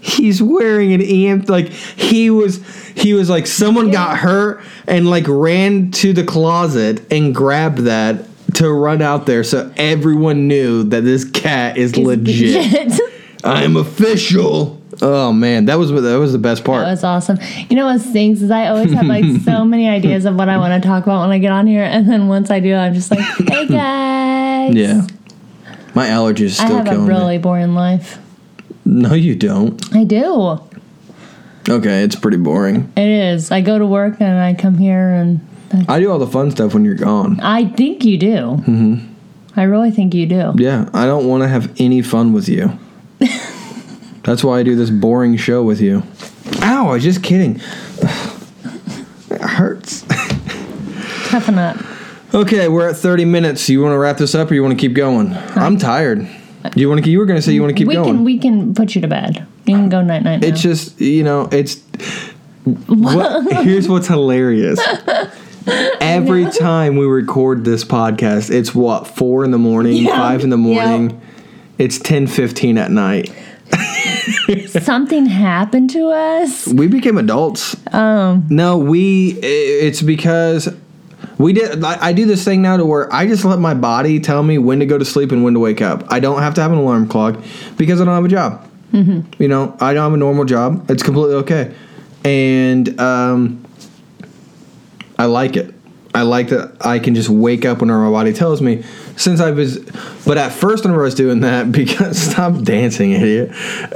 He's 0.01 0.41
wearing 0.41 0.93
an 0.93 1.01
EM 1.01 1.45
like 1.47 1.69
he 1.69 2.29
was 2.29 2.63
he 2.93 3.13
was 3.15 3.27
like 3.29 3.47
someone 3.47 3.89
got 3.89 4.17
hurt 4.17 4.61
and 4.87 5.09
like 5.09 5.25
ran 5.27 5.89
to 5.91 6.13
the 6.13 6.23
closet 6.23 7.11
and 7.11 7.33
grabbed 7.33 7.79
that 7.79 8.25
to 8.53 8.71
run 8.71 9.01
out 9.01 9.25
there 9.25 9.43
so 9.43 9.73
everyone 9.75 10.47
knew 10.47 10.83
that 10.83 11.01
this 11.01 11.25
cat 11.25 11.77
is 11.77 11.97
legit. 11.97 12.99
I'm 13.43 13.75
official. 13.77 14.81
Oh 15.01 15.33
man, 15.33 15.65
that 15.65 15.75
was 15.75 15.91
that 15.91 16.19
was 16.19 16.31
the 16.31 16.37
best 16.39 16.63
part. 16.63 16.85
That 16.85 16.91
was 16.91 17.03
awesome. 17.03 17.37
You 17.69 17.75
know 17.75 17.85
what 17.85 17.99
stinks 18.01 18.41
is 18.41 18.51
I 18.51 18.67
always 18.67 18.91
have 18.93 19.05
like 19.05 19.25
so 19.43 19.65
many 19.65 19.87
ideas 19.89 20.25
of 20.25 20.35
what 20.35 20.49
I 20.49 20.57
want 20.57 20.81
to 20.81 20.87
talk 20.87 21.03
about 21.03 21.21
when 21.21 21.31
I 21.31 21.39
get 21.39 21.51
on 21.51 21.67
here, 21.67 21.83
and 21.83 22.09
then 22.09 22.27
once 22.27 22.49
I 22.49 22.59
do, 22.59 22.73
I'm 22.75 22.93
just 22.93 23.11
like, 23.11 23.19
hey 23.47 23.67
guys. 23.67 24.73
yeah. 24.73 25.07
My 25.93 26.07
allergies 26.07 26.59
I 26.59 26.65
still 26.65 26.83
have 26.83 26.87
a 26.87 26.99
really 26.99 27.37
boring 27.37 27.73
life. 27.73 28.19
No, 28.83 29.13
you 29.13 29.35
don't. 29.35 29.81
I 29.95 30.03
do. 30.03 30.59
Okay, 31.67 32.03
it's 32.03 32.15
pretty 32.15 32.37
boring. 32.37 32.91
It 32.95 33.07
is. 33.07 33.49
I 33.49 33.61
go 33.61 33.79
to 33.79 33.85
work 33.85 34.21
and 34.21 34.37
I 34.37 34.53
come 34.53 34.77
here 34.77 35.09
and 35.09 35.39
I 35.87 35.99
do 35.99 36.11
all 36.11 36.19
the 36.19 36.27
fun 36.27 36.51
stuff 36.51 36.73
when 36.73 36.85
you're 36.85 36.95
gone. 36.95 37.39
I 37.39 37.65
think 37.65 38.05
you 38.05 38.17
do. 38.17 38.35
Mm-hmm. 38.35 39.13
I 39.55 39.63
really 39.63 39.89
think 39.89 40.13
you 40.13 40.25
do. 40.25 40.53
Yeah, 40.57 40.89
I 40.93 41.05
don't 41.05 41.27
want 41.27 41.43
to 41.43 41.47
have 41.47 41.73
any 41.79 42.01
fun 42.01 42.33
with 42.33 42.49
you. 42.49 42.77
That's 44.25 44.43
why 44.43 44.59
I 44.59 44.63
do 44.63 44.75
this 44.75 44.89
boring 44.89 45.37
show 45.37 45.63
with 45.63 45.79
you. 45.79 46.03
Ow, 46.61 46.89
I 46.89 46.93
was 46.93 47.03
just 47.03 47.23
kidding. 47.23 47.55
It 49.29 49.41
hurts. 49.41 50.03
Toughen 51.29 51.57
up. 51.59 51.77
Okay, 52.33 52.67
we're 52.67 52.89
at 52.89 52.95
30 52.97 53.25
minutes. 53.25 53.69
You 53.69 53.81
want 53.81 53.93
to 53.93 53.97
wrap 53.97 54.17
this 54.17 54.35
up 54.35 54.49
or 54.51 54.55
you 54.55 54.63
want 54.63 54.77
to 54.77 54.79
keep 54.79 54.95
going? 54.95 55.33
I'm 55.55 55.77
tired. 55.77 56.19
Do 56.19 56.79
you 56.81 56.89
want 56.89 57.03
to? 57.03 57.09
You 57.09 57.19
were 57.19 57.25
going 57.25 57.37
to 57.37 57.41
say 57.41 57.53
you 57.53 57.61
want 57.61 57.75
to 57.75 57.77
keep 57.77 57.91
going? 57.91 58.23
we 58.23 58.37
going. 58.37 58.49
can 58.49 58.59
we 58.59 58.65
can 58.65 58.73
put 58.73 58.95
you 58.95 59.01
to 59.01 59.07
bed. 59.07 59.45
You 59.65 59.75
can 59.75 59.89
go 59.89 60.01
night 60.01 60.23
night. 60.23 60.41
now. 60.41 60.47
It's 60.47 60.61
just 60.61 60.99
you 60.99 61.23
know, 61.23 61.47
it's. 61.51 61.79
What, 62.87 63.43
here's 63.63 63.87
what's 63.87 64.07
hilarious. 64.07 64.79
Every 65.67 66.49
time 66.49 66.95
we 66.97 67.05
record 67.05 67.63
this 67.65 67.83
podcast, 67.83 68.49
it's 68.49 68.73
what 68.73 69.07
four 69.07 69.45
in 69.45 69.51
the 69.51 69.59
morning, 69.59 69.97
Yeah. 69.97 70.15
five 70.17 70.43
in 70.43 70.49
the 70.49 70.57
Yeah. 70.57 70.63
morning. 70.87 71.21
It's 71.77 71.99
ten 71.99 72.25
fifteen 72.25 72.79
at 72.79 72.89
night. 72.89 73.31
Something 74.67 75.25
happened 75.25 75.89
to 75.91 76.09
us. 76.09 76.67
We 76.67 76.87
became 76.87 77.17
adults. 77.17 77.75
Um. 77.93 78.45
No, 78.49 78.77
we. 78.77 79.31
It's 79.41 80.01
because 80.01 80.73
we 81.37 81.53
did. 81.53 81.83
I, 81.83 82.07
I 82.07 82.13
do 82.13 82.25
this 82.25 82.43
thing 82.43 82.61
now 82.61 82.77
to 82.77 82.85
where 82.85 83.13
I 83.13 83.27
just 83.27 83.45
let 83.45 83.59
my 83.59 83.73
body 83.73 84.19
tell 84.19 84.43
me 84.43 84.57
when 84.57 84.79
to 84.79 84.85
go 84.85 84.97
to 84.97 85.05
sleep 85.05 85.31
and 85.31 85.43
when 85.43 85.53
to 85.53 85.59
wake 85.59 85.81
up. 85.81 86.03
I 86.11 86.19
don't 86.19 86.41
have 86.41 86.53
to 86.55 86.61
have 86.61 86.71
an 86.71 86.77
alarm 86.77 87.07
clock 87.07 87.43
because 87.77 88.01
I 88.01 88.05
don't 88.05 88.15
have 88.15 88.25
a 88.25 88.29
job. 88.29 88.67
Mm-hmm. 88.93 89.41
You 89.41 89.47
know, 89.47 89.75
I 89.79 89.93
don't 89.93 90.03
have 90.03 90.13
a 90.13 90.17
normal 90.17 90.45
job. 90.45 90.89
It's 90.89 91.03
completely 91.03 91.35
okay, 91.35 91.75
and 92.23 92.99
um, 92.99 93.65
I 95.17 95.25
like 95.25 95.57
it. 95.57 95.73
I 96.13 96.21
like 96.21 96.49
that 96.49 96.77
I 96.79 96.99
can 96.99 97.13
just 97.13 97.27
wake 97.27 97.65
up 97.65 97.81
whenever 97.81 97.99
my 97.99 98.11
body 98.11 98.31
tells 98.31 98.61
me. 98.61 98.85
Since 99.17 99.39
I 99.39 99.51
was, 99.51 99.79
but 100.25 100.37
at 100.37 100.51
first 100.51 100.83
whenever 100.83 101.01
I 101.01 101.05
was 101.05 101.15
doing 101.15 101.39
that, 101.41 101.71
because 101.71 102.17
stop 102.17 102.61
dancing, 102.63 103.11
idiot. 103.11 103.49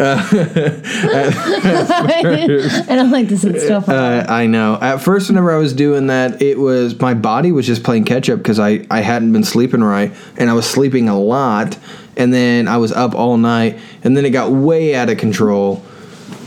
and 2.90 3.00
I'm 3.00 3.12
like, 3.12 3.28
this 3.28 3.44
is 3.44 3.64
still. 3.64 3.84
Uh, 3.86 4.26
I 4.28 4.48
know. 4.48 4.78
At 4.82 4.98
first, 4.98 5.30
whenever 5.30 5.52
I 5.52 5.58
was 5.58 5.74
doing 5.74 6.08
that, 6.08 6.42
it 6.42 6.58
was 6.58 7.00
my 7.00 7.14
body 7.14 7.52
was 7.52 7.68
just 7.68 7.84
playing 7.84 8.06
catch 8.06 8.30
up 8.30 8.40
because 8.40 8.60
I 8.60 8.86
I 8.90 9.02
hadn't 9.02 9.34
been 9.34 9.44
sleeping 9.44 9.84
right, 9.84 10.14
and 10.38 10.50
I 10.50 10.54
was 10.54 10.70
sleeping 10.70 11.10
a 11.10 11.20
lot, 11.20 11.78
and 12.16 12.34
then 12.34 12.68
I 12.68 12.78
was 12.78 12.92
up 12.92 13.14
all 13.14 13.38
night, 13.38 13.78
and 14.04 14.16
then 14.16 14.26
it 14.26 14.32
got 14.32 14.52
way 14.52 14.96
out 14.96 15.10
of 15.10 15.18
control, 15.18 15.84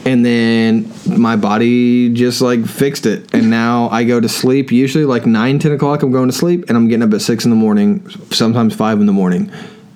and 0.05 0.25
then 0.25 0.93
my 1.07 1.37
body 1.37 2.13
just 2.13 2.41
like 2.41 2.67
fixed 2.67 3.07
it, 3.07 3.33
and 3.35 3.51
now 3.51 3.89
I 3.91 4.05
go 4.05 4.21
to 4.21 4.29
sleep 4.29 4.73
usually 4.73 5.05
like 5.05 5.27
9, 5.27 5.59
10 5.59 5.73
o'clock. 5.73 6.03
I'm 6.03 6.13
going 6.13 6.29
to 6.29 6.37
sleep, 6.37 6.65
and 6.69 6.77
I'm 6.77 6.89
getting 6.89 7.03
up 7.03 7.13
at 7.15 7.23
six 7.23 7.45
in 7.45 7.51
the 7.51 7.57
morning, 7.57 8.09
sometimes 8.31 8.75
five 8.75 9.01
in 9.01 9.07
the 9.07 9.13
morning, 9.13 9.51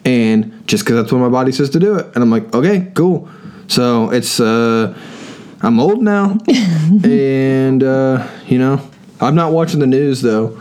and 0.04 0.66
just 0.66 0.84
because 0.84 0.96
that's 0.96 1.12
what 1.12 1.18
my 1.18 1.28
body 1.28 1.52
says 1.52 1.70
to 1.70 1.80
do 1.80 1.96
it, 1.96 2.06
and 2.14 2.18
I'm 2.18 2.30
like, 2.30 2.54
okay, 2.54 2.90
cool. 2.94 3.28
So 3.68 4.10
it's 4.10 4.40
uh. 4.40 4.96
I'm 5.62 5.80
old 5.80 6.02
now, 6.02 6.38
and 7.02 7.82
uh, 7.82 8.28
you 8.46 8.58
know, 8.58 8.88
I'm 9.20 9.34
not 9.34 9.52
watching 9.52 9.80
the 9.80 9.86
news 9.86 10.20
though. 10.20 10.60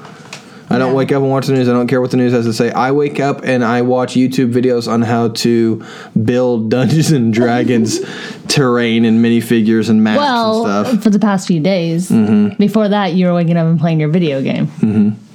I 0.70 0.78
don't 0.78 0.92
Yeah. 0.92 0.98
wake 0.98 1.12
up 1.12 1.22
and 1.22 1.30
watch 1.32 1.48
the 1.48 1.54
news. 1.54 1.70
I 1.70 1.74
don't 1.74 1.88
care 1.88 2.02
what 2.02 2.12
the 2.12 2.18
news 2.18 2.34
has 2.34 2.46
to 2.46 2.54
say. 2.54 2.72
I 2.72 2.92
wake 2.92 3.20
up 3.20 3.42
and 3.44 3.64
I 3.64 3.82
watch 3.84 4.14
YouTube 4.16 4.52
videos 4.52 4.92
on 4.92 5.02
how 5.04 5.30
to 5.30 5.84
build 6.24 6.70
Dungeons 6.76 7.12
and 7.12 7.34
Dragons 7.34 8.00
terrain 8.48 9.06
and 9.06 9.24
minifigures 9.24 9.90
and 9.90 10.04
maps 10.04 10.18
well, 10.20 10.66
and 10.66 10.88
stuff, 10.88 11.04
for 11.04 11.10
the 11.10 11.20
past 11.20 11.48
few 11.48 11.60
days. 11.60 12.10
Mm-hmm. 12.10 12.56
Before 12.58 12.88
that, 12.90 13.14
you 13.14 13.28
were 13.28 13.34
waking 13.36 13.58
up 13.58 13.68
and 13.68 13.80
playing 13.80 14.00
your 14.00 14.10
video 14.10 14.42
game. 14.42 14.68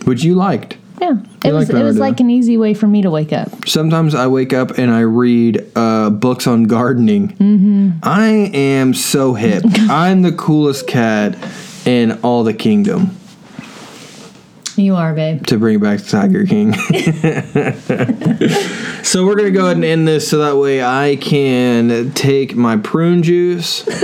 which 0.04 0.24
you 0.24 0.34
liked. 0.34 0.76
Yeah, 1.00 1.16
it 1.44 1.52
was 1.52 1.70
like 1.70 1.80
it 1.80 1.84
was 1.84 1.98
like 1.98 2.20
an 2.20 2.28
easy 2.28 2.58
way 2.58 2.74
for 2.74 2.86
me 2.86 3.00
to 3.02 3.10
wake 3.10 3.32
up. 3.32 3.48
Sometimes 3.66 4.14
I 4.14 4.26
wake 4.26 4.52
up 4.52 4.76
and 4.76 4.90
I 4.90 5.00
read 5.00 5.64
uh, 5.74 6.10
books 6.10 6.46
on 6.46 6.64
gardening. 6.64 7.28
Mm-hmm. 7.28 7.90
I 8.02 8.28
am 8.52 8.92
so 8.92 9.32
hip. 9.32 9.64
I'm 9.88 10.20
the 10.20 10.32
coolest 10.32 10.86
cat 10.86 11.38
in 11.86 12.18
all 12.22 12.44
the 12.44 12.52
kingdom. 12.52 13.16
You 14.76 14.94
are, 14.96 15.12
babe. 15.14 15.46
to 15.46 15.58
bring 15.58 15.78
back 15.80 16.02
Tiger 16.04 16.44
King. 16.46 16.72
so 19.02 19.26
we're 19.26 19.34
gonna 19.36 19.50
go 19.50 19.64
ahead 19.66 19.76
and 19.76 19.84
end 19.84 20.08
this 20.08 20.28
so 20.28 20.38
that 20.38 20.56
way 20.56 20.82
I 20.82 21.16
can 21.16 22.12
take 22.12 22.54
my 22.56 22.76
prune 22.76 23.22
juice. 23.22 23.86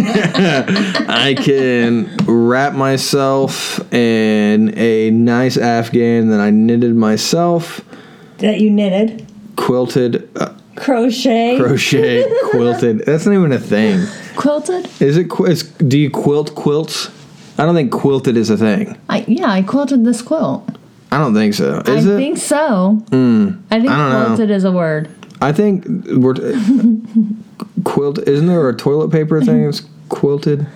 I 0.00 1.34
can 1.38 2.14
wrap 2.26 2.74
myself 2.74 3.80
in 3.92 4.76
a 4.76 5.10
nice 5.10 5.56
Afghan 5.56 6.30
that 6.30 6.40
I 6.40 6.50
knitted 6.50 6.94
myself, 6.94 7.80
That 8.38 8.60
you 8.60 8.70
knitted, 8.70 9.26
quilted, 9.56 10.28
uh, 10.36 10.54
crochet, 10.76 11.58
crochet, 11.58 12.24
quilted. 12.50 12.98
That's 13.06 13.26
not 13.26 13.34
even 13.34 13.52
a 13.52 13.58
thing. 13.58 14.06
quilted. 14.36 14.88
Is 15.00 15.16
it? 15.16 15.28
do 15.88 15.98
you 15.98 16.10
quilt 16.10 16.54
quilts? 16.54 17.10
I 17.58 17.64
don't 17.64 17.74
think 17.74 17.90
quilted 17.92 18.36
is 18.36 18.50
a 18.50 18.56
thing. 18.56 18.96
I 19.08 19.24
yeah, 19.26 19.50
I 19.50 19.62
quilted 19.62 20.04
this 20.04 20.22
quilt. 20.22 20.68
I 21.10 21.18
don't 21.18 21.34
think 21.34 21.54
so. 21.54 21.80
Is 21.86 22.06
I 22.06 22.12
it? 22.14 22.16
think 22.16 22.38
so. 22.38 23.02
Hmm. 23.10 23.50
I 23.70 23.80
think. 23.80 23.90
I 23.90 23.96
don't 23.96 24.10
know. 24.10 24.26
quilted 24.26 24.50
is 24.50 24.64
a 24.64 24.70
word. 24.72 25.08
I 25.40 25.52
think 25.52 25.84
we're 26.06 26.34
quilt. 27.84 28.18
Isn't 28.18 28.46
there 28.46 28.68
a 28.68 28.76
toilet 28.76 29.10
paper 29.10 29.40
thing? 29.40 29.64
It's 29.68 29.82
quilted. 30.08 30.66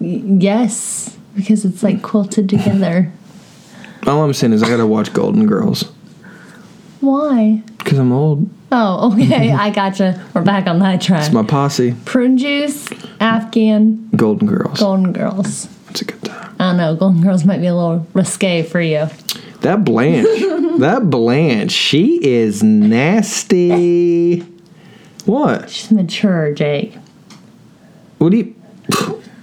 Yes, 0.00 1.16
because 1.34 1.64
it's 1.64 1.82
like 1.82 2.02
quilted 2.02 2.48
together. 2.48 3.12
All 4.06 4.22
I'm 4.24 4.32
saying 4.32 4.52
is 4.52 4.62
I 4.62 4.68
gotta 4.68 4.86
watch 4.86 5.12
Golden 5.12 5.46
Girls 5.46 5.84
Why? 7.00 7.62
because 7.78 7.98
I'm 7.98 8.10
old. 8.12 8.50
Oh, 8.72 9.12
okay, 9.12 9.52
I 9.52 9.70
gotcha. 9.70 10.20
We're 10.34 10.42
back 10.42 10.66
on 10.66 10.78
that 10.80 11.00
track. 11.00 11.24
It's 11.26 11.32
my 11.32 11.42
posse. 11.44 11.94
Prune 12.04 12.36
juice, 12.38 12.88
Afghan, 13.20 14.08
Golden 14.16 14.48
Girls. 14.48 14.80
Golden 14.80 15.12
Girls. 15.12 15.68
It's 15.92 16.00
a 16.00 16.04
good 16.06 16.24
time. 16.24 16.56
I 16.58 16.68
don't 16.68 16.78
know. 16.78 16.96
Golden 16.96 17.20
Girls 17.20 17.44
might 17.44 17.60
be 17.60 17.66
a 17.66 17.74
little 17.74 18.06
risque 18.14 18.62
for 18.62 18.80
you. 18.80 19.08
That 19.60 19.84
Blanche. 19.84 20.26
that 20.80 21.10
Blanche. 21.10 21.70
She 21.70 22.18
is 22.24 22.62
nasty. 22.62 24.40
What? 25.26 25.68
She's 25.68 25.90
mature, 25.90 26.54
Jake. 26.54 26.96
What 28.16 28.30
do 28.30 28.38
you? 28.38 28.54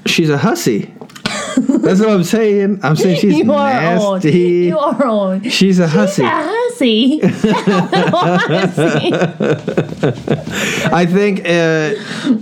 She's 0.08 0.32
a 0.32 0.39
hussy. 0.39 0.91
That's 1.56 2.00
what 2.00 2.10
I'm 2.10 2.24
saying. 2.24 2.80
I'm 2.82 2.95
saying 2.95 3.20
she's 3.20 3.38
you 3.38 3.54
are 3.54 3.97
old. 3.97 4.24
You 4.24 4.80
are 4.80 5.06
old. 5.06 5.52
She's 5.52 5.78
a 5.78 5.88
hussy. 5.88 6.24
Yeah, 6.24 6.50
hussy. 6.52 6.68
Hussy. 6.80 7.20
I 10.92 11.06
think 11.06 11.42
uh, 11.46 11.94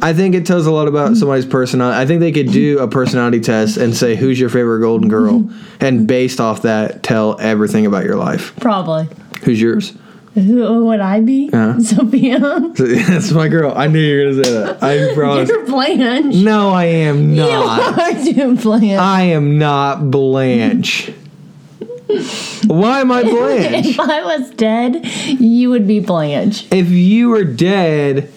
I 0.02 0.14
think 0.14 0.36
it 0.36 0.46
tells 0.46 0.66
a 0.66 0.72
lot 0.72 0.88
about 0.88 1.18
somebody's 1.18 1.46
personality. 1.46 2.00
I 2.00 2.06
think 2.06 2.20
they 2.20 2.32
could 2.32 2.52
do 2.52 2.80
a 2.80 2.88
personality 2.88 3.40
test 3.40 3.78
and 3.78 3.96
say 3.96 4.16
who's 4.16 4.40
your 4.40 4.50
favorite 4.50 4.82
golden 4.82 5.10
girl, 5.10 5.50
and 5.80 6.08
based 6.08 6.40
off 6.40 6.62
that, 6.64 7.04
tell 7.04 7.40
everything 7.40 7.86
about 7.86 8.06
your 8.06 8.16
life. 8.16 8.56
Probably. 8.60 9.08
Who's 9.44 9.62
yours? 9.62 9.94
Who 10.34 10.86
would 10.86 11.00
I 11.00 11.22
be? 11.22 11.50
Uh-huh. 11.52 11.80
Sophia. 11.80 12.40
That's 12.76 13.32
my 13.32 13.48
girl. 13.48 13.74
I 13.76 13.88
knew 13.88 14.00
you 14.00 14.18
were 14.18 14.32
gonna 14.34 14.44
say 14.44 14.52
that. 14.54 14.84
I 14.84 15.14
promise. 15.16 15.50
You're 15.50 15.66
Blanche. 15.66 16.36
No, 16.36 16.70
I 16.70 16.86
am 16.86 17.36
not. 17.36 18.24
You 18.24 18.52
are 18.52 18.56
Blanche. 18.56 19.00
I 19.00 19.22
am 19.24 19.58
not 19.58 20.12
Blanche. 20.12 21.12
Why 22.68 23.01
am 23.01 23.12
I 23.12 23.24
Blanche? 23.24 23.86
if 23.88 23.99
I 23.99 24.24
was 24.24 24.49
dead, 24.51 25.05
you 25.26 25.70
would 25.70 25.88
be 25.88 25.99
Blanche. 25.99 26.68
If 26.72 26.89
you 26.89 27.30
were 27.30 27.43
dead, 27.43 28.32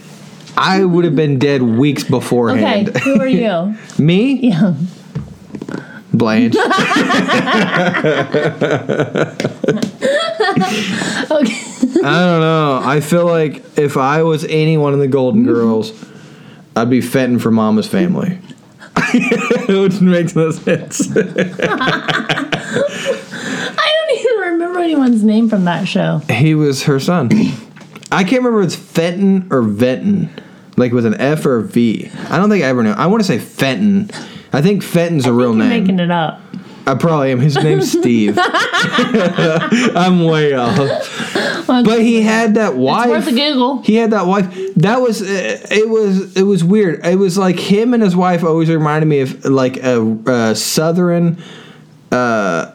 I 0.56 0.84
would 0.84 1.04
have 1.04 1.16
been 1.16 1.38
dead 1.38 1.62
weeks 1.62 2.02
Okay, 2.02 2.10
beforehand. 2.10 2.96
who 2.98 3.20
are 3.20 3.28
you? 3.28 3.76
Me? 3.98 4.34
Yeah. 4.48 4.74
Blanche. 6.12 6.56
Okay. 11.30 11.54
I 12.02 12.24
don't 12.24 12.40
know. 12.40 12.80
I 12.84 13.00
feel 13.00 13.26
like 13.26 13.62
if 13.78 13.96
I 13.96 14.22
was 14.22 14.44
any 14.44 14.76
one 14.76 14.92
of 14.94 14.98
the 14.98 15.06
Golden 15.08 15.42
mm-hmm. 15.42 15.52
Girls, 15.52 15.92
I'd 16.74 16.90
be 16.90 17.00
Fenton 17.00 17.38
for 17.38 17.50
Mama's 17.50 17.86
Family. 17.86 18.38
Which 19.68 20.00
makes 20.00 20.34
no 20.34 20.50
sense. 20.50 21.08
I 21.16 21.22
don't 23.94 24.18
even 24.18 24.36
remember 24.38 24.79
anyone's 24.90 25.22
name 25.22 25.48
from 25.48 25.64
that 25.64 25.86
show. 25.86 26.18
he 26.30 26.54
was 26.54 26.84
her 26.84 26.98
son. 27.00 27.28
I 28.12 28.24
can't 28.24 28.42
remember 28.42 28.60
if 28.62 28.66
it's 28.66 28.76
Fenton 28.76 29.46
or 29.52 29.62
Venton, 29.62 30.30
like 30.76 30.92
with 30.92 31.06
an 31.06 31.14
F 31.20 31.46
or 31.46 31.58
a 31.58 31.62
V. 31.62 32.10
I 32.28 32.38
don't 32.38 32.50
think 32.50 32.64
I 32.64 32.68
ever 32.68 32.82
knew. 32.82 32.90
I 32.90 33.06
want 33.06 33.20
to 33.22 33.26
say 33.26 33.38
Fenton. 33.38 34.10
I 34.52 34.62
think 34.62 34.82
Fenton's 34.82 35.26
a 35.26 35.32
real 35.32 35.50
You're 35.54 35.64
name. 35.66 35.82
making 35.84 36.00
it 36.00 36.10
up. 36.10 36.40
I 36.86 36.94
probably 36.96 37.30
am. 37.30 37.38
His 37.38 37.54
name's 37.56 37.92
Steve. 37.98 38.36
I'm 38.42 40.24
way 40.24 40.54
off. 40.54 40.76
But 41.66 42.00
he 42.00 42.22
had 42.22 42.54
that 42.54 42.74
wife. 42.74 43.06
It's 43.10 43.26
worth 43.26 43.28
a 43.28 43.36
Google. 43.38 43.82
He 43.82 43.94
had 43.94 44.10
that 44.10 44.26
wife. 44.26 44.52
That 44.76 45.00
was 45.00 45.22
uh, 45.22 45.26
it. 45.70 45.88
Was 45.88 46.36
it 46.36 46.42
was 46.42 46.64
weird. 46.64 47.04
It 47.06 47.16
was 47.16 47.38
like 47.38 47.60
him 47.60 47.94
and 47.94 48.02
his 48.02 48.16
wife 48.16 48.42
always 48.42 48.68
reminded 48.70 49.06
me 49.06 49.20
of 49.20 49.44
like 49.44 49.76
a, 49.76 50.02
a 50.26 50.54
southern 50.56 51.40
uh, 52.10 52.72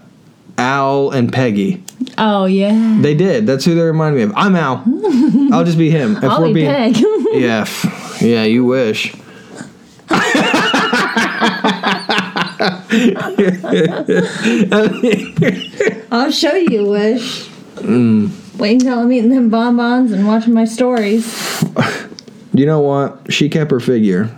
Al 0.65 1.11
and 1.11 1.31
Peggy. 1.31 1.83
Oh 2.17 2.45
yeah. 2.45 2.97
They 2.99 3.13
did. 3.13 3.45
That's 3.45 3.63
who 3.65 3.75
they 3.75 3.81
remind 3.81 4.15
me 4.15 4.23
of. 4.23 4.33
I'm 4.35 4.55
Al. 4.55 4.83
I'll 5.53 5.63
just 5.63 5.77
be 5.77 5.91
him. 5.91 6.17
If 6.17 6.23
I'll 6.23 6.47
be 6.47 6.53
being 6.53 6.71
Peg. 6.71 6.97
yeah, 7.33 7.67
yeah, 8.19 8.43
you 8.43 8.65
wish. 8.65 9.15
I'll 16.11 16.31
show 16.31 16.55
you, 16.55 16.87
Wish. 16.87 17.47
Mm. 17.75 18.57
Wait 18.57 18.81
until 18.81 18.99
I'm 18.99 19.11
eating 19.11 19.29
them 19.29 19.49
bonbons 19.49 20.11
and 20.11 20.25
watching 20.25 20.53
my 20.53 20.65
stories. 20.65 21.63
You 22.53 22.65
know 22.65 22.79
what? 22.79 23.31
She 23.31 23.49
kept 23.49 23.69
her 23.69 23.79
figure. 23.79 24.35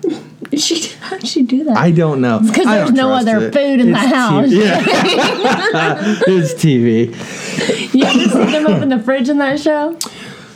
She, 0.58 0.92
she 1.26 1.44
do 1.44 1.64
that? 1.66 1.78
I 1.78 1.92
don't 1.92 2.22
know. 2.22 2.40
Because 2.40 2.66
there's 2.66 2.92
no 2.92 3.12
other 3.12 3.48
it. 3.48 3.54
food 3.54 3.80
in 3.80 3.92
the 3.92 3.98
house. 3.98 4.50
Yeah. 4.50 4.84
it's 6.28 6.54
TV. 6.54 7.08
you 7.94 8.04
ever 8.06 8.20
see 8.30 8.52
them 8.52 8.68
open 8.68 8.90
the 8.90 9.00
fridge 9.00 9.30
in 9.30 9.38
that 9.40 9.60
show? 9.60 9.98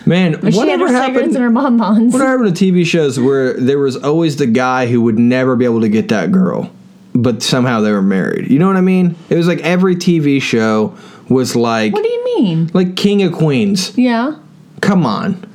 Man, 0.06 0.34
But 0.42 0.54
she 0.54 0.60
had 0.60 0.80
whatever 0.80 0.88
her 0.88 0.94
happened? 0.94 1.36
and 1.36 1.38
her 1.38 1.50
bonbons. 1.52 2.12
What 2.14 2.22
happened 2.24 2.56
to 2.56 2.66
TV 2.72 2.86
shows 2.86 3.20
where 3.20 3.54
there 3.54 3.78
was 3.80 3.96
always 3.98 4.36
the 4.38 4.48
guy 4.48 4.88
who 4.88 5.02
would 5.02 5.20
never 5.20 5.56
be 5.56 5.66
able 5.66 5.82
to 5.82 5.90
get 5.90 6.10
that 6.10 6.32
girl, 6.32 6.72
but 7.14 7.44
somehow 7.44 7.82
they 7.82 7.92
were 7.92 8.02
married? 8.02 8.50
You 8.50 8.58
know 8.60 8.68
what 8.68 8.78
I 8.78 8.82
mean? 8.82 9.16
It 9.30 9.36
was 9.36 9.48
like 9.48 9.60
every 9.62 9.96
TV 9.96 10.42
show 10.42 10.98
was 11.30 11.56
like 11.56 11.94
What 11.94 12.04
do 12.04 12.10
you 12.10 12.26
mean? 12.26 12.72
like 12.74 12.96
King 12.96 13.22
of 13.24 13.32
Queens. 13.34 13.96
Yeah. 13.98 14.38
Come 14.82 15.06
on. 15.06 15.46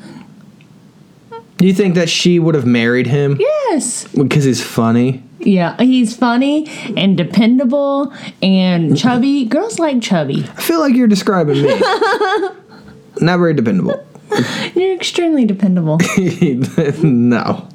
Do 1.56 1.66
you 1.66 1.72
think 1.72 1.94
that 1.94 2.08
she 2.08 2.38
would 2.38 2.54
have 2.54 2.66
married 2.66 3.06
him 3.06 3.36
Yes. 3.40 4.06
because 4.08 4.44
he's 4.44 4.62
funny? 4.62 5.22
Yeah. 5.38 5.76
He's 5.78 6.14
funny 6.14 6.66
and 6.96 7.16
dependable 7.16 8.12
and 8.42 8.96
chubby. 8.96 9.44
Girls 9.46 9.78
like 9.78 10.02
chubby. 10.02 10.42
I 10.56 10.60
feel 10.60 10.80
like 10.80 10.94
you're 10.94 11.06
describing 11.08 11.62
me. 11.62 11.68
Not 13.20 13.38
very 13.38 13.54
dependable. 13.54 14.04
You're 14.74 14.94
extremely 14.94 15.44
dependable. 15.46 15.98
no. 17.02 17.68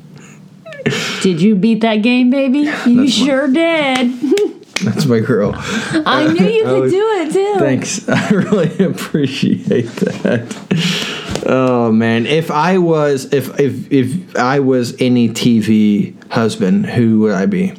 Did 1.22 1.42
you 1.42 1.56
beat 1.56 1.82
that 1.82 1.98
game, 1.98 2.30
baby? 2.30 2.60
You 2.86 3.02
That's 3.02 3.14
sure 3.14 3.48
did. 3.48 4.12
That's 4.84 5.06
my 5.06 5.20
girl. 5.20 5.54
I 5.56 6.28
knew 6.34 6.46
you 6.46 6.64
could 6.64 6.82
was- 6.82 6.92
do 6.92 7.08
it 7.22 7.34
too. 7.34 7.56
Thanks. 7.60 8.08
I 8.10 8.30
really 8.30 8.84
appreciate 8.86 9.86
that. 9.88 11.08
Oh 11.46 11.92
man, 11.92 12.26
if 12.26 12.52
I 12.52 12.78
was 12.78 13.34
if 13.34 13.60
if 13.60 13.92
if 13.92 14.36
I 14.36 14.60
was 14.60 15.00
any 15.02 15.30
TV 15.30 16.14
husband, 16.32 16.86
who 16.86 17.20
would 17.22 17.34
I 17.34 17.46
be? 17.46 17.74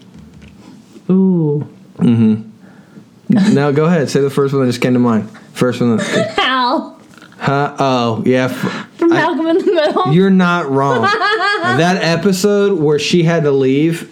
Ooh. 1.11 1.67
Mm 1.97 2.17
hmm. 2.17 3.55
Now 3.55 3.71
go 3.71 3.87
ahead, 3.87 4.11
say 4.11 4.21
the 4.21 4.31
first 4.31 4.53
one 4.53 4.63
that 4.63 4.69
just 4.69 4.83
came 4.83 4.93
to 4.95 4.99
mind. 4.99 5.31
First 5.53 5.81
one. 5.81 5.97
That, 5.97 6.31
Hal 6.39 7.01
huh? 7.39 7.77
Oh 7.79 8.23
yeah. 8.27 8.45
f- 8.45 8.89
from 8.99 9.13
I- 9.13 9.17
Malcolm 9.17 9.47
in 9.47 9.59
the 9.59 9.73
Middle. 9.73 10.13
You're 10.13 10.31
not 10.31 10.69
wrong. 10.71 11.03
that 11.63 11.99
episode 12.03 12.79
where 12.79 12.99
she 12.99 13.23
had 13.23 13.45
to 13.45 13.51
leave 13.53 14.12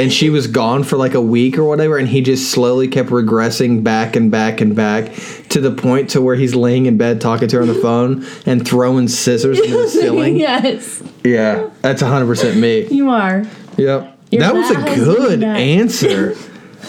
and 0.00 0.10
she 0.12 0.30
was 0.30 0.46
gone 0.46 0.82
for 0.82 0.96
like 0.96 1.12
a 1.14 1.20
week 1.20 1.58
or 1.58 1.64
whatever 1.64 1.98
and 1.98 2.08
he 2.08 2.22
just 2.22 2.50
slowly 2.50 2.88
kept 2.88 3.10
regressing 3.10 3.84
back 3.84 4.16
and 4.16 4.30
back 4.30 4.60
and 4.60 4.74
back 4.74 5.12
to 5.50 5.60
the 5.60 5.70
point 5.70 6.10
to 6.10 6.22
where 6.22 6.36
he's 6.36 6.54
laying 6.54 6.86
in 6.86 6.96
bed 6.96 7.20
talking 7.20 7.48
to 7.48 7.56
her 7.56 7.62
on 7.62 7.68
the 7.68 7.74
phone 7.74 8.26
and 8.46 8.66
throwing 8.66 9.08
scissors 9.08 9.58
into 9.60 9.76
the 9.76 9.88
ceiling. 9.88 10.36
yes, 10.38 11.02
Yeah, 11.22 11.68
that's 11.82 12.02
100% 12.02 12.58
me. 12.58 12.86
you 12.86 13.10
are. 13.10 13.44
Yep. 13.76 14.18
You're 14.30 14.42
that 14.42 14.54
was 14.54 14.70
a 14.70 14.74
good 14.96 15.42
answer. 15.42 16.34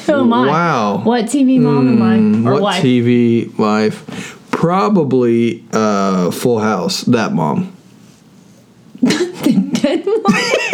Who 0.05 0.13
am 0.13 0.33
I? 0.33 0.47
Wow. 0.47 1.03
What 1.03 1.25
TV 1.25 1.59
mom 1.59 2.01
am 2.01 2.45
I? 2.45 2.49
Or 2.49 2.53
what 2.53 2.61
wife? 2.61 2.83
TV 2.83 3.57
wife? 3.57 4.37
Probably 4.51 5.65
uh, 5.73 6.31
Full 6.31 6.59
House. 6.59 7.01
That 7.01 7.33
mom. 7.33 7.75
the 9.01 9.69
Dead 9.73 10.05
mom? 10.05 10.71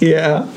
Yeah. 0.00 0.48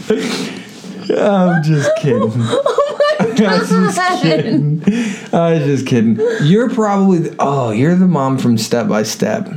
I'm 1.18 1.64
just 1.64 1.92
kidding. 1.98 2.32
oh 2.36 3.16
my 3.20 3.46
I 3.46 3.60
was 3.60 3.70
just 3.70 4.22
kidding. 4.22 4.84
I 5.34 5.54
was 5.54 5.64
just 5.64 5.88
kidding. 5.88 6.20
You're 6.44 6.70
probably 6.70 7.20
the, 7.20 7.36
oh, 7.40 7.72
you're 7.72 7.96
the 7.96 8.08
mom 8.08 8.38
from 8.38 8.58
Step 8.58 8.88
by 8.88 9.04
Step. 9.04 9.50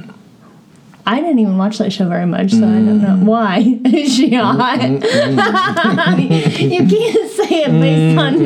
I 1.07 1.21
didn't 1.21 1.39
even 1.39 1.59
watch 1.59 1.77
that 1.79 1.93
show 1.93 2.09
very 2.09 2.25
much, 2.25 2.51
so 2.53 2.59
I 2.67 2.81
don't 2.81 3.03
know 3.03 3.09
Mm. 3.09 3.25
why. 3.25 3.59
Is 3.85 4.15
she 4.17 4.31
mm, 4.31 4.41
hot? 4.41 4.79
Mm, 4.81 5.01
mm. 5.03 6.59
you 6.73 6.87
can't 6.89 7.31
say 7.31 7.65
it 7.65 7.71
based 7.73 8.19
on 8.19 8.41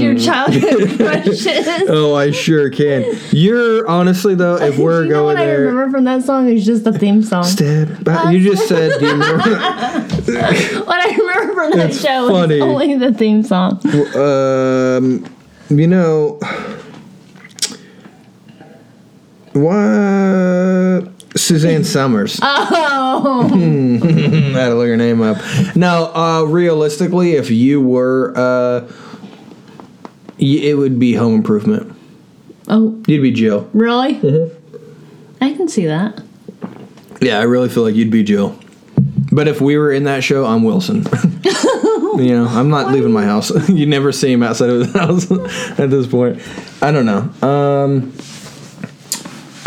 your 0.00 0.14
childhood 0.18 0.96
crushes. 0.98 1.46
Oh, 1.90 2.14
I 2.14 2.30
sure 2.30 2.70
can. 2.70 3.04
You're 3.32 3.86
honestly 3.86 4.34
though, 4.34 4.56
if 4.56 4.78
we're 4.78 5.02
you 5.04 5.10
know 5.10 5.14
going 5.24 5.34
what 5.36 5.36
I 5.36 5.44
there, 5.46 5.60
remember 5.66 5.90
from 5.98 6.04
that 6.04 6.22
song 6.22 6.48
is 6.48 6.64
just 6.64 6.84
the 6.84 6.92
theme 6.98 7.22
song. 7.22 7.44
Step. 7.44 7.88
You 8.30 8.40
just 8.40 8.66
said. 8.66 8.98
Do 8.98 9.04
you 9.06 9.12
remember? 9.12 9.50
What 10.86 11.00
I 11.06 11.14
remember 11.18 11.54
from 11.54 11.70
that 11.72 11.90
It's 11.90 12.00
show 12.00 12.28
funny. 12.30 12.54
is 12.56 12.62
only 12.62 12.96
the 12.96 13.12
theme 13.12 13.42
song. 13.42 13.78
um, 14.16 15.24
you 15.68 15.86
know 15.86 16.38
what? 19.52 21.13
Suzanne 21.36 21.84
Somers. 21.84 22.40
Oh, 23.16 23.42
I 23.44 23.56
had 24.58 24.68
to 24.68 24.74
look 24.74 24.88
her 24.88 24.96
name 24.96 25.22
up. 25.22 25.36
Now, 25.76 26.12
uh, 26.14 26.42
realistically, 26.44 27.32
if 27.34 27.50
you 27.50 27.80
were, 27.80 28.32
uh, 28.36 28.80
y- 30.38 30.60
it 30.62 30.76
would 30.76 30.98
be 30.98 31.14
Home 31.14 31.34
Improvement. 31.34 31.94
oh, 32.68 33.00
You'd 33.06 33.22
be 33.22 33.30
Jill. 33.30 33.68
really? 33.72 34.14
Mm-hmm. 34.14 35.44
I 35.44 35.54
can 35.54 35.68
see 35.68 35.86
that. 35.86 36.20
Yeah, 37.20 37.38
I 37.38 37.42
really 37.44 37.68
feel 37.68 37.82
like 37.84 37.94
you'd 37.94 38.10
be 38.10 38.22
Jill. 38.24 38.58
But 39.32 39.48
if 39.48 39.60
we 39.60 39.76
were 39.76 39.92
in 39.92 40.04
that 40.04 40.22
show, 40.24 40.44
I'm 40.46 40.62
Wilson. 40.64 41.04
you 41.44 42.28
know, 42.36 42.46
I'm 42.48 42.68
not 42.70 42.92
leaving 42.92 43.12
my 43.12 43.24
house. 43.24 43.50
you 43.68 43.86
never 43.86 44.12
see 44.12 44.32
him 44.32 44.42
outside 44.42 44.70
of 44.70 44.92
the 44.92 44.98
house 44.98 45.30
at 45.78 45.90
this 45.90 46.06
point. 46.06 46.40
I 46.82 46.90
don't 46.90 47.06
know. 47.06 47.46
Um, 47.46 48.12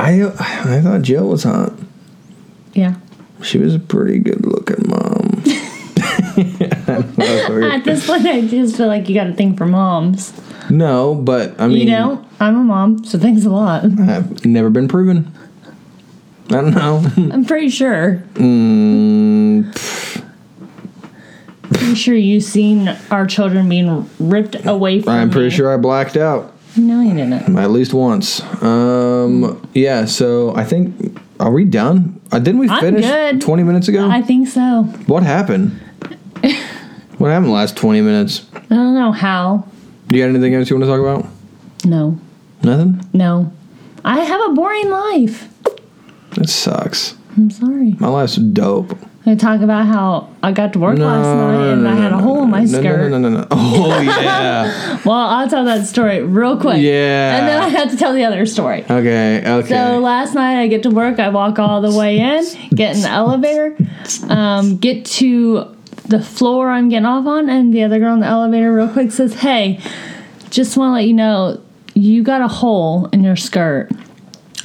I 0.08 0.24
I 0.70 0.82
thought 0.82 1.02
Jill 1.02 1.28
was 1.30 1.44
hot. 1.44 1.74
Yeah. 2.74 2.96
She 3.42 3.58
was 3.58 3.76
a 3.76 3.80
pretty 3.80 4.20
good 4.20 4.46
looking 4.46 4.88
mom. 4.88 5.44
At 6.88 7.84
this 7.84 8.06
point, 8.08 8.26
I 8.26 8.42
just 8.48 8.78
feel 8.78 8.88
like 8.88 9.10
you 9.10 9.16
got 9.16 9.28
a 9.28 9.34
thing 9.34 9.56
for 9.58 9.66
moms. 9.66 10.34
no, 10.70 11.16
but 11.16 11.60
I 11.60 11.68
mean, 11.68 11.80
You 11.80 11.86
know, 11.88 12.26
I'm 12.40 12.56
a 12.56 12.64
mom, 12.64 13.04
so 13.06 13.18
thanks 13.20 13.46
a 13.46 13.50
lot. 13.50 13.84
I've 13.86 14.46
never 14.46 14.70
been 14.70 14.88
proven. 14.88 15.32
I 16.50 16.62
don't 16.62 16.72
know. 16.76 17.04
I'm 17.34 17.44
pretty 17.46 17.70
sure. 17.70 18.24
mm, 18.36 19.74
Pretty 21.74 21.96
sure 21.96 22.16
you've 22.16 22.44
seen 22.44 22.88
our 23.12 23.26
children 23.28 23.68
being 23.68 24.10
ripped 24.20 24.56
away 24.66 25.02
from 25.02 25.14
I'm 25.14 25.30
pretty 25.30 25.50
me. 25.50 25.56
sure 25.56 25.74
I 25.74 25.78
blacked 25.78 26.16
out 26.18 26.54
No, 26.78 27.02
you 27.02 27.14
didn't. 27.14 27.58
at 27.58 27.72
least 27.72 27.94
once. 27.94 28.42
Um, 28.62 29.68
yeah. 29.74 30.06
So 30.06 30.56
I 30.56 30.64
think 30.64 31.20
are 31.40 31.52
we 31.52 31.66
done? 31.66 32.20
Uh, 32.32 32.40
didn't 32.40 32.60
we 32.60 32.70
I'm 32.70 32.80
finish 32.82 33.06
good. 33.06 33.42
20 33.42 33.64
minutes 33.64 33.88
ago? 33.88 34.10
I 34.10 34.22
think 34.22 34.48
so. 34.48 34.84
what 35.08 35.24
happened? 35.24 35.72
what 37.18 37.30
happened 37.30 37.48
the 37.48 37.52
last 37.52 37.76
20 37.78 38.02
minutes? 38.02 38.46
I 38.54 38.60
don't 38.76 38.94
know 38.96 39.12
how. 39.12 39.66
Do 40.08 40.18
you 40.18 40.24
got 40.24 40.30
anything 40.30 40.54
else 40.56 40.70
you 40.70 40.78
want 40.78 40.86
to 40.86 40.92
talk 40.92 41.00
about? 41.02 41.32
No, 41.86 42.20
Nothing. 42.64 43.02
no. 43.14 43.52
I 44.06 44.20
have 44.20 44.52
a 44.52 44.54
boring 44.54 44.90
life. 44.90 45.48
That 46.36 46.50
sucks. 46.50 47.16
I'm 47.36 47.50
sorry. 47.52 47.94
My 48.00 48.08
life's 48.08 48.36
dope. 48.38 48.98
I 49.26 49.36
talk 49.36 49.62
about 49.62 49.86
how 49.86 50.30
I 50.48 50.54
got 50.54 50.72
to 50.74 50.80
work 50.80 50.98
No, 50.98 51.06
last 51.06 51.26
night 51.26 51.58
no, 51.58 51.74
and 51.74 51.84
no, 51.84 51.90
I 51.90 51.96
had 51.96 52.14
a 52.14 52.18
hole 52.20 52.42
in 52.44 52.50
my 52.50 52.66
skirt. 52.66 53.12
No, 53.12 53.18
no, 53.18 53.30
no, 53.30 53.40
no. 53.42 53.48
Oh 53.52 54.00
yeah. 54.00 54.98
Well, 55.06 55.18
I'll 55.18 55.50
tell 55.50 55.66
that 55.66 55.86
story 55.86 56.22
real 56.24 56.58
quick. 56.58 56.82
Yeah. 56.82 57.38
And 57.38 57.48
then 57.50 57.62
I 57.62 57.68
had 57.68 57.90
to 57.90 57.98
tell 57.98 58.14
the 58.14 58.24
other 58.24 58.46
story. 58.46 58.84
okay. 58.90 59.44
Okay. 59.46 59.68
So 59.68 60.00
last 60.00 60.36
night 60.36 60.62
I 60.62 60.68
get 60.68 60.84
to 60.84 60.90
work, 60.90 61.20
I 61.20 61.28
walk 61.28 61.60
all 61.60 61.82
the 61.82 61.92
way 61.92 62.20
in, 62.20 62.46
get 62.70 62.96
in 62.96 63.02
the 63.02 63.10
elevator, 63.10 63.76
um, 64.30 64.78
get 64.78 65.04
to 65.20 65.76
the 66.06 66.22
floor 66.22 66.70
I'm 66.70 66.88
getting 66.88 67.06
off 67.06 67.26
on, 67.28 67.50
and 67.50 67.74
the 67.74 67.84
other 67.84 68.00
girl 68.00 68.14
in 68.14 68.22
the 68.22 68.26
elevator 68.28 68.74
real 68.74 68.88
quick 68.88 69.12
says, 69.12 69.34
Hey, 69.34 69.82
just 70.50 70.78
want 70.78 70.92
to 70.92 70.94
let 70.94 71.06
you 71.08 71.14
know 71.14 71.62
you 71.94 72.24
got 72.24 72.42
a 72.42 72.48
hole 72.48 73.08
in 73.08 73.22
your 73.22 73.36
skirt. 73.36 73.92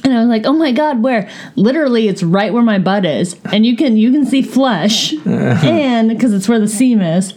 And 0.03 0.13
I 0.13 0.19
was 0.19 0.27
like, 0.27 0.45
"Oh 0.45 0.53
my 0.53 0.71
God, 0.71 1.01
where? 1.01 1.29
Literally, 1.55 2.07
it's 2.07 2.23
right 2.23 2.53
where 2.53 2.63
my 2.63 2.77
butt 2.79 3.05
is, 3.05 3.35
and 3.45 3.65
you 3.65 3.75
can 3.77 3.95
you 3.97 4.11
can 4.11 4.25
see 4.25 4.41
flesh, 4.41 5.13
and 5.25 6.09
because 6.09 6.33
it's 6.33 6.47
where 6.49 6.59
the 6.59 6.67
seam 6.67 7.01
is." 7.01 7.33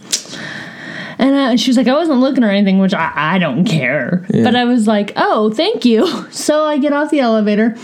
And, 1.19 1.35
I, 1.35 1.51
and 1.51 1.59
she 1.59 1.69
was 1.71 1.77
like, 1.77 1.87
"I 1.87 1.93
wasn't 1.93 2.19
looking 2.19 2.43
or 2.43 2.49
anything, 2.51 2.79
which 2.79 2.93
I, 2.93 3.11
I 3.15 3.39
don't 3.39 3.65
care." 3.65 4.25
But 4.43 4.55
I 4.55 4.65
was 4.65 4.85
like, 4.87 5.13
"Oh, 5.15 5.51
thank 5.51 5.85
you." 5.85 6.05
So 6.31 6.65
I 6.65 6.77
get 6.77 6.93
off 6.93 7.09
the 7.09 7.19
elevator, 7.19 7.75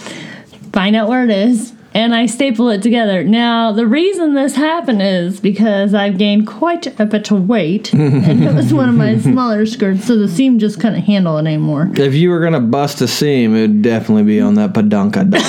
find 0.74 0.96
out 0.96 1.10
where 1.10 1.24
it 1.24 1.32
is, 1.32 1.73
and 1.94 2.14
I 2.16 2.26
staple 2.26 2.70
it 2.70 2.82
together. 2.82 3.24
Now, 3.24 3.72
the 3.72 3.86
reason 3.88 4.34
this 4.34 4.56
happened 4.56 5.02
is 5.02 5.40
because 5.40 5.94
I've 5.94 6.18
gained 6.18 6.48
quite 6.48 7.00
a 7.00 7.06
bit 7.06 7.30
of 7.32 7.48
weight, 7.48 7.94
and 7.94 8.44
it 8.44 8.54
was 8.54 8.74
one 8.74 8.90
of 8.90 8.96
my 8.96 9.18
smaller 9.20 9.66
skirts, 9.66 10.06
so 10.06 10.18
the 10.18 10.28
seam 10.28 10.60
just 10.60 10.80
couldn't 10.80 11.02
handle 11.02 11.38
it 11.38 11.42
anymore. 11.46 11.92
if 11.96 12.14
you 12.14 12.30
were 12.30 12.40
gonna 12.40 12.60
bust 12.60 13.02
a 13.02 13.08
seam, 13.08 13.56
it'd 13.56 13.82
definitely 13.82 14.24
be 14.24 14.42
on 14.42 14.56
that 14.56 14.74
padunka 14.74 15.30
dunk. 15.30 15.44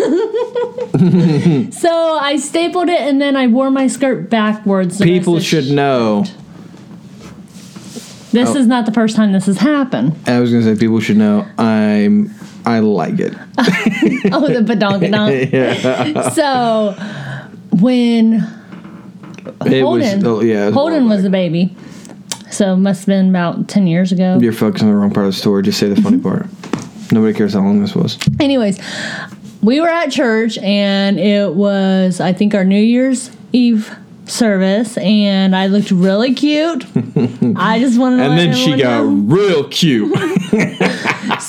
So 1.72 1.88
I 2.20 2.36
stapled 2.36 2.88
it, 2.88 3.00
and 3.00 3.20
then 3.22 3.36
I 3.36 3.46
wore 3.46 3.70
my 3.70 3.86
skirt 3.86 4.28
backwards. 4.28 5.00
People 5.00 5.40
should 5.40 5.70
know. 5.70 6.24
This 8.32 8.50
Oh. 8.50 8.56
is 8.56 8.66
not 8.66 8.86
the 8.86 8.92
first 8.92 9.16
time 9.16 9.32
this 9.32 9.46
has 9.46 9.58
happened. 9.58 10.14
I 10.26 10.40
was 10.40 10.50
gonna 10.52 10.62
say 10.64 10.76
people 10.78 11.00
should 11.00 11.16
know. 11.16 11.46
I'm. 11.58 12.34
I 12.64 12.80
like 12.80 13.18
it. 13.18 13.34
Oh, 14.32 14.46
the 14.46 14.60
badonkadonk. 14.60 15.52
yeah. 15.52 16.30
So 16.30 16.94
when 17.80 18.34
It 19.66 19.80
Holden, 19.82 20.18
was. 20.18 20.24
Oh, 20.24 20.40
yeah. 20.40 20.66
was 20.66 20.74
Holden 20.74 21.08
was 21.08 21.24
a 21.24 21.30
baby, 21.30 21.74
so 22.50 22.74
it 22.74 22.76
must 22.76 23.00
have 23.00 23.06
been 23.06 23.30
about 23.30 23.68
ten 23.68 23.86
years 23.86 24.12
ago. 24.12 24.38
You're 24.40 24.52
focusing 24.52 24.88
on 24.88 24.94
the 24.94 25.00
wrong 25.00 25.10
part 25.10 25.26
of 25.26 25.32
the 25.32 25.38
story. 25.38 25.62
Just 25.62 25.78
say 25.78 25.88
the 25.88 26.00
funny 26.00 26.18
mm-hmm. 26.18 26.28
part. 26.28 27.12
Nobody 27.12 27.34
cares 27.34 27.54
how 27.54 27.60
long 27.60 27.80
this 27.80 27.94
was. 27.94 28.18
Anyways, 28.38 28.78
we 29.62 29.80
were 29.80 29.88
at 29.88 30.10
church 30.10 30.58
and 30.58 31.18
it 31.18 31.54
was 31.54 32.20
I 32.20 32.32
think 32.32 32.54
our 32.54 32.64
New 32.64 32.80
Year's 32.80 33.30
Eve 33.52 33.94
service, 34.26 34.96
and 34.98 35.54
I 35.54 35.66
looked 35.66 35.90
really 35.90 36.34
cute. 36.34 36.84
I 37.56 37.78
just 37.80 37.98
wanted 37.98 38.18
to. 38.18 38.22
And 38.24 38.38
then 38.38 38.54
she 38.54 38.76
got 38.76 39.04
know. 39.04 39.06
real 39.06 39.68
cute. 39.68 40.12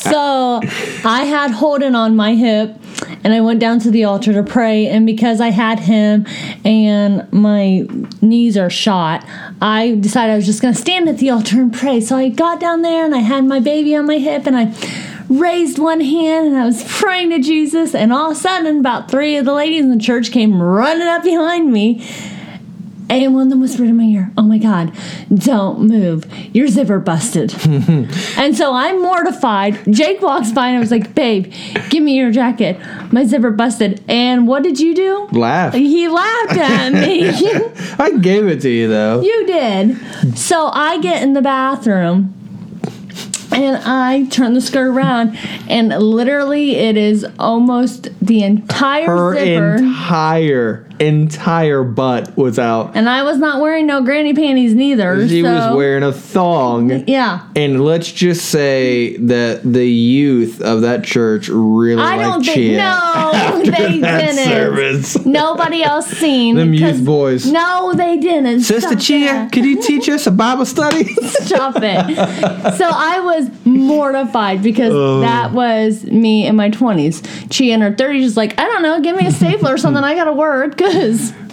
So 0.01 0.61
I 1.05 1.25
had 1.25 1.51
Holden 1.51 1.95
on 1.95 2.15
my 2.15 2.35
hip 2.35 2.75
and 3.23 3.33
I 3.33 3.41
went 3.41 3.59
down 3.59 3.79
to 3.81 3.91
the 3.91 4.03
altar 4.03 4.33
to 4.33 4.43
pray. 4.43 4.87
And 4.87 5.05
because 5.05 5.39
I 5.39 5.49
had 5.49 5.79
him 5.79 6.25
and 6.65 7.31
my 7.31 7.87
knees 8.21 8.57
are 8.57 8.69
shot, 8.69 9.25
I 9.61 9.95
decided 9.99 10.33
I 10.33 10.35
was 10.35 10.45
just 10.45 10.61
going 10.61 10.73
to 10.73 10.79
stand 10.79 11.07
at 11.07 11.19
the 11.19 11.29
altar 11.29 11.61
and 11.61 11.73
pray. 11.73 12.01
So 12.01 12.17
I 12.17 12.29
got 12.29 12.59
down 12.59 12.81
there 12.81 13.05
and 13.05 13.13
I 13.13 13.19
had 13.19 13.45
my 13.45 13.59
baby 13.59 13.95
on 13.95 14.07
my 14.07 14.17
hip 14.17 14.47
and 14.47 14.57
I 14.57 14.73
raised 15.29 15.77
one 15.77 16.01
hand 16.01 16.47
and 16.47 16.57
I 16.57 16.65
was 16.65 16.83
praying 16.83 17.29
to 17.29 17.39
Jesus. 17.39 17.93
And 17.93 18.11
all 18.11 18.31
of 18.31 18.37
a 18.37 18.39
sudden, 18.39 18.79
about 18.79 19.09
three 19.09 19.37
of 19.37 19.45
the 19.45 19.53
ladies 19.53 19.83
in 19.83 19.91
the 19.91 20.03
church 20.03 20.31
came 20.31 20.61
running 20.61 21.07
up 21.07 21.23
behind 21.23 21.71
me. 21.71 22.05
And 23.11 23.33
one 23.35 23.43
of 23.43 23.49
them 23.49 23.59
whispered 23.59 23.89
in 23.89 23.97
my 23.97 24.03
ear, 24.03 24.31
Oh 24.37 24.43
my 24.43 24.57
God, 24.57 24.93
don't 25.33 25.81
move. 25.81 26.25
Your 26.55 26.67
zipper 26.69 26.97
busted. 26.97 27.53
and 27.65 28.55
so 28.55 28.73
I'm 28.73 29.01
mortified. 29.01 29.79
Jake 29.93 30.21
walks 30.21 30.51
by 30.53 30.69
and 30.69 30.77
I 30.77 30.79
was 30.79 30.91
like, 30.91 31.13
Babe, 31.13 31.51
give 31.89 32.01
me 32.03 32.15
your 32.17 32.31
jacket. 32.31 32.79
My 33.11 33.25
zipper 33.25 33.51
busted. 33.51 34.01
And 34.07 34.47
what 34.47 34.63
did 34.63 34.79
you 34.79 34.95
do? 34.95 35.27
Laugh. 35.33 35.73
He 35.73 36.07
laughed 36.07 36.57
at 36.57 36.93
me. 36.93 37.27
I 37.99 38.17
gave 38.17 38.47
it 38.47 38.61
to 38.61 38.69
you 38.69 38.87
though. 38.87 39.19
you 39.21 39.45
did. 39.45 40.37
So 40.37 40.67
I 40.71 40.99
get 41.01 41.21
in 41.21 41.33
the 41.33 41.41
bathroom 41.41 42.33
and 43.53 43.75
I 43.83 44.27
turn 44.29 44.53
the 44.53 44.61
skirt 44.61 44.87
around, 44.87 45.37
and 45.67 45.89
literally 45.89 46.77
it 46.77 46.95
is 46.95 47.25
almost 47.37 48.07
the 48.25 48.43
entire 48.43 49.05
Her 49.07 49.33
zipper. 49.33 49.75
entire 49.75 50.87
entire 51.01 51.83
butt 51.83 52.37
was 52.37 52.59
out. 52.59 52.91
and 52.95 53.09
I 53.09 53.23
was 53.23 53.37
not 53.37 53.59
wearing 53.61 53.87
no 53.87 54.01
granny 54.03 54.33
panties 54.33 54.73
neither. 54.75 55.27
She 55.27 55.41
so, 55.41 55.53
was 55.53 55.75
wearing 55.75 56.03
a 56.03 56.11
thong. 56.11 57.07
Yeah. 57.07 57.47
And 57.55 57.83
let's 57.83 58.11
just 58.11 58.45
say 58.49 59.17
that 59.17 59.61
the 59.63 59.85
youth 59.87 60.61
of 60.61 60.81
that 60.81 61.03
church 61.03 61.49
really 61.49 62.01
I 62.01 62.17
don't 62.17 62.43
think 62.43 62.77
no, 62.77 63.61
they 63.65 63.99
didn't. 63.99 64.35
service. 64.45 65.25
Nobody 65.25 65.83
else 65.83 66.07
seen 66.07 66.55
Them 66.55 66.73
youth 66.73 67.03
boys. 67.03 67.45
No, 67.51 67.93
they 67.95 68.17
didn't. 68.17 68.61
Sister 68.61 68.89
Stop 68.91 68.99
Chia, 68.99 69.49
could 69.51 69.65
you 69.65 69.81
teach 69.81 70.07
us 70.09 70.27
a 70.27 70.31
Bible 70.31 70.65
study? 70.65 71.05
Stop 71.23 71.75
it. 71.77 72.75
So 72.77 72.87
I 72.91 73.19
was 73.21 73.49
mortified 73.65 74.61
because 74.61 74.91
Oh. 74.93 75.21
that 75.21 75.51
was 75.53 76.03
me 76.05 76.45
in 76.45 76.55
my 76.55 76.69
20s. 76.69 77.49
Chia 77.49 77.73
in 77.73 77.81
her 77.81 77.91
30s 77.91 78.21
is 78.23 78.37
like, 78.37 78.59
I 78.59 78.65
don't 78.65 78.83
know, 78.83 78.99
give 79.01 79.15
me 79.15 79.25
a 79.27 79.31
stapler 79.31 79.73
or 79.73 79.77
something. 79.77 80.03
I 80.03 80.15
got 80.15 80.25
to 80.25 80.33
work 80.33 80.77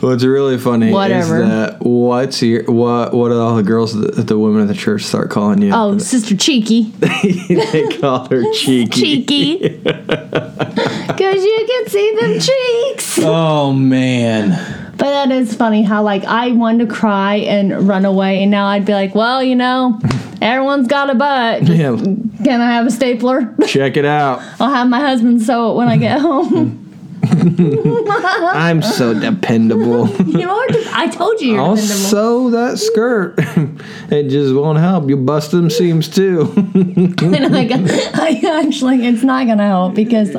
What's 0.00 0.22
really 0.24 0.58
funny 0.58 0.92
Whatever. 0.92 1.42
is 1.42 1.48
that 1.48 1.76
what's 1.80 2.40
your 2.42 2.62
what 2.64 3.12
what 3.12 3.30
do 3.30 3.38
all 3.40 3.56
the 3.56 3.62
girls 3.64 3.94
that 4.00 4.26
the 4.28 4.38
women 4.38 4.62
at 4.62 4.68
the 4.68 4.74
church 4.74 5.02
start 5.02 5.30
calling 5.30 5.60
you? 5.62 5.72
oh, 5.74 5.98
Sister 5.98 6.36
Cheeky, 6.36 6.82
they 7.00 7.88
call 8.00 8.28
her 8.28 8.42
cheeky. 8.54 9.24
cheeky, 9.24 9.68
because 9.78 11.44
you 11.44 11.64
can 11.68 11.88
see 11.88 12.16
them 12.20 12.38
cheeks. 12.40 13.18
Oh 13.22 13.72
man. 13.72 14.84
But 14.98 15.10
that 15.10 15.30
is 15.30 15.54
funny 15.54 15.82
how 15.82 16.02
like 16.02 16.24
I 16.24 16.52
wanted 16.52 16.88
to 16.88 16.94
cry 16.94 17.36
and 17.36 17.86
run 17.88 18.04
away, 18.04 18.42
and 18.42 18.50
now 18.50 18.66
I'd 18.66 18.84
be 18.84 18.92
like, 18.92 19.14
well, 19.14 19.42
you 19.42 19.54
know, 19.54 19.98
everyone's 20.42 20.88
got 20.88 21.08
a 21.10 21.14
butt. 21.14 21.62
Yeah. 21.64 21.96
Can 21.96 22.60
I 22.60 22.72
have 22.72 22.86
a 22.86 22.90
stapler? 22.90 23.54
Check 23.66 23.96
it 23.96 24.04
out. 24.04 24.40
I'll 24.60 24.70
have 24.72 24.88
my 24.88 24.98
husband 25.00 25.42
sew 25.42 25.72
it 25.72 25.76
when 25.76 25.88
I 25.88 25.96
get 25.98 26.20
home. 26.20 26.84
I'm 28.10 28.82
so 28.82 29.18
dependable. 29.18 30.08
you 30.26 30.48
are. 30.48 30.68
Just, 30.68 30.94
I 30.94 31.08
told 31.08 31.40
you 31.40 31.52
you're 31.52 31.60
I'll 31.60 31.76
dependable. 31.76 32.08
sew 32.10 32.50
that 32.50 32.78
skirt. 32.78 33.34
it 34.10 34.28
just 34.28 34.54
won't 34.54 34.78
help. 34.78 35.08
You 35.08 35.16
bust 35.16 35.50
them 35.50 35.70
seams 35.70 36.08
too. 36.08 36.52
and 36.74 37.54
I, 37.56 37.64
got, 37.64 37.80
I 38.14 38.62
actually, 38.64 39.06
it's 39.06 39.22
not 39.22 39.46
gonna 39.46 39.66
help 39.66 39.94
because 39.94 40.36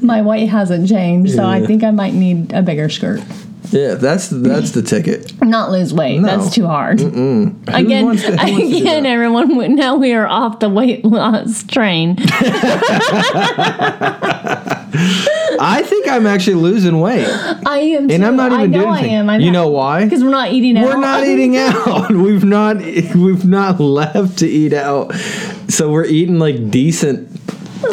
my 0.00 0.22
weight 0.22 0.46
hasn't 0.46 0.88
changed, 0.88 1.34
so 1.34 1.44
I 1.46 1.64
think 1.64 1.84
I 1.84 1.90
might 1.90 2.14
need 2.14 2.52
a 2.52 2.62
bigger 2.62 2.88
skirt. 2.88 3.20
yeah, 3.70 3.94
that's 3.94 4.28
that's 4.28 4.72
the 4.72 4.82
ticket. 4.82 5.32
Not 5.42 5.70
lose 5.70 5.94
weight. 5.94 6.18
No. 6.18 6.26
That's 6.38 6.54
too 6.54 6.66
hard. 6.66 7.00
Again, 7.00 7.64
to- 7.66 7.84
who 7.84 8.04
wants 8.06 8.22
to 8.24 8.36
do 8.36 8.76
again, 8.78 9.06
everyone. 9.06 9.76
Now 9.76 9.96
we 9.96 10.12
are 10.12 10.26
off 10.26 10.58
the 10.60 10.68
weight 10.68 11.04
loss 11.04 11.62
train. 11.64 12.16
I 15.62 15.82
think 15.82 16.08
I'm 16.08 16.26
actually 16.26 16.54
losing 16.54 17.00
weight, 17.00 17.26
I 17.28 17.78
am, 17.80 18.08
too. 18.08 18.14
and 18.14 18.24
I'm 18.24 18.36
not 18.36 18.50
I 18.52 18.60
even 18.60 18.70
know 18.70 18.78
doing 18.80 18.88
I 18.94 18.98
anything. 18.98 19.14
am. 19.14 19.30
I'm 19.30 19.40
you 19.42 19.50
know 19.50 19.68
why? 19.68 20.04
Because 20.04 20.24
we're 20.24 20.30
not 20.30 20.50
eating 20.52 20.78
out. 20.78 20.84
We're 20.86 20.98
not 21.00 21.24
eating 21.26 21.56
out. 21.56 22.10
We've 22.14 22.44
not 22.44 22.76
we've 22.78 23.44
not 23.44 23.78
left 23.78 24.38
to 24.38 24.48
eat 24.48 24.72
out. 24.72 25.12
So 25.68 25.90
we're 25.90 26.06
eating 26.06 26.38
like 26.38 26.70
decent 26.70 27.28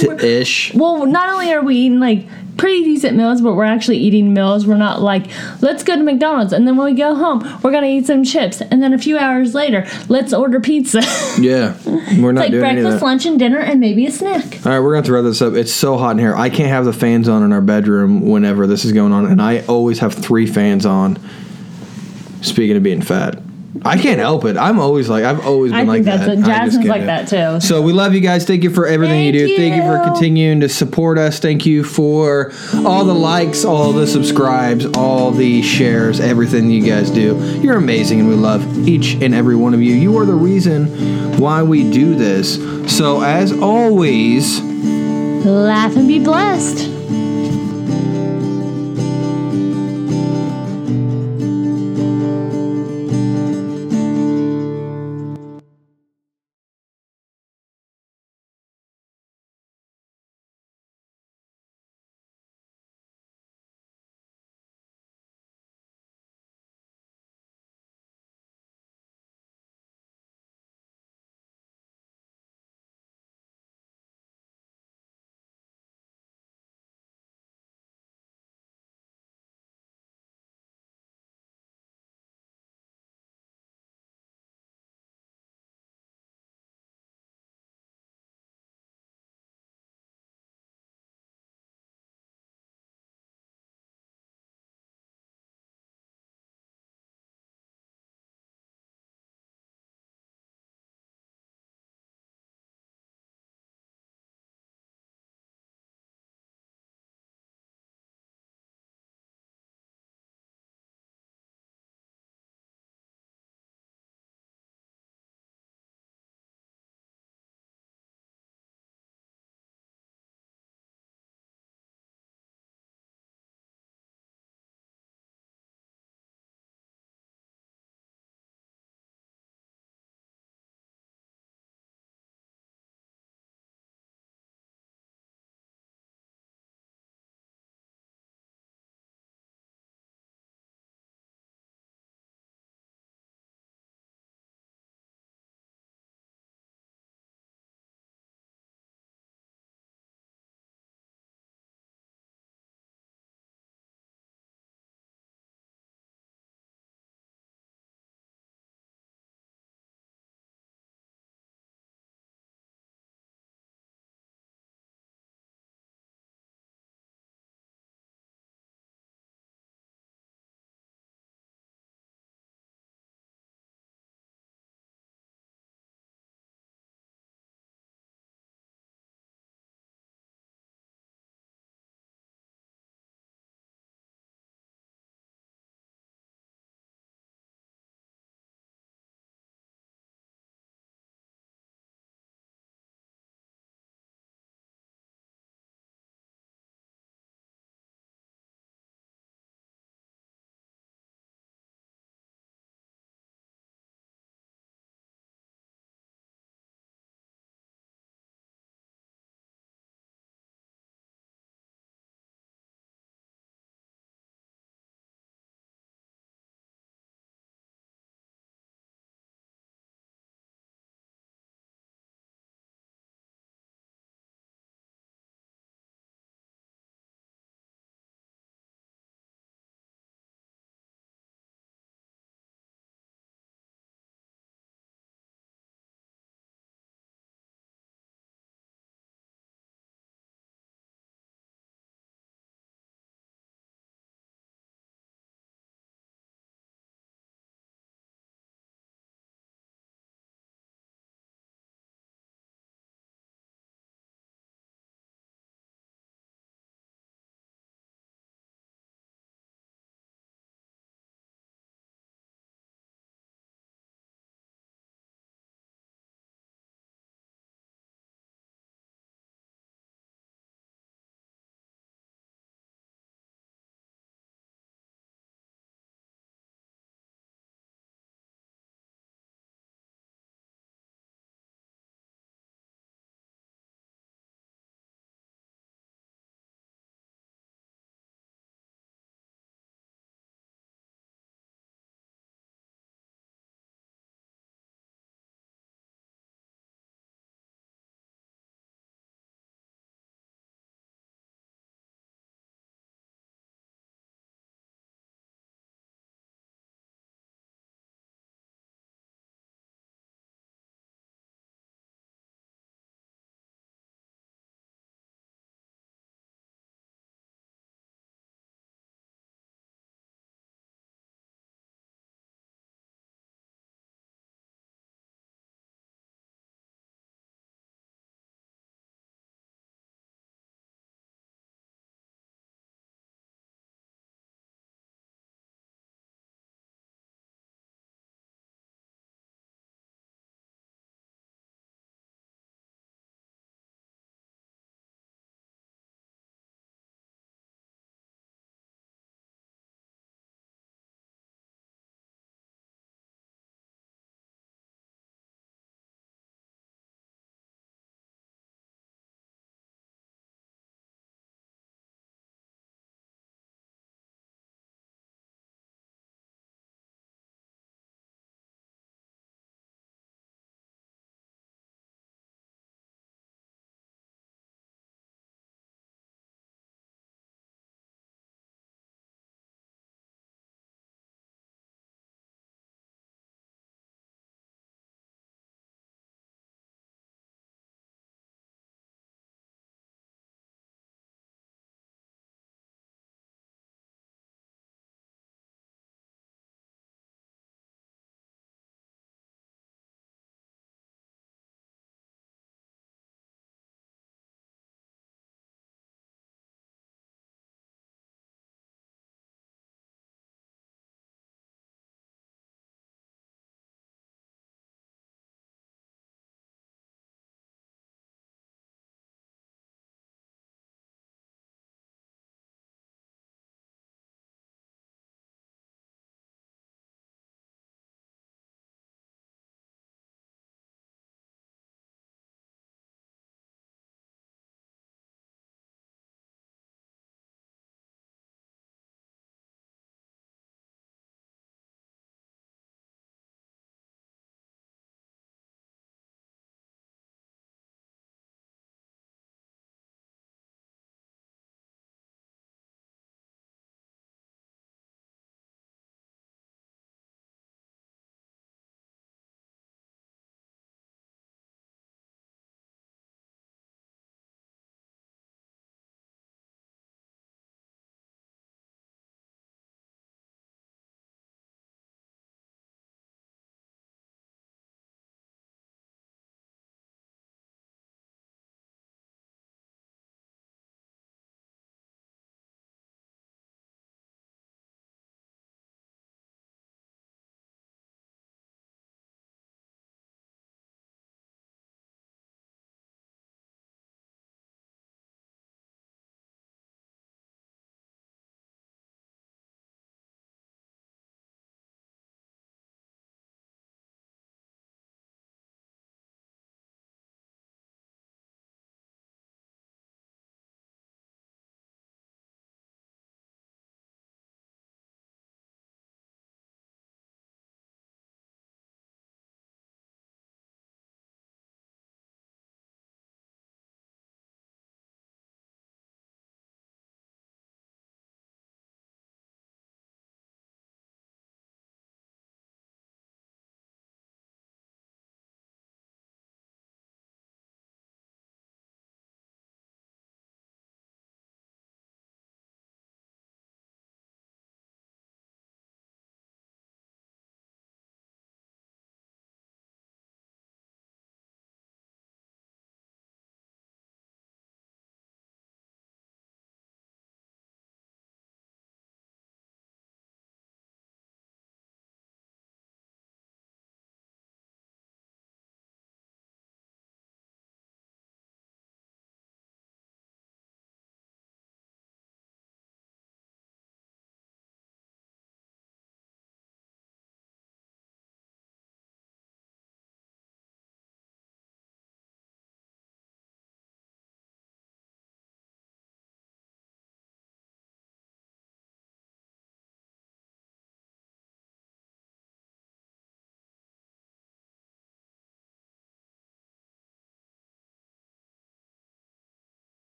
to 0.00 0.16
ish. 0.24 0.74
Well, 0.74 1.06
not 1.06 1.28
only 1.30 1.52
are 1.52 1.62
we 1.62 1.76
eating 1.76 2.00
like 2.00 2.26
pretty 2.56 2.84
decent 2.84 3.16
meals, 3.16 3.40
but 3.40 3.54
we're 3.54 3.64
actually 3.64 3.98
eating 3.98 4.32
meals. 4.32 4.66
We're 4.66 4.76
not 4.76 5.02
like, 5.02 5.26
let's 5.60 5.82
go 5.82 5.96
to 5.96 6.02
McDonald's 6.02 6.52
and 6.52 6.66
then 6.66 6.76
when 6.76 6.86
we 6.86 6.98
go 6.98 7.14
home, 7.14 7.40
we're 7.62 7.72
gonna 7.72 7.86
eat 7.86 8.06
some 8.06 8.24
chips, 8.24 8.60
and 8.60 8.82
then 8.82 8.92
a 8.92 8.98
few 8.98 9.18
hours 9.18 9.54
later, 9.54 9.86
let's 10.08 10.32
order 10.32 10.60
pizza. 10.60 11.02
Yeah, 11.36 11.76
we're 12.18 12.30
not 12.30 12.42
like 12.42 12.50
doing 12.52 12.60
breakfast, 12.62 13.02
lunch, 13.02 13.26
and 13.26 13.38
dinner, 13.38 13.58
and 13.58 13.80
maybe 13.80 14.06
a 14.06 14.12
snack. 14.12 14.64
All 14.64 14.72
right, 14.72 14.78
we're 14.78 14.90
gonna 14.90 14.98
have 14.98 15.04
to 15.06 15.12
wrap 15.12 15.24
this 15.24 15.42
up. 15.42 15.54
It's 15.54 15.72
so 15.72 15.96
hot 15.96 16.12
in 16.12 16.18
here. 16.18 16.34
I 16.34 16.48
can't 16.48 16.68
have 16.68 16.84
the 16.84 16.92
fans 16.92 17.28
on 17.28 17.42
in 17.42 17.52
our 17.52 17.60
bedroom 17.60 18.20
whenever 18.20 18.66
this 18.68 18.84
is 18.84 18.92
going 18.92 19.12
on, 19.12 19.26
and 19.26 19.42
I 19.42 19.64
always 19.66 19.98
have 19.98 20.14
three 20.14 20.46
fans 20.46 20.86
on. 20.86 21.18
Speaking 22.40 22.76
of 22.76 22.82
being 22.82 23.02
fat, 23.02 23.40
I 23.82 23.98
can't 23.98 24.20
help 24.20 24.44
it. 24.44 24.56
I'm 24.56 24.78
always 24.78 25.08
like 25.08 25.24
I've 25.24 25.44
always 25.44 25.72
been 25.72 25.80
I 25.80 25.82
like 25.84 26.04
think 26.04 26.06
that's 26.06 26.26
that. 26.26 26.38
it. 26.38 26.44
Jasmine's 26.44 26.88
like 26.88 27.00
do 27.02 27.06
that 27.06 27.28
too. 27.28 27.66
So 27.66 27.82
we 27.82 27.92
love 27.92 28.14
you 28.14 28.20
guys. 28.20 28.44
Thank 28.46 28.62
you 28.62 28.70
for 28.70 28.86
everything 28.86 29.24
you 29.24 29.32
Thank 29.32 29.48
do. 29.48 29.56
Thank 29.56 29.76
you 29.76 29.82
for 29.82 30.02
continuing 30.04 30.60
to 30.60 30.68
support 30.68 31.18
us. 31.18 31.40
Thank 31.40 31.66
you 31.66 31.82
for 31.82 32.52
all 32.84 33.04
the 33.04 33.14
likes, 33.14 33.64
all 33.64 33.92
the 33.92 34.06
subscribes, 34.06 34.86
all 34.96 35.32
the 35.32 35.62
shares, 35.62 36.20
everything 36.20 36.70
you 36.70 36.86
guys 36.86 37.10
do. 37.10 37.36
You're 37.60 37.76
amazing, 37.76 38.20
and 38.20 38.28
we 38.28 38.36
love 38.36 38.88
each 38.88 39.14
and 39.14 39.34
every 39.34 39.56
one 39.56 39.74
of 39.74 39.82
you. 39.82 39.94
You 39.94 40.16
are 40.18 40.26
the 40.26 40.34
reason 40.34 41.38
why 41.38 41.62
we 41.62 41.90
do 41.90 42.14
this. 42.14 42.54
So 42.96 43.22
as 43.22 43.52
always. 43.52 44.60
Laugh 44.60 45.96
and 45.96 46.06
be 46.06 46.22
blessed. 46.22 46.93